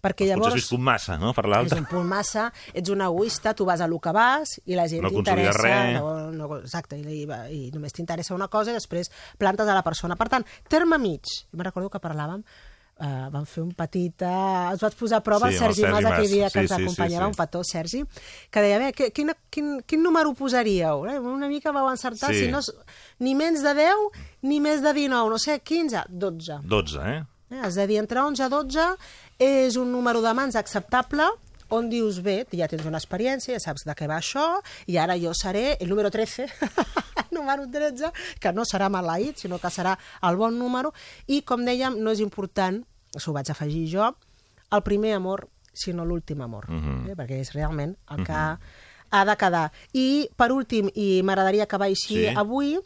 Perquè 0.00 0.24
Potser 0.24 0.36
llavors... 0.36 0.54
has 0.54 0.60
viscut 0.62 0.80
massa, 0.80 1.18
no?, 1.20 1.34
per 1.36 1.44
És 1.44 1.50
l'altre. 1.52 1.78
un 1.82 1.86
punt 1.90 2.06
massa, 2.08 2.46
ets 2.72 2.88
un 2.90 3.02
egoista, 3.04 3.52
tu 3.54 3.66
vas 3.68 3.80
a 3.80 3.86
lo 3.86 3.98
que 4.00 4.12
vas 4.16 4.56
i 4.64 4.74
la 4.78 4.86
gent 4.88 5.02
No 5.04 5.10
t'interessa... 5.12 5.60
res. 5.60 5.92
No, 5.98 6.30
no, 6.32 6.48
exacte, 6.62 6.96
i, 6.96 7.22
i, 7.24 7.28
i 7.58 7.70
només 7.74 7.92
t'interessa 7.92 8.34
una 8.34 8.48
cosa 8.48 8.70
i 8.72 8.78
després 8.80 9.10
plantes 9.36 9.68
a 9.68 9.74
la 9.76 9.82
persona. 9.84 10.16
Per 10.16 10.28
tant, 10.32 10.44
terme 10.68 10.96
mig. 10.98 11.20
Me'n 11.52 11.64
recordo 11.68 11.90
que 11.92 12.00
parlàvem 12.00 12.42
Uh, 13.00 13.30
vam 13.32 13.46
fer 13.48 13.62
un 13.64 13.70
petit... 13.72 14.20
Uh, 14.20 14.74
es 14.74 14.82
vaig 14.84 14.92
posar 14.92 15.22
a 15.22 15.24
prova 15.24 15.48
Sí, 15.48 15.54
el 15.54 15.60
Sergi, 15.62 15.80
Sergi 15.86 15.94
Mas 15.94 16.04
aquell 16.04 16.26
dia 16.28 16.50
que 16.52 16.58
Sí, 16.58 16.58
ens 16.66 16.68
sí, 16.68 16.76
sí, 16.76 16.82
acompanyava, 16.84 17.24
sí. 17.24 17.30
un 17.30 17.36
petó, 17.38 17.62
Sergi, 17.64 18.00
que 18.52 18.60
deia, 18.60 18.78
bé, 18.82 18.90
que- 18.92 19.08
quin, 19.16 19.30
quin, 19.48 19.70
quin 19.88 20.02
número 20.04 20.34
posaríeu? 20.36 21.06
Eh? 21.08 21.14
Una 21.18 21.48
mica 21.48 21.72
vau 21.72 21.88
encertar, 21.88 22.28
Sí. 22.28 22.42
si 22.44 22.50
no, 22.52 22.60
és 22.60 22.68
ni 23.24 23.32
menys 23.34 23.64
de 23.64 23.72
10 23.72 24.20
ni 24.42 24.60
més 24.60 24.82
de 24.84 24.92
19, 24.92 25.30
no 25.32 25.38
sé, 25.40 25.56
15, 25.64 26.02
12. 26.12 26.58
12, 26.68 27.00
eh? 27.14 27.22
Eh? 27.50 27.60
És 27.66 27.76
a 27.78 27.86
dir, 27.86 27.98
entre 27.98 28.20
11 28.22 28.46
i 28.46 28.48
12 28.52 28.96
és 29.38 29.76
un 29.76 29.90
número 29.92 30.20
de 30.22 30.32
mans 30.34 30.56
acceptable 30.56 31.26
on 31.70 31.86
dius, 31.88 32.16
bé, 32.22 32.46
ja 32.50 32.66
tens 32.66 32.82
una 32.84 32.98
experiència, 32.98 33.54
ja 33.54 33.60
saps 33.62 33.84
de 33.86 33.94
què 33.94 34.08
va 34.10 34.16
això, 34.18 34.42
i 34.90 34.96
ara 34.98 35.14
jo 35.18 35.30
seré 35.38 35.76
el 35.78 35.88
número 35.88 36.10
13, 36.10 36.48
el 36.50 37.28
número 37.36 37.68
13, 37.70 38.10
que 38.42 38.50
no 38.52 38.64
serà 38.66 38.88
maleït, 38.90 39.38
sinó 39.38 39.60
que 39.62 39.70
serà 39.70 39.92
el 40.26 40.34
bon 40.36 40.58
número, 40.58 40.90
i, 41.30 41.42
com 41.46 41.62
dèiem, 41.62 41.94
no 42.02 42.10
és 42.10 42.18
important, 42.24 42.80
s'ho 43.14 43.32
vaig 43.36 43.52
afegir 43.54 43.84
jo, 43.92 44.08
el 44.74 44.82
primer 44.82 45.14
amor, 45.14 45.46
sinó 45.72 46.04
l'últim 46.04 46.42
amor, 46.42 46.66
Mhm. 46.68 47.10
eh? 47.10 47.14
perquè 47.14 47.38
és 47.40 47.52
realment 47.54 47.94
el 48.10 48.26
que 48.26 48.32
ha 48.34 49.24
de 49.24 49.36
quedar. 49.38 49.70
I, 49.94 50.28
per 50.36 50.50
últim, 50.50 50.90
i 50.94 51.22
m'agradaria 51.22 51.62
acabar 51.70 51.86
així 51.86 52.26
Sí. 52.26 52.34
avui, 52.34 52.80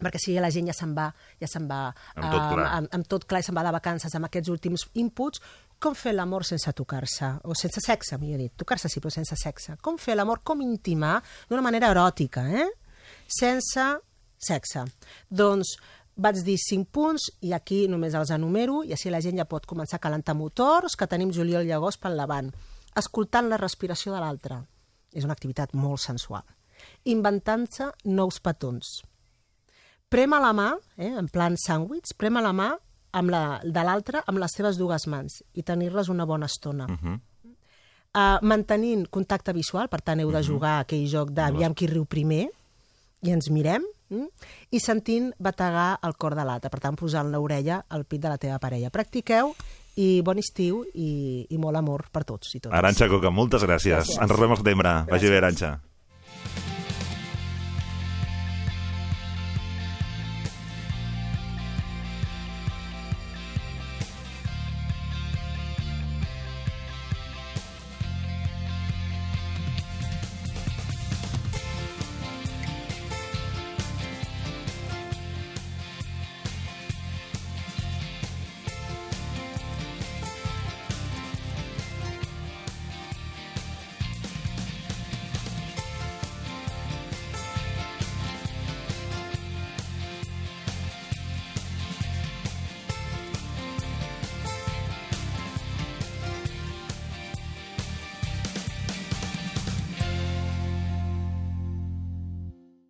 perquè 0.00 0.20
si 0.20 0.34
la 0.40 0.50
gent 0.52 0.68
ja 0.70 0.74
se'n 0.76 0.94
va, 0.96 1.08
ja 1.40 1.48
se'n 1.50 1.66
va 1.70 1.80
Amb 2.14 2.26
tot 2.30 2.42
clar. 2.52 2.66
amb, 2.78 2.88
amb 2.92 3.08
tot 3.08 3.26
clar 3.28 3.40
i 3.40 3.46
se'n 3.46 3.56
va 3.56 3.64
de 3.66 3.72
vacances 3.74 4.14
amb 4.14 4.28
aquests 4.28 4.50
últims 4.52 4.86
inputs, 4.94 5.40
com 5.78 5.94
fer 5.94 6.14
l'amor 6.14 6.44
sense 6.44 6.72
tocar-se, 6.72 7.34
o 7.44 7.54
sense 7.54 7.82
sexe, 7.84 8.16
millor 8.18 8.40
dit, 8.40 8.52
tocar-se 8.56 8.88
sí, 8.88 9.00
però 9.00 9.12
sense 9.12 9.36
sexe. 9.36 9.76
Com 9.84 9.98
fer 10.00 10.16
l'amor, 10.16 10.40
com 10.44 10.62
intimar 10.64 11.18
d'una 11.50 11.64
manera 11.64 11.90
eròtica, 11.92 12.46
eh? 12.48 12.68
Sense 13.28 13.84
sexe. 14.38 14.84
Doncs 15.28 15.76
vaig 16.16 16.40
dir 16.44 16.56
cinc 16.56 16.88
punts 16.96 17.28
i 17.44 17.52
aquí 17.52 17.86
només 17.92 18.14
els 18.16 18.32
enumero 18.32 18.82
i 18.84 18.94
així 18.96 19.12
la 19.12 19.20
gent 19.20 19.36
ja 19.36 19.44
pot 19.48 19.66
començar 19.68 19.98
a 20.00 20.04
calentar 20.06 20.36
motors, 20.36 20.96
que 20.96 21.08
tenim 21.08 21.32
juliol 21.32 21.68
i 21.68 21.74
agost 21.76 22.00
pel 22.00 22.16
davant. 22.16 22.48
Escoltant 22.96 23.50
la 23.50 23.60
respiració 23.60 24.14
de 24.14 24.22
l'altre. 24.24 24.62
És 25.12 25.24
una 25.24 25.36
activitat 25.36 25.74
molt 25.76 26.00
sensual. 26.00 26.44
Inventant-se 27.04 27.90
nous 28.04 28.40
petons 28.40 29.02
prema 30.08 30.38
la 30.40 30.52
mà, 30.52 30.74
eh, 30.96 31.12
en 31.18 31.28
plan 31.28 31.56
sàndwich, 31.56 32.14
prema 32.16 32.40
la 32.40 32.52
mà 32.52 32.70
amb 33.16 33.30
la, 33.30 33.60
de 33.64 33.82
l'altre 33.84 34.22
amb 34.26 34.38
les 34.38 34.52
seves 34.54 34.76
dues 34.78 35.06
mans 35.06 35.40
i 35.54 35.62
tenir-les 35.62 36.08
una 36.12 36.24
bona 36.24 36.46
estona. 36.46 36.84
Uh 36.86 36.92
Mhm. 36.92 37.14
-huh. 37.14 37.20
uh, 38.16 38.38
mantenint 38.42 39.08
contacte 39.10 39.52
visual, 39.52 39.88
per 39.88 40.00
tant 40.02 40.20
heu 40.20 40.30
de 40.32 40.42
jugar 40.42 40.70
a 40.76 40.80
aquell 40.80 41.06
joc 41.06 41.30
d'aviam 41.30 41.74
qui 41.74 41.86
riu 41.86 42.04
primer 42.04 42.48
i 43.22 43.30
ens 43.30 43.50
mirem, 43.50 43.82
mm? 44.08 44.26
i 44.70 44.80
sentint 44.80 45.32
bategar 45.38 45.98
el 46.02 46.14
cor 46.16 46.34
de 46.34 46.44
l'altre, 46.44 46.70
per 46.70 46.80
tant 46.80 46.94
posant 46.96 47.30
l'orella 47.30 47.84
al 47.88 48.04
pit 48.04 48.20
de 48.20 48.28
la 48.28 48.38
teva 48.38 48.58
parella. 48.58 48.90
Practiqueu 48.90 49.54
i 49.96 50.22
bon 50.22 50.38
estiu 50.38 50.84
i, 50.94 51.46
i 51.50 51.58
molt 51.58 51.76
amor 51.76 52.08
per 52.12 52.24
tots 52.24 52.54
i 52.54 52.60
totes. 52.60 52.78
Aranxa 52.78 53.08
Coca, 53.08 53.30
moltes 53.30 53.62
gràcies. 53.62 53.96
Gràcies. 53.96 54.18
Ens 54.20 54.30
retrobem 54.30 54.50
al 54.50 54.56
setembre. 54.58 55.04
Vagi 55.10 55.28
bé, 55.28 55.36
Aranxa. 55.36 55.80